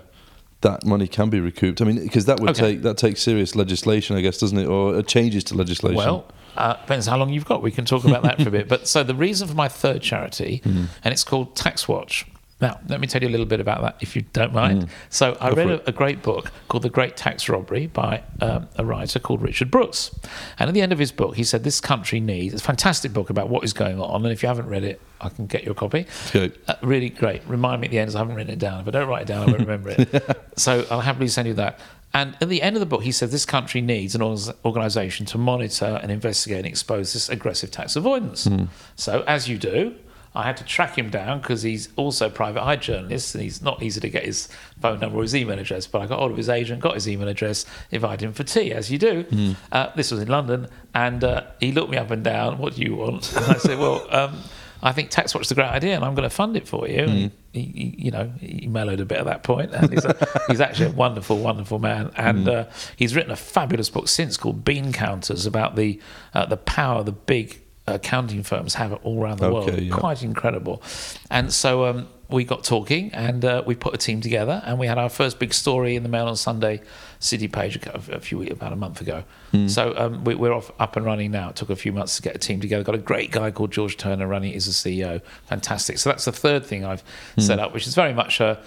[0.61, 1.81] that money can be recouped?
[1.81, 2.73] I mean, because that would Okay.
[2.73, 5.97] take that takes serious legislation, I guess, doesn't it, or uh, changes to legislation?
[5.97, 6.25] Well,
[6.55, 7.61] uh, depends how long you've got.
[7.61, 8.67] We can talk about that for a bit.
[8.73, 12.25] But so the reason for my third charity, and it's called Tax Watch.
[12.63, 14.87] Now, let me tell you a little bit about that, if you don't mind.
[15.09, 18.69] So, I Go read a, a great book called The Great Tax Robbery by um,
[18.77, 20.17] a writer called Richard Brooks.
[20.57, 23.11] And at the end of his book, he said, This country needs, it's a fantastic
[23.11, 24.23] book about what is going on.
[24.23, 26.05] And if you haven't read it, I can get you a copy.
[26.31, 26.57] Good.
[26.65, 27.41] Uh, really great.
[27.49, 28.79] Remind me at the end, I haven't written it down.
[28.79, 30.39] If I don't write it down, I won't remember it.
[30.55, 31.81] so, I'll happily send you that.
[32.13, 35.37] And at the end of the book, he said this country needs an organisation to
[35.37, 38.47] monitor and investigate and expose this aggressive tax avoidance.
[38.95, 39.95] So, as you do,
[40.35, 43.61] I had to track him down because he's also a private eye journalist and he's
[43.61, 44.49] not easy to get his
[44.81, 45.85] phone number or his email address.
[45.85, 48.73] But I got hold of his agent, got his email address, invited him for tea,
[48.73, 49.55] as you do.
[49.71, 52.57] Uh, this was in London, and uh, he looked me up and down.
[52.57, 53.31] What do you want?
[53.43, 54.07] And I said, well.
[54.09, 54.41] Um,
[54.85, 56.89] I think Tax Watch is a great idea, and I'm going to fund it for
[56.89, 57.03] you.
[57.03, 60.27] And he, he, you know, he mellowed a bit at that point, and he's, a,
[60.49, 62.11] he's actually a wonderful, wonderful man.
[62.17, 62.65] And uh,
[62.97, 66.01] he's written a fabulous book since called Bean Counters about the
[66.33, 69.77] uh, the power the big accounting firms have all around the world.
[69.77, 69.93] Yeah.
[69.95, 70.81] Quite incredible.
[71.29, 74.87] And so um, we got talking, and uh, we put a team together, and we
[74.87, 76.81] had our first big story in the Mail on Sunday
[77.19, 79.23] City page a few weeks, about a month ago.
[79.67, 81.49] So um, we, we're off up and running now.
[81.49, 82.83] It took a few months to get a team together.
[82.83, 85.21] Got a great guy called George Turner running as a CEO.
[85.45, 85.99] Fantastic.
[85.99, 87.03] So that's the third thing I've
[87.37, 88.59] set up, which is very much a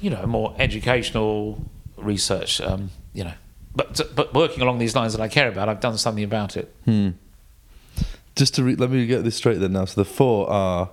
[0.00, 1.64] you know, more educational
[1.96, 3.32] research, um, you know,
[3.74, 6.74] but but working along these lines that I care about, I've done something about it.
[8.36, 9.86] Just to re- let me get this straight then now.
[9.86, 10.90] So the four are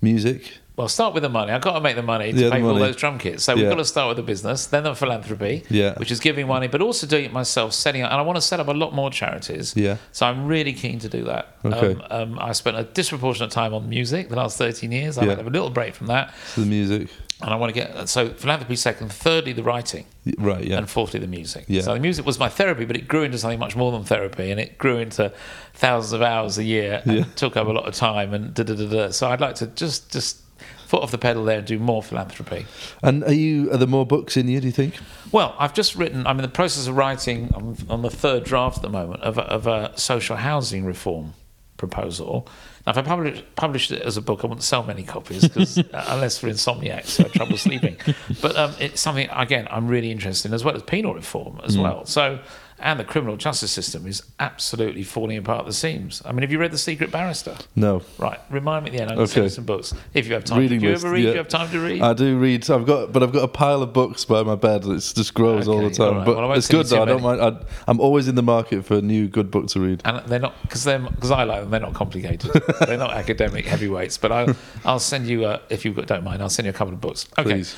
[0.00, 0.58] music.
[0.76, 1.52] Well, start with the money.
[1.52, 3.44] I've got to make the money to Yeah, pay for all those drum kits.
[3.44, 5.94] So we've got to start with the business, then the philanthropy, Yeah.
[5.98, 8.10] which is giving money, but also doing it myself, setting up.
[8.10, 9.74] And I want to set up a lot more charities.
[9.76, 9.98] Yeah.
[10.12, 11.56] So I'm really keen to do that.
[11.64, 12.00] Okay.
[12.10, 15.18] Um, um, I spent a disproportionate time on music the last 13 years.
[15.18, 15.36] I Yeah.
[15.36, 16.32] have a little break from that.
[16.54, 17.08] So the music.
[17.42, 20.06] And I want to get, so philanthropy second, thirdly, the writing.
[20.38, 20.64] Right.
[20.64, 20.78] Yeah.
[20.78, 21.64] and fourthly the music.
[21.66, 21.82] Yeah.
[21.82, 24.50] So the music was my therapy, but it grew into something much more than therapy,
[24.52, 25.32] and it grew into
[25.74, 27.24] thousands of hours a year and Yeah.
[27.36, 28.32] took up a lot of time.
[28.32, 29.10] And da da da da.
[29.10, 30.38] So I'd like to just just
[30.86, 32.66] foot off the pedal there and do more philanthropy.
[33.02, 33.72] And are you?
[33.72, 34.60] Are there more books in you?
[34.60, 34.94] Do you think?
[35.32, 36.26] Well, I've just written.
[36.26, 39.38] I'm in the process of writing on, on the third draft at the moment of
[39.38, 41.34] a, of a social housing reform
[41.78, 42.46] proposal.
[42.86, 45.76] Now, if I publish, published it as a book, I wouldn't sell many copies because
[45.92, 47.96] unless for insomniacs who have trouble sleeping.
[48.40, 51.78] But um, it's something again I'm really interested in, as well as penal reform as
[51.78, 52.04] well.
[52.06, 52.40] So.
[52.84, 56.20] And the criminal justice system is absolutely falling apart at the seams.
[56.24, 57.56] I mean, have you read The Secret Barrister?
[57.76, 58.02] No.
[58.18, 59.10] Right, remind me at the end.
[59.12, 59.54] I'm going to send Okay.
[59.54, 60.58] some books if you have time.
[60.58, 61.20] Reading do you list, ever read?
[61.22, 61.26] yeah.
[61.30, 62.02] Do you have time to read?
[62.02, 62.68] I do read.
[62.68, 64.84] I've got, but I've got a pile of books by my bed.
[64.84, 66.08] It just grows all the time.
[66.08, 66.26] all right.
[66.26, 67.02] But Well, it's good, though.
[67.02, 67.40] I don't mind.
[67.40, 67.56] I,
[67.86, 70.02] I'm always in the market for a new good book to read.
[70.04, 71.70] and they're not because they're because I like them.
[71.70, 72.50] They're not complicated.
[72.86, 74.18] they're not academic heavyweights.
[74.18, 76.42] But I'll I'll send you uh, if you don't mind.
[76.42, 77.28] I'll send you a couple of books.
[77.38, 77.42] Okay.
[77.50, 77.76] Please.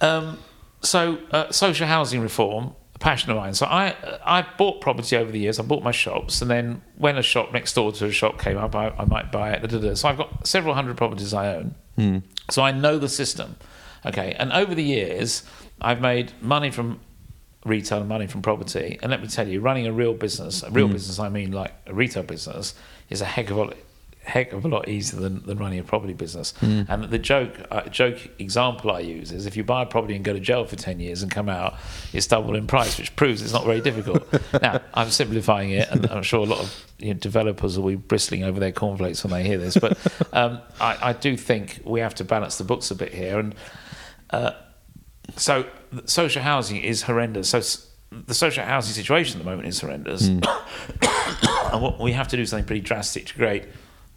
[0.00, 0.38] Um,
[0.82, 3.54] so uh, social housing reform, a passion of mine.
[3.54, 5.58] So I I bought property over the years.
[5.58, 8.56] I bought my shops, and then when a shop next door to a shop came
[8.56, 9.62] up, I, I might buy it.
[9.62, 9.94] da, da, da.
[9.94, 11.74] So I've got several hundred properties I own.
[11.96, 12.18] Hmm.
[12.50, 13.56] So I know the system.
[14.06, 15.42] Okay, and over the years,
[15.80, 17.00] I've made money from
[17.64, 18.98] retail and money from property.
[19.02, 20.92] And let me tell you, running a real business, a real hmm.
[20.92, 22.74] business, I mean like a retail business,
[23.08, 23.76] is a heck of a lot,
[24.30, 26.54] heck of a lot easier than, than running a property business.
[26.88, 30.24] And the joke, uh, joke example I use is if you buy a property and
[30.24, 31.78] go to jail for 10 years and come out,
[32.12, 34.26] it's doubled in price, which proves it's not very difficult.
[34.62, 37.96] now, I'm simplifying it, and I'm sure a lot of you know, developers will be
[37.96, 39.76] bristling over their cornflakes when they hear this.
[39.76, 39.98] But
[40.32, 43.38] um, I, I do think we have to balance the books a bit here.
[43.38, 43.54] And
[44.30, 44.52] uh,
[45.36, 45.66] so
[46.04, 47.50] social housing is horrendous.
[47.50, 47.60] So
[48.10, 50.26] the social housing situation at the moment is horrendous,
[51.72, 53.64] and what we have to do is something pretty drastic to create,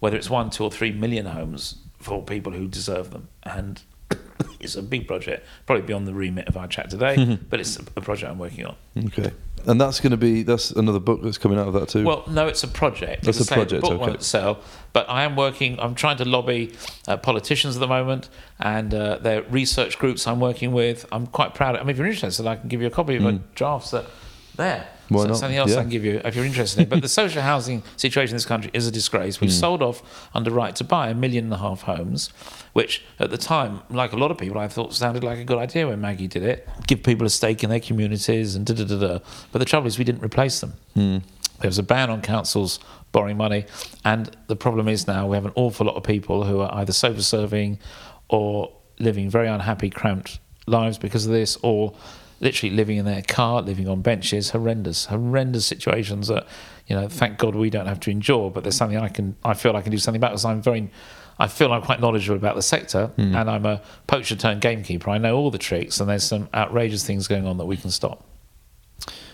[0.00, 3.28] whether it's one, two, or three million homes for people who deserve them.
[3.42, 3.82] And
[4.60, 7.82] it's a big project, probably beyond the remit of our chat today, but it's a,
[7.96, 8.76] a project I'm working on.
[9.06, 9.32] Okay.
[9.66, 12.04] And that's going to be that's another book that's coming out of that too.
[12.04, 13.24] Well, no, it's a project.
[13.24, 14.10] That's As I a project, The book okay.
[14.10, 14.60] won't sell,
[14.92, 15.80] but I am working.
[15.80, 16.74] I'm trying to lobby
[17.08, 18.28] uh, politicians at the moment,
[18.58, 21.06] and uh, their research groups I'm working with.
[21.10, 21.76] I'm quite proud.
[21.76, 24.04] I mean, if you're interested, I can give you a copy of my drafts that
[24.56, 24.86] there.
[25.08, 25.36] Why so not?
[25.36, 25.78] Something else Yeah.
[25.78, 26.88] I can give you if you're interested in.
[26.88, 29.40] But the social housing situation in this country is a disgrace.
[29.40, 29.56] We've hmm.
[29.56, 32.30] sold off under right to buy a million and a half homes,
[32.72, 35.58] which at the time, like a lot of people, I thought sounded like a good
[35.58, 36.68] idea when Maggie did it.
[36.86, 39.18] Give people a stake in their communities and da da da da.
[39.52, 40.74] But the trouble is, we didn't replace them.
[40.94, 41.18] Hmm.
[41.60, 42.80] There was a ban on councils
[43.12, 43.66] borrowing money,
[44.04, 46.92] and the problem is now we have an awful lot of people who are either
[46.92, 47.78] sofa surfing
[48.28, 51.94] or living very unhappy, cramped lives because of this, or
[52.44, 56.46] literally living in their car, living on benches, horrendous, horrendous situations that,
[56.86, 58.50] you know, thank God we don't have to endure.
[58.50, 60.90] But there's something I can, I feel I can do something about because I'm very,
[61.38, 65.10] I feel I'm quite knowledgeable about the sector, and I'm a poacher turned gamekeeper.
[65.10, 67.90] I know all the tricks, and there's some outrageous things going on that we can
[67.90, 68.22] stop.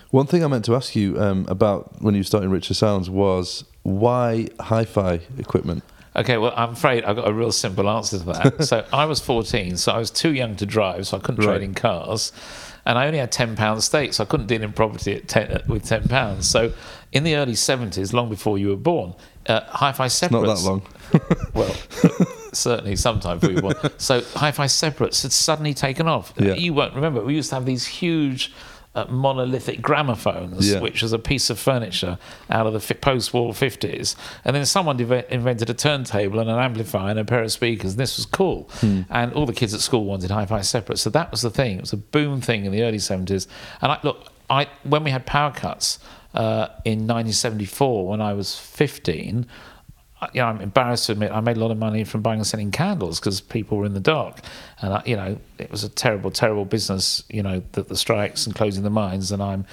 [0.09, 3.09] One thing I meant to ask you um, about when you were starting Richer Sounds
[3.09, 5.83] was why hi-fi equipment?
[6.15, 8.63] Okay, well, I'm afraid I've got a real simple answer to that.
[8.71, 11.53] so I was 14, so I was too young to drive, so I couldn't Right.
[11.57, 12.33] trade in cars.
[12.85, 15.83] And I only had £10 stake, so I couldn't deal in property at 10, with
[15.83, 16.43] £10.
[16.43, 16.73] So
[17.11, 19.13] in the early 70s, long before you were born,
[19.47, 20.47] uh, hi-fi separates.
[20.47, 20.81] Not that long.
[21.53, 21.75] Well,
[22.53, 23.91] certainly sometime before you were born.
[23.97, 26.33] So hi-fi separates had suddenly taken off.
[26.37, 26.53] Yeah.
[26.53, 27.21] You won't remember.
[27.21, 28.53] We used to have these huge
[28.93, 30.79] uh, monolithic gramophones, Yeah.
[30.81, 32.17] which was a piece of furniture
[32.49, 34.15] out of the fi- post-war 50s.
[34.43, 37.91] And then someone deve- invented a turntable and an amplifier and a pair of speakers.
[37.91, 38.69] And this was cool.
[39.09, 40.97] And all the kids at school wanted hi-fi separate.
[40.99, 41.77] So that was the thing.
[41.77, 43.47] It was a boom thing in the early 70s.
[43.81, 45.97] And I, look, I when we had power cuts
[46.33, 49.45] uh, in 1974, when I was 15, I-
[50.33, 52.47] you know, I'm embarrassed to admit I made a lot of money from buying and
[52.47, 54.39] selling candles because people were in the dark,
[54.81, 57.23] and I, you know it was a terrible, terrible business.
[57.29, 59.65] You know, the, the strikes and closing the mines, and I'm,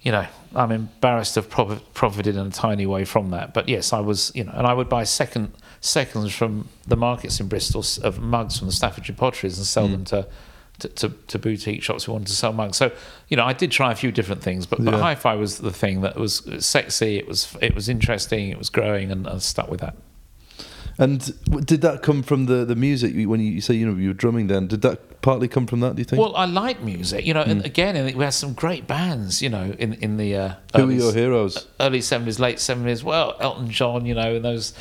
[0.00, 3.52] you know, I'm embarrassed to have profit, profited in a tiny way from that.
[3.52, 7.38] But yes, I was, you know, and I would buy second seconds from the markets
[7.38, 9.92] in Bristol of mugs from the Staffordshire potteries and sell hmm.
[9.92, 10.26] them to.
[10.80, 12.92] To, to, to boutique shops who wanted to sell mugs, so
[13.26, 15.00] you know I did try a few different things, but, but Yeah.
[15.00, 17.16] hi-fi was the thing that was sexy.
[17.18, 18.50] It was it was interesting.
[18.50, 19.96] It was growing, and I stuck with that.
[21.00, 21.20] And
[21.66, 24.48] did that come from the, the music when you, say you know you were drumming?
[24.48, 25.94] Then did that partly come from that?
[25.96, 26.20] Do you think?
[26.20, 29.74] Well, I like music, you know, and again, we had some great bands, you know,
[29.78, 31.66] in in the uh, Who were early, your heroes?
[31.80, 33.02] early seventies, late seventies.
[33.02, 34.74] Well, Elton John, you know, and those.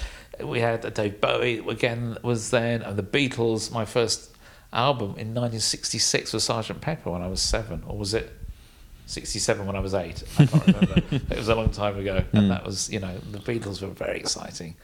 [0.44, 3.72] We had Dave Bowie again was then, and the Beatles.
[3.72, 4.37] My first
[4.78, 8.32] album in 1966 was Sergeant Pepper when I was seven, or was it
[9.08, 10.24] 67 when I was eight?
[10.38, 10.96] I can't remember.
[11.12, 12.38] it was a long time ago, Hmm.
[12.38, 14.76] and that was, you know, the Beatles were very exciting.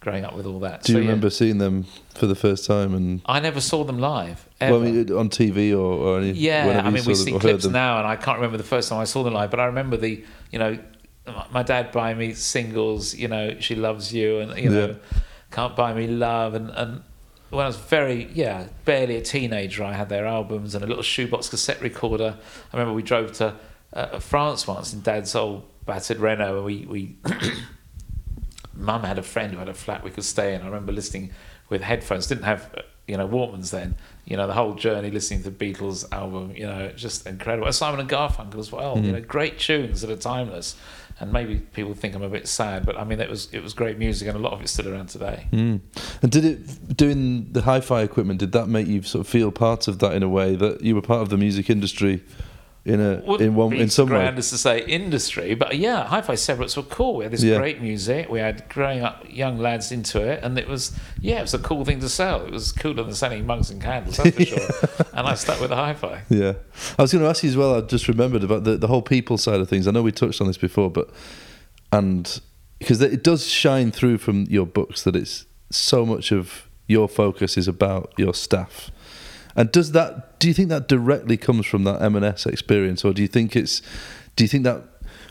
[0.00, 0.82] Growing up with all that.
[0.82, 1.06] Do you So, yeah.
[1.08, 1.84] remember seeing them
[2.16, 2.92] for the first time?
[2.92, 4.48] And I never saw them live.
[4.60, 4.72] Ever.
[4.80, 6.32] well, I mean, on TV or, or any?
[6.32, 9.04] Yeah, I mean, we see clips now, and I can't remember the first time I
[9.04, 10.76] saw them live, but I remember the, you know,
[11.52, 14.94] my dad buying me singles, you know, She Loves You, and, you know, Yeah.
[15.52, 17.02] Can't Buy Me Love, and, and
[17.52, 21.02] when I was very, yeah, barely a teenager, I had their albums and a little
[21.02, 22.36] shoebox cassette recorder.
[22.72, 23.54] I remember we drove to
[23.92, 27.16] uh, France once in dad's old battered Renault, and we, we
[28.74, 30.62] mum had a friend who had a flat we could stay in.
[30.62, 31.30] I remember listening
[31.68, 32.74] with headphones, didn't have,
[33.06, 33.96] you know, Walkmans then.
[34.24, 37.66] You know, the whole journey listening to the Beatles album, you know, just incredible.
[37.66, 40.76] And Simon and Garfunkel as well, you know, great tunes that are timeless.
[41.22, 43.74] And maybe people think I'm a bit sad, but I mean, it was it was
[43.74, 45.46] great music, and a lot of it's still around today.
[45.52, 45.80] Mm.
[46.20, 48.40] And did it doing the hi-fi equipment?
[48.40, 50.96] Did that make you sort of feel part of that in a way that you
[50.96, 52.24] were part of the music industry
[52.84, 54.16] in a Wouldn't in one in some way?
[54.16, 57.16] grand as to say industry, but yeah, hi-fi separates were cool.
[57.16, 57.58] We had this Yeah.
[57.58, 58.28] great music.
[58.28, 61.60] We had growing up young lads into it, and it was yeah, it was a
[61.60, 62.44] cool thing to sell.
[62.44, 64.68] It was cooler than selling mugs and candles, that's for sure.
[65.12, 66.22] And I stuck with the hi-fi.
[66.28, 66.54] Yeah,
[66.98, 67.76] I was going to ask you as well.
[67.76, 69.86] I just remembered about the the whole people side of things.
[69.86, 71.08] I know we touched on this before, but
[71.92, 72.40] and
[72.80, 77.56] because it does shine through from your books that it's so much of your focus
[77.56, 78.90] is about your staff.
[79.56, 80.38] And does that?
[80.38, 83.82] Do you think that directly comes from that M&S experience, or do you think it's?
[84.36, 84.82] Do you think that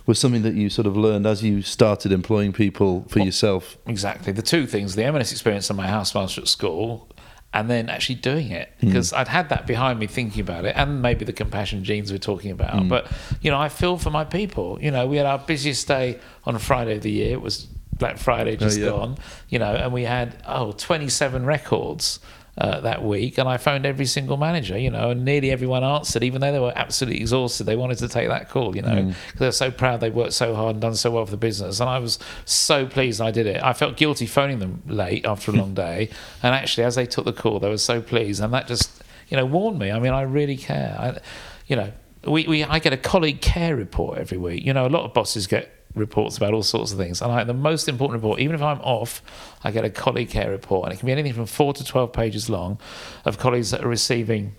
[0.06, 3.78] was something that you sort of learned as you started employing people for yourself?
[3.88, 4.34] Exactly.
[4.34, 7.08] The two things, the M&S experience and my housemaster at school,
[7.54, 8.74] and then actually doing it.
[8.80, 8.88] Hmm.
[8.88, 12.18] Because I'd had that behind me thinking about it, and maybe the compassion genes we're
[12.18, 12.80] talking about.
[12.80, 12.88] Hmm.
[12.88, 13.12] But,
[13.42, 14.78] you know, I feel for my people.
[14.82, 17.34] You know, we had our busiest day on Friday of the year.
[17.34, 18.90] It was Black Friday oh, just yeah.
[18.90, 19.18] gone,
[19.50, 22.20] you know, and we had, oh, 27 records.
[22.62, 26.22] Uh, that week, and I phoned every single manager, you know, and nearly everyone answered,
[26.24, 27.64] even though they were absolutely exhausted.
[27.64, 30.54] They wanted to take that call, you know, because they're so proud they worked so
[30.54, 31.80] hard and done so well for the business.
[31.80, 33.64] And I was so pleased I did it.
[33.64, 36.12] I felt guilty phoning them late after a long day,
[36.44, 39.38] and actually, as they took the call, they were so pleased, and that just, you
[39.38, 39.92] know, warned me.
[39.92, 40.96] I mean, I really care.
[41.00, 41.20] I,
[41.66, 41.92] you know,
[42.26, 44.64] we, we I get a colleague care report every week.
[44.64, 47.22] You know, a lot of bosses get reports about all sorts of things.
[47.22, 49.22] And I, the most important report, even if I'm off,
[49.64, 52.14] I get a colleague care report, and it can be anything from four to twelve
[52.14, 52.80] pages long,
[53.26, 54.56] of colleagues that are receiving.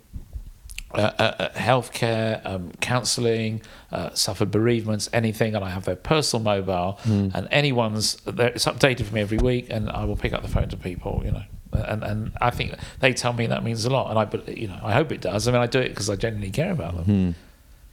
[0.95, 3.63] Uh, uh, uh, healthcare, um, counselling,
[3.93, 9.15] uh, suffered bereavements, anything, and I have their personal mobile, and anyone's it's updated for
[9.15, 12.05] me every week, and I will pick up the phone to people, you know, and
[12.05, 14.93] and I think they tell me that means a lot, and I, you know, I
[14.93, 15.49] hope it does.
[15.49, 17.37] I mean, I do it because I genuinely care about them.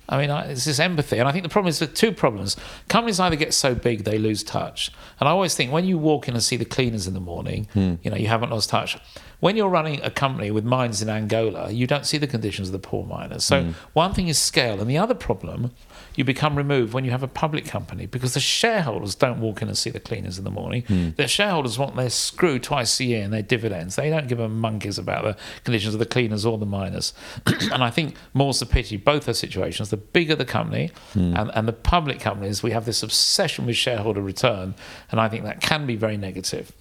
[0.09, 2.57] I mean, it's this empathy, and I think the problem is with two problems.
[2.87, 6.27] Companies either get so big they lose touch, and I always think when you walk
[6.27, 7.95] in and see the cleaners in the morning, hmm.
[8.01, 8.97] you know, you haven't lost touch.
[9.39, 12.73] When you're running a company with mines in Angola, you don't see the conditions of
[12.73, 13.43] the poor miners.
[13.45, 13.73] So mm.
[13.93, 15.71] one thing is scale, and the other problem
[16.15, 19.69] you become removed when you have a public company because the shareholders don't walk in
[19.69, 20.83] and see the cleaners in the morning.
[20.83, 21.15] Mm.
[21.15, 23.95] The shareholders want their screw twice a year and their dividends.
[23.95, 27.13] They don't give a monkeys about the conditions of the cleaners or the miners.
[27.45, 29.89] and I think more's the pity, both are situations.
[29.89, 31.39] The bigger the company mm.
[31.39, 34.75] and, and the public companies, we have this obsession with shareholder return.
[35.11, 36.73] And I think that can be very negative.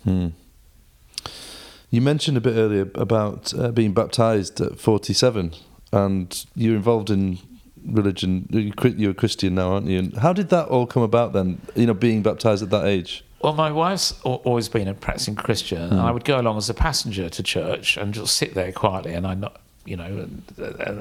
[1.91, 5.55] You mentioned a bit earlier about uh, being baptized at 47,
[5.93, 7.39] and you're involved in
[7.87, 8.47] religion.
[8.51, 9.99] You're a Christian now, aren't you?
[9.99, 11.61] And how did that all come about then?
[11.75, 13.25] You know, being baptized at that age.
[13.41, 16.01] Well, my wife's always been a practicing Christian, and Hmm.
[16.07, 19.25] I would go along as a passenger to church and just sit there quietly, and
[19.27, 20.43] I not, you know, and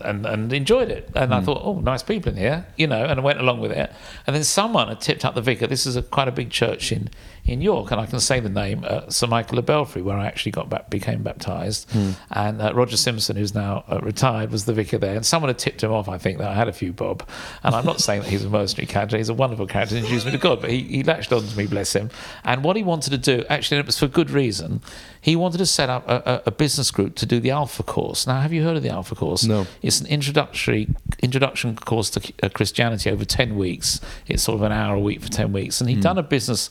[0.06, 1.10] and, and enjoyed it.
[1.16, 1.40] And Hmm.
[1.40, 3.92] I thought, oh, nice people in here, you know, and I went along with it.
[4.28, 5.66] And then someone had tipped up the vicar.
[5.68, 7.10] This is a quite a big church in
[7.48, 10.28] in York, and I can say the name, uh, Sir Michael of Belfrey, where I
[10.28, 11.90] actually got back, became baptised.
[12.32, 15.16] And uh, Roger Simpson, who's now uh, retired, was the vicar there.
[15.16, 17.28] And someone had tipped him off, I think, that I had a few bob.
[17.64, 20.26] And I'm not saying that he's a mercenary character, he's a wonderful character, he introduced
[20.26, 22.10] me to God, but he, he latched on to me, bless him.
[22.44, 24.82] And what he wanted to do, actually, and it was for good reason,
[25.22, 28.28] he wanted to set up a, a, a business group to do the Alpha course.
[28.28, 29.44] Now, have you heard of the Alpha course?
[29.46, 29.66] No.
[29.82, 30.90] It's an introductory
[31.22, 34.02] introduction course to uh, Christianity over 10 weeks.
[34.28, 35.80] It's sort of an hour a week for 10 weeks.
[35.82, 36.70] And he'd done a business.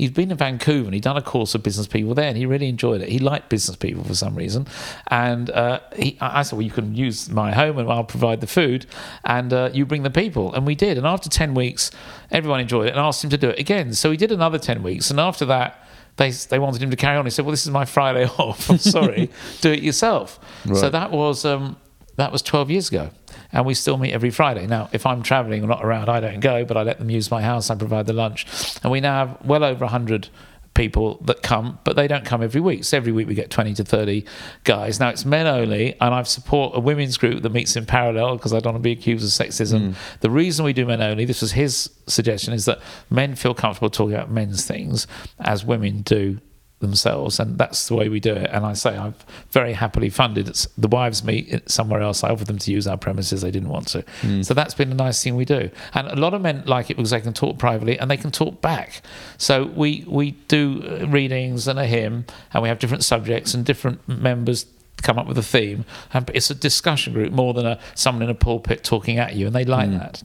[0.00, 2.46] He'd been in Vancouver and he'd done a course of business people there, and he
[2.46, 3.08] really enjoyed it.
[3.10, 4.66] He liked business people for some reason,
[5.08, 8.46] and uh, he, I said, "Well, you can use my home, and I'll provide the
[8.46, 8.86] food,
[9.24, 10.96] and uh, you bring the people." And we did.
[10.96, 11.90] And after ten weeks,
[12.30, 13.92] everyone enjoyed it, and asked him to do it again.
[13.92, 15.86] So he did another ten weeks, and after that,
[16.16, 17.26] they they wanted him to carry on.
[17.26, 18.70] He said, "Well, this is my Friday off.
[18.70, 20.40] I'm sorry, do it yourself."
[20.76, 21.76] So that was um,
[22.16, 23.10] that was 12 years ago,
[23.52, 24.66] and we still meet every Friday.
[24.66, 27.30] Now, if I'm travelling or not around, I don't go, but I let them use
[27.30, 27.70] my house.
[27.70, 28.46] I provide the lunch,
[28.82, 30.28] and we now have well over 100
[30.74, 32.84] people that come, but they don't come every week.
[32.84, 34.24] So every week we get 20 to 30
[34.64, 35.00] guys.
[35.00, 38.52] Now it's men only, and I support a women's group that meets in parallel because
[38.52, 39.90] I don't want to be accused of sexism.
[39.90, 39.94] Mm.
[40.20, 43.90] The reason we do men only, this was his suggestion, is that men feel comfortable
[43.90, 45.06] talking about men's things
[45.40, 46.40] as women do
[46.80, 48.50] themselves, and that's the way we do it.
[48.52, 52.24] And I say I've very happily funded it's, the wives meet somewhere else.
[52.24, 54.04] I offered them to use our premises; they didn't want to.
[54.42, 55.70] So that's been a nice thing we do.
[55.94, 58.30] And a lot of men like it because they can talk privately and they can
[58.30, 59.02] talk back.
[59.38, 63.64] So we we do uh, readings and a hymn, and we have different subjects and
[63.64, 64.66] different members
[65.02, 65.84] come up with a theme.
[66.12, 69.46] And it's a discussion group more than a someone in a pulpit talking at you,
[69.46, 70.22] and they like that.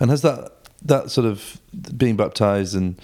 [0.00, 0.52] And has that
[0.82, 1.60] that sort of
[1.96, 3.00] being baptized and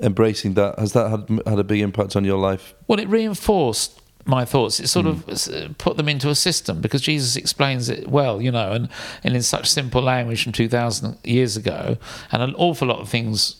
[0.00, 2.74] embracing that has that had had a big impact on your life?
[2.86, 4.78] Well, it reinforced my thoughts.
[4.78, 8.52] It sort of uh, put them into a system because Jesus explains it well, you
[8.52, 8.88] know, and,
[9.24, 11.96] and in such simple language from 2,000 years ago.
[12.30, 13.56] And an awful lot of things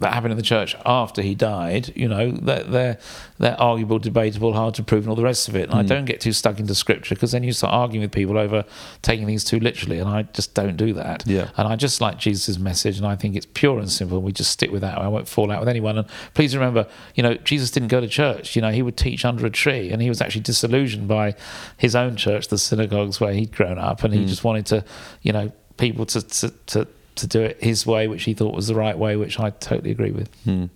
[0.00, 2.98] that happened in the church after he died, you know, they're, they're,
[3.38, 5.68] they're arguable, debatable, hard to prove, and all the rest of it.
[5.68, 5.88] And I hmm.
[5.88, 8.64] don't get too stuck into scripture because then you start arguing with people over
[9.02, 9.98] taking things too literally.
[9.98, 11.24] And I just don't do that.
[11.26, 11.50] Yeah.
[11.56, 14.18] And I just like Jesus' message, and I think it's pure and simple.
[14.18, 14.98] And We just stick with that.
[14.98, 15.98] I won't fall out with anyone.
[15.98, 18.54] And please remember, you know, Jesus didn't go to church.
[18.54, 21.34] You know, he would teach under a tree, and he was actually disillusioned by
[21.76, 24.26] his own church, the synagogues where he'd grown up, and he hmm.
[24.26, 24.84] just wanted to,
[25.22, 26.88] you know, people to to to,
[27.18, 29.90] to do it his way, which he thought was the right way, which I totally
[29.90, 30.28] agree with.
[30.44, 30.66] Hmm.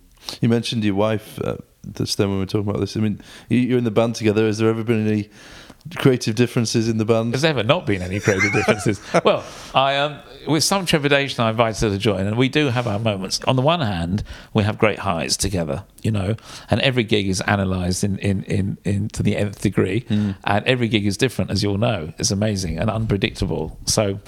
[0.40, 1.56] You mentioned your wife uh,
[1.94, 2.96] just then when we were talking about this.
[2.96, 4.46] I mean, you- you're in the band together.
[4.46, 5.30] Has there ever been any
[5.96, 7.32] creative differences in the band?
[7.32, 9.00] There's ever not been any creative differences.
[9.24, 9.44] well,
[9.74, 12.98] I um, with some trepidation, I invited her to join, and we do have our
[12.98, 13.40] moments.
[13.46, 16.36] On the one hand, we have great highs together, you know,
[16.70, 20.88] and every gig is analysed in, in, in, in to the nth degree, and every
[20.88, 22.12] gig is different, as you all know.
[22.18, 23.78] It's amazing and unpredictable.
[23.86, 24.20] So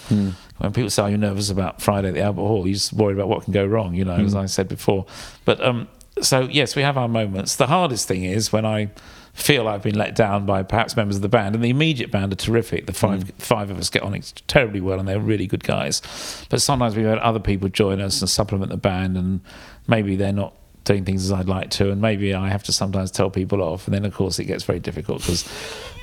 [0.59, 3.15] when people say, "Are you nervous about Friday at the Albert Hall?" You're just worried
[3.17, 5.07] about what can go wrong, you know, as I said before.
[5.45, 5.89] But um,
[6.21, 7.57] so yes, we have our moments.
[7.57, 8.91] The hardest thing is when I
[9.35, 12.33] feel I've been let down by perhaps members of the band, and the immediate band
[12.33, 12.87] are terrific.
[12.87, 13.33] The five mm.
[13.43, 16.01] five of us get on terribly well, and they're really good guys.
[16.49, 19.41] But sometimes we've had other people join us and supplement the band, and
[19.87, 20.55] maybe they're not
[20.85, 23.87] doing things as I'd like to, and maybe I have to sometimes tell people off,
[23.87, 25.49] and then of course it gets very difficult because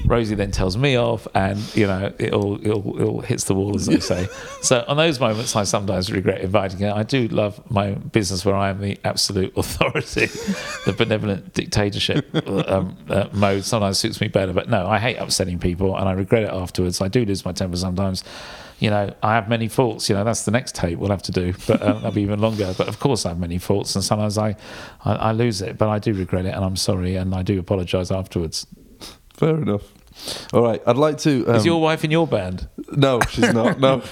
[0.05, 3.45] Rosie then tells me off, and you know it all it all, it all hits
[3.45, 4.27] the wall, as they say.
[4.61, 6.93] So on those moments, I sometimes regret inviting her.
[6.95, 10.27] I do love my business where I am the absolute authority,
[10.85, 13.63] the benevolent dictatorship um, uh, mode.
[13.63, 17.01] Sometimes suits me better, but no, I hate upsetting people, and I regret it afterwards.
[17.01, 18.23] I do lose my temper sometimes.
[18.81, 20.09] You know, I have many faults.
[20.09, 22.39] You know, that's the next tape we'll have to do, but um, that'll be even
[22.41, 22.73] longer.
[22.77, 24.55] But of course, I have many faults, and sometimes I,
[25.05, 25.77] I, I lose it.
[25.77, 28.65] But I do regret it, and I'm sorry, and I do apologise afterwards.
[29.35, 29.83] Fair enough.
[30.53, 31.47] All right, I'd like to.
[31.47, 32.67] Um, Is your wife in your band?
[32.91, 33.79] no, she's not.
[33.79, 34.03] No,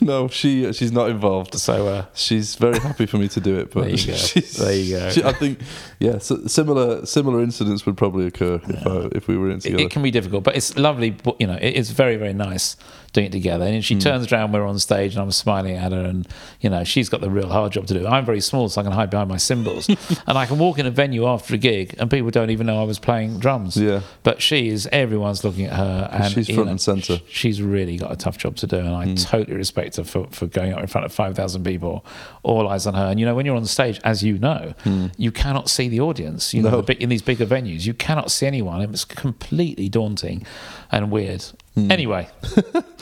[0.00, 1.54] no, she she's not involved.
[1.58, 4.12] So uh, She's very happy for me to do it, but There you go.
[4.64, 5.10] There you go.
[5.10, 5.60] she- I think,
[6.00, 9.62] yeah, so similar similar incidents would probably occur if I, if we were in it,
[9.62, 9.82] together.
[9.84, 11.16] it can be difficult, but it's lovely.
[11.38, 12.76] You know, it, it's very very nice
[13.14, 13.64] doing it together.
[13.64, 14.00] And she hmm.
[14.00, 16.28] turns around, we're on stage, and I'm smiling at her, and
[16.60, 18.06] you know she's got the real hard job to do.
[18.06, 19.88] I'm very small, so I can hide behind my cymbals,
[20.26, 22.80] and I can walk in a venue after a gig, and people don't even know
[22.80, 23.76] I was playing drums.
[23.76, 24.02] Yeah.
[24.22, 24.86] But she is.
[24.92, 27.20] Everyone's looking at her, and She's front know, and centre.
[27.28, 29.14] She's really got a tough job to do, and I hmm.
[29.14, 32.04] totally respect her for, for going up in front of five thousand people,
[32.42, 33.06] all eyes on her.
[33.06, 35.06] And you know, when you're on stage, as you know, hmm.
[35.16, 36.52] you cannot see the audience.
[36.52, 36.82] You know, No.
[36.82, 38.80] big, in these bigger venues, you cannot see anyone.
[38.82, 40.44] It was completely daunting
[40.90, 41.44] and weird.
[41.76, 42.28] Anyway,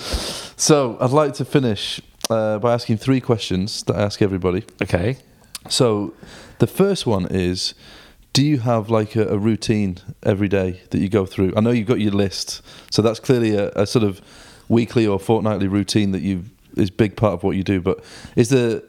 [0.57, 2.01] So I'd like to finish
[2.31, 4.65] uh, by asking three questions that I ask everybody.
[4.81, 5.16] okay.
[5.69, 6.15] So
[6.59, 7.74] the first one is
[8.32, 11.53] do you have like a, a routine every day that you go through?
[11.57, 14.20] I know you've got your list, so that's clearly a, a sort of
[14.69, 16.44] weekly or fortnightly routine that you
[16.77, 17.81] is big part of what you do.
[17.81, 18.03] But
[18.36, 18.82] is there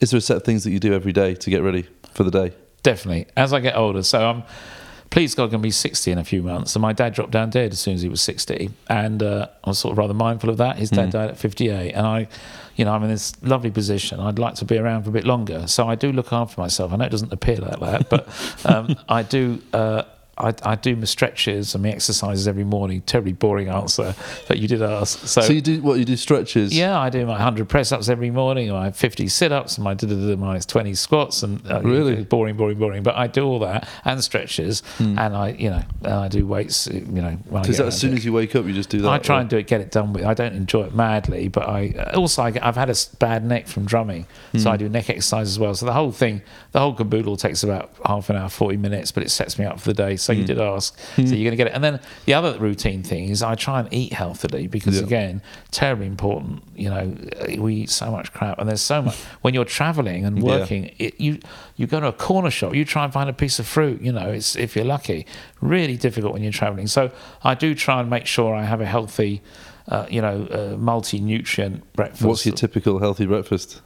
[0.00, 2.24] is there a set of things that you do every day to get ready for
[2.24, 2.52] the day?
[2.82, 3.26] Definitely.
[3.36, 4.42] As I get older, so I'm
[5.16, 6.76] pleased God going to be 60 in a few months.
[6.76, 8.68] And my dad dropped down dead as soon as he was 60.
[8.90, 10.76] And uh, I was sort of rather mindful of that.
[10.76, 11.92] His dad died at 58.
[11.92, 12.28] And I,
[12.74, 14.20] you know, I'm in this lovely position.
[14.20, 15.68] I'd like to be around for a bit longer.
[15.68, 16.92] So I do look after myself.
[16.92, 19.62] I know it doesn't appear like that, but um, I do.
[19.72, 20.02] Uh,
[20.38, 23.00] I, I do my stretches and my exercises every morning.
[23.02, 24.14] Terribly boring answer,
[24.48, 25.18] but you did ask.
[25.26, 26.76] So, So you do what you do stretches.
[26.76, 29.94] yeah, I do my 100 press ups every morning, my 50 sit ups, and my,
[29.94, 32.22] da- da- da- my 20 squats, and uh, Really?
[32.24, 33.02] boring, boring, boring.
[33.02, 36.86] But I do all that and stretches, and I, you know, and I do weights,
[36.86, 39.10] you know, when I that as soon as you wake up, you just do that?
[39.10, 40.24] I try or- and do it, get it done with.
[40.24, 43.68] I don't enjoy it madly, but I uh, also I, have had a bad neck
[43.68, 44.26] from drumming,
[44.58, 45.74] so I do neck exercise as well.
[45.74, 46.42] So the whole thing,
[46.72, 49.80] the whole caboodle takes about half an hour, forty minutes, but it sets me up
[49.80, 50.16] for the day.
[50.26, 51.74] So you did ask, so you're going to get it.
[51.76, 55.06] And then the other routine thing is I try and eat healthily because Yeah.
[55.06, 55.34] again,
[55.70, 56.62] terribly important.
[56.74, 57.04] You know,
[57.58, 60.44] we eat so much crap, and there's so much when you're traveling and Yeah.
[60.58, 60.90] working.
[60.98, 61.38] It, you
[61.76, 63.98] you go to a corner shop, you try and find a piece of fruit.
[64.02, 65.26] You know, it's if you're lucky,
[65.60, 66.88] really difficult when you're traveling.
[66.88, 67.10] So
[67.44, 69.42] I do try and make sure I have a healthy,
[69.88, 72.24] uh, you know, uh, multi-nutrient breakfast.
[72.24, 73.80] What's your typical healthy breakfast?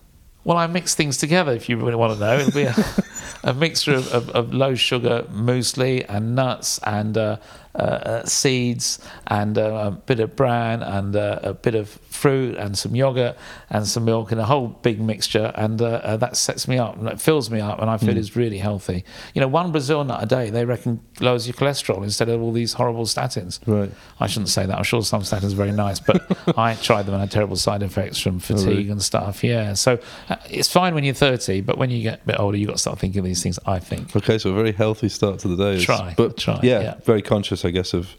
[0.45, 1.53] Well, I mix things together.
[1.53, 2.75] If you really want to know, it'll be a,
[3.45, 7.37] a mixture of, of, of low sugar muesli and nuts and uh,
[7.75, 8.99] uh, uh, seeds
[9.29, 13.37] and uh, a bit of bran and uh, a bit of fruit and some yogurt
[13.71, 15.53] and some milk and a whole big mixture.
[15.55, 18.59] And that sets me up and it fills me up, and I feel it's really
[18.59, 19.05] healthy.
[19.35, 22.53] You know, one Brazil nut a day they reckon lowers your cholesterol instead of all
[22.53, 23.61] these horrible statins.
[23.67, 23.91] Right.
[24.19, 24.77] I shouldn't say that.
[24.77, 26.21] I'm sure some statins are very nice, but
[26.59, 28.91] I tried them and had terrible side effects from fatigue really?
[28.91, 29.45] and stuff.
[29.45, 29.99] Yeah, so
[30.29, 32.75] uh, it's fine when you're 30, but when you get a bit older, you've got
[32.77, 33.59] to start thinking of these things.
[33.65, 35.77] I think Okay, so a very healthy start to the day.
[35.77, 36.95] is- Try, but try, yeah, yeah.
[37.05, 38.15] very conscious, I guess, of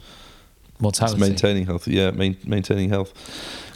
[0.79, 1.19] mortality.
[1.19, 1.87] maintaining health.
[1.87, 3.13] Yeah, main, maintaining health.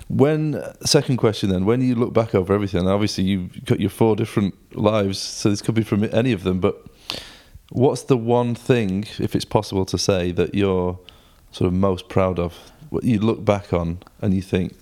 [0.08, 4.16] When second question then, when you look back over everything, obviously you've got your four
[4.16, 6.60] different lives, so this could be from any of them.
[6.60, 6.86] But
[7.72, 11.00] what's the one thing, if it's possible to say, that you're
[11.52, 12.54] sort of most proud of?
[12.92, 14.74] What you look back on and you think,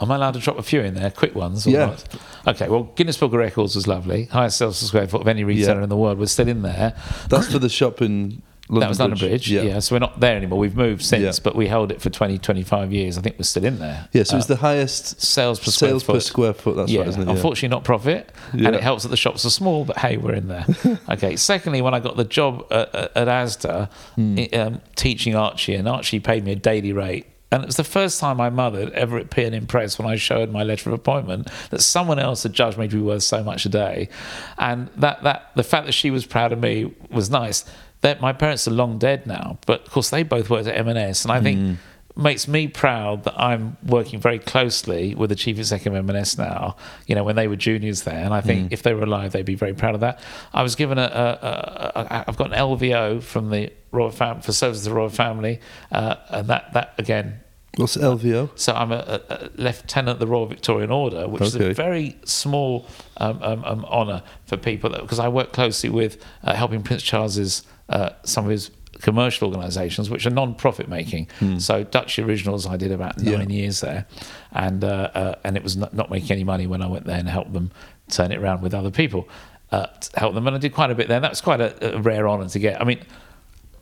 [0.00, 1.66] Am I allowed to drop a few in there, quick ones?
[1.66, 1.86] Or Yeah.
[1.88, 2.04] what?
[2.46, 2.68] Okay.
[2.68, 4.26] Well, Guinness Book of Records was lovely.
[4.26, 5.82] Highest sales per square foot of any retailer Yeah.
[5.82, 6.94] in the world was still in there.
[7.28, 9.50] that's for the shop in London that was London Bridge.
[9.50, 9.78] Yeah.
[9.80, 10.58] So we're not there anymore.
[10.58, 11.42] We've moved since, Yeah.
[11.42, 13.16] but we held it for 20, 25 years.
[13.16, 14.08] I think we're still in there.
[14.12, 16.12] Yeah, so Uh, it's the highest sales per square sales foot.
[16.14, 16.76] per square foot.
[16.76, 17.26] That's yeah, right, isn't it?
[17.26, 17.32] Yeah.
[17.32, 18.66] unfortunately not profit, Yeah.
[18.68, 19.84] and it helps that the shops are small.
[19.84, 20.66] But hey, we're in there.
[21.08, 21.36] okay.
[21.36, 23.88] Secondly, when I got the job at, at, ASDA
[24.18, 27.26] i- um, teaching Archie, and Archie paid me a daily rate.
[27.50, 30.52] And it was the first time my mother had ever appeared impressed when I showed
[30.52, 33.64] my letter of appointment that someone else had judged me to be worth so much
[33.64, 34.10] a day,
[34.58, 37.64] and that that the fact that she was proud of me was nice.
[38.02, 41.24] That my parents are long dead now, but of course they both worked at M&S,
[41.24, 42.22] and I think Hmm.
[42.22, 46.76] makes me proud that I'm working very closely with the chief executive of M&S now.
[47.06, 49.44] You know, when they were juniors there, and I think if they were alive, they'd
[49.44, 50.20] be very proud of that.
[50.52, 54.42] I was given a, a, a, a I've got an LVO from the royal family
[54.42, 55.60] for service to the royal family,
[55.92, 57.40] uh, and that that again.
[57.76, 58.50] What's LVO?
[58.56, 62.86] So I'm a, a, lieutenant of the Royal Victorian Order, which is a very small
[63.18, 67.62] um, um, um, honour for people because I work closely with uh, helping Prince Charles's
[67.88, 68.70] uh, some of his
[69.00, 71.28] commercial organisations, which are non-profit making.
[71.58, 73.36] So Duchy Originals, I did about Yeah.
[73.38, 74.06] nine years there,
[74.52, 77.18] and uh, uh, and it was not, not making any money when I went there
[77.18, 77.70] and helped them
[78.08, 79.28] turn it around with other people,
[79.70, 81.20] uh, to help them, and I did quite a bit there.
[81.20, 82.80] That was quite a, a rare honour to get.
[82.80, 83.00] I mean.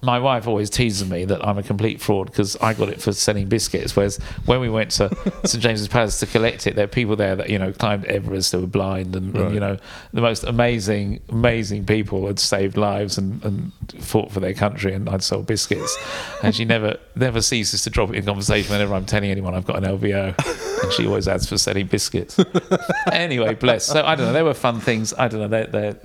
[0.02, 3.12] My wife always teases me that I'm a complete fraud because I got it for
[3.12, 3.96] selling biscuits.
[3.96, 5.08] Whereas when we went to
[5.44, 8.52] St James's Palace to collect it, there were people there that you know climbed Everest,
[8.52, 9.78] they were blind, and, and, you know
[10.12, 15.08] the most amazing, amazing people had saved lives and, and fought for their country, and
[15.08, 15.96] I'd sold biscuits.
[16.42, 19.66] And she never never ceases to drop it in conversation whenever I'm telling anyone I've
[19.66, 22.38] got an LVO, and she always adds for selling biscuits.
[23.12, 23.86] anyway, bless.
[23.86, 24.32] So I don't know.
[24.32, 25.14] They were fun things.
[25.14, 25.48] I don't know.
[25.48, 25.96] They're, they're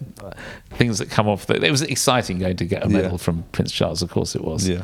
[0.71, 1.45] things that come off.
[1.47, 3.01] The, it was exciting going to get a Yeah.
[3.01, 4.01] medal from Prince Charles.
[4.01, 4.67] Of course, it was.
[4.67, 4.83] Yeah.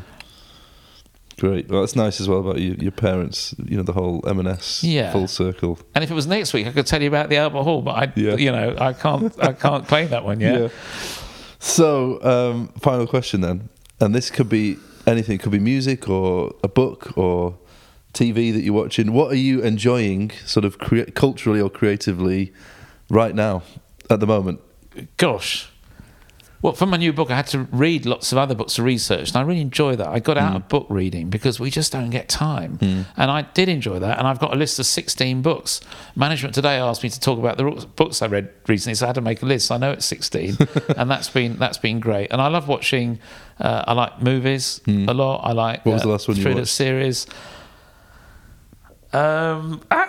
[1.38, 1.68] Great.
[1.68, 3.54] Well, that's nice as well about you, your parents.
[3.64, 5.12] You know the whole M&S Yeah.
[5.12, 5.78] full circle.
[5.94, 7.92] And if it was next week, I could tell you about the Albert Hall, but
[7.92, 8.34] I, Yeah.
[8.34, 10.60] you know, I can't, I can't claim that one yet.
[10.60, 10.68] Yeah.
[11.60, 13.68] So, um, final question then,
[14.00, 15.36] and this could be anything.
[15.36, 17.56] It could be music or a book or
[18.14, 19.12] TV that you're watching.
[19.12, 22.52] What are you enjoying, sort of crea- culturally or creatively,
[23.10, 23.62] right now
[24.10, 24.58] at the moment?
[25.18, 25.70] Gosh.
[26.60, 29.28] Well, for my new book, I had to read lots of other books to research,
[29.28, 30.08] and I really enjoy that.
[30.08, 33.68] I got out of book reading because we just don't get time, and I did
[33.68, 34.18] enjoy that.
[34.18, 35.80] And I've got a list of sixteen books.
[36.16, 39.14] Management today asked me to talk about the books I read recently, so I had
[39.14, 39.70] to make a list.
[39.70, 40.56] I know it's sixteen,
[40.96, 42.32] and that's been that's been great.
[42.32, 43.20] And I love watching.
[43.60, 45.42] Uh, I like movies a lot.
[45.44, 46.72] I like What was uh, the last one you thriller watched?
[46.72, 47.26] series.
[49.12, 50.06] Um, ah,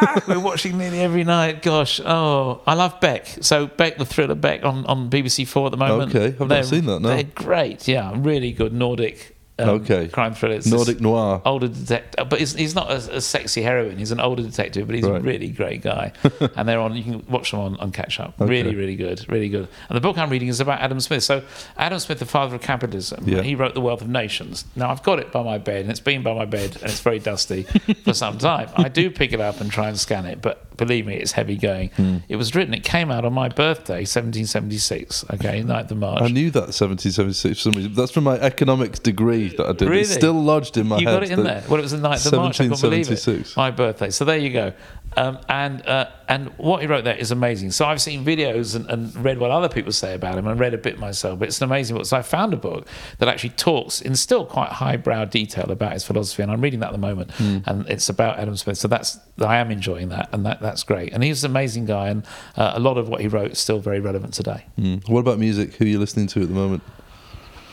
[0.28, 1.62] we're watching nearly every night.
[1.62, 3.26] Gosh, oh, I love Beck.
[3.40, 6.14] So Beck, the thriller Beck on, on BBC Four at the moment.
[6.14, 7.08] Okay, I've not seen that, no.
[7.08, 7.86] They're great.
[7.88, 9.35] Yeah, really good Nordic.
[9.58, 10.08] Um, Okay.
[10.08, 10.56] crime thriller.
[10.56, 11.40] It's Nordic noir.
[11.46, 13.96] older detective, but he's, he's not a, a sexy heroine.
[13.96, 15.18] He's an older detective, but he's Right.
[15.18, 16.12] a really great guy.
[16.56, 16.94] and they're on.
[16.94, 18.34] You can watch them on, on Catch Up.
[18.38, 18.50] Okay.
[18.50, 19.66] Really, really good, really good.
[19.88, 21.22] And the book I'm reading is about Adam Smith.
[21.24, 21.42] So
[21.78, 23.40] Adam Smith, the father of capitalism, Yeah.
[23.40, 24.66] he wrote The Wealth of Nations.
[24.76, 27.00] Now I've got it by my bed, and it's been by my bed, and it's
[27.00, 27.62] very dusty
[28.04, 28.68] for some time.
[28.76, 31.56] I do pick it up and try and scan it, but believe me, it's heavy
[31.56, 31.88] going.
[31.96, 32.18] Hmm.
[32.28, 32.74] It was written.
[32.74, 35.24] It came out on my birthday, 1776.
[35.34, 36.22] Okay, 9th of March.
[36.22, 37.94] I knew that 1776 for some reason.
[37.94, 39.88] That's from my economics degree that I did.
[39.88, 40.00] Really?
[40.00, 41.14] It's still lodged in my you head.
[41.14, 41.62] got it in there.
[41.68, 42.60] Well, it was the 9th of March.
[42.60, 43.18] I can't believe it.
[43.18, 43.56] 1776.
[43.56, 44.10] My birthday.
[44.10, 44.72] So there you go.
[45.16, 47.70] Um, and uh, and what he wrote there is amazing.
[47.70, 50.74] So I've seen videos and, and read what other people say about him and read
[50.74, 51.38] a bit myself.
[51.38, 52.04] But it's an amazing book.
[52.04, 52.86] So I found a book
[53.18, 56.88] that actually talks in still quite highbrow detail about his philosophy, and I'm reading that
[56.88, 57.30] at the moment.
[57.32, 57.58] Hmm.
[57.64, 58.76] And it's about Adam Smith.
[58.76, 61.14] So that's I am enjoying that, and that that's great.
[61.14, 63.78] And he's an amazing guy, and uh, a lot of what he wrote is still
[63.78, 64.66] very relevant today.
[64.78, 65.08] Mm.
[65.08, 65.74] What about music?
[65.76, 66.82] Who are you listening to at the moment?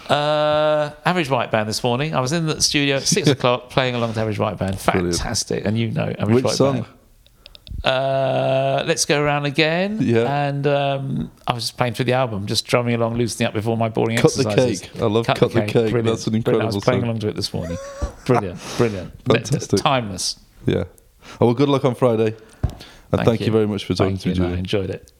[0.10, 2.14] Uh, Average White Band this morning.
[2.14, 4.78] I was in the studio at six o'clock playing along to Average White Band.
[4.84, 5.18] Brilliant.
[5.18, 6.74] Fantastic, and you know Average Which White song?
[6.82, 6.86] Band.
[7.84, 9.98] Uh, let's go around again.
[10.02, 10.48] Yeah.
[10.48, 13.76] And um, I was just playing through the album, just drumming along, loosening up before
[13.76, 14.46] my boring Cut the.
[14.56, 14.90] Cake.
[15.02, 15.72] I love Cut the Cake.
[15.72, 16.06] Brilliant.
[16.06, 16.60] That's an incredible.
[16.60, 16.74] Brilliant.
[16.74, 17.10] I was playing song.
[17.10, 17.78] along to it this morning.
[18.26, 19.80] Brilliant, brilliant, Fantastic.
[19.80, 20.40] timeless.
[20.66, 20.86] Yeah.
[21.42, 22.36] Oh, well, good luck on Friday.
[23.12, 23.52] And thank, you.
[23.52, 24.54] very much for talking Thank to me, you.
[24.56, 25.12] I enjoyed it.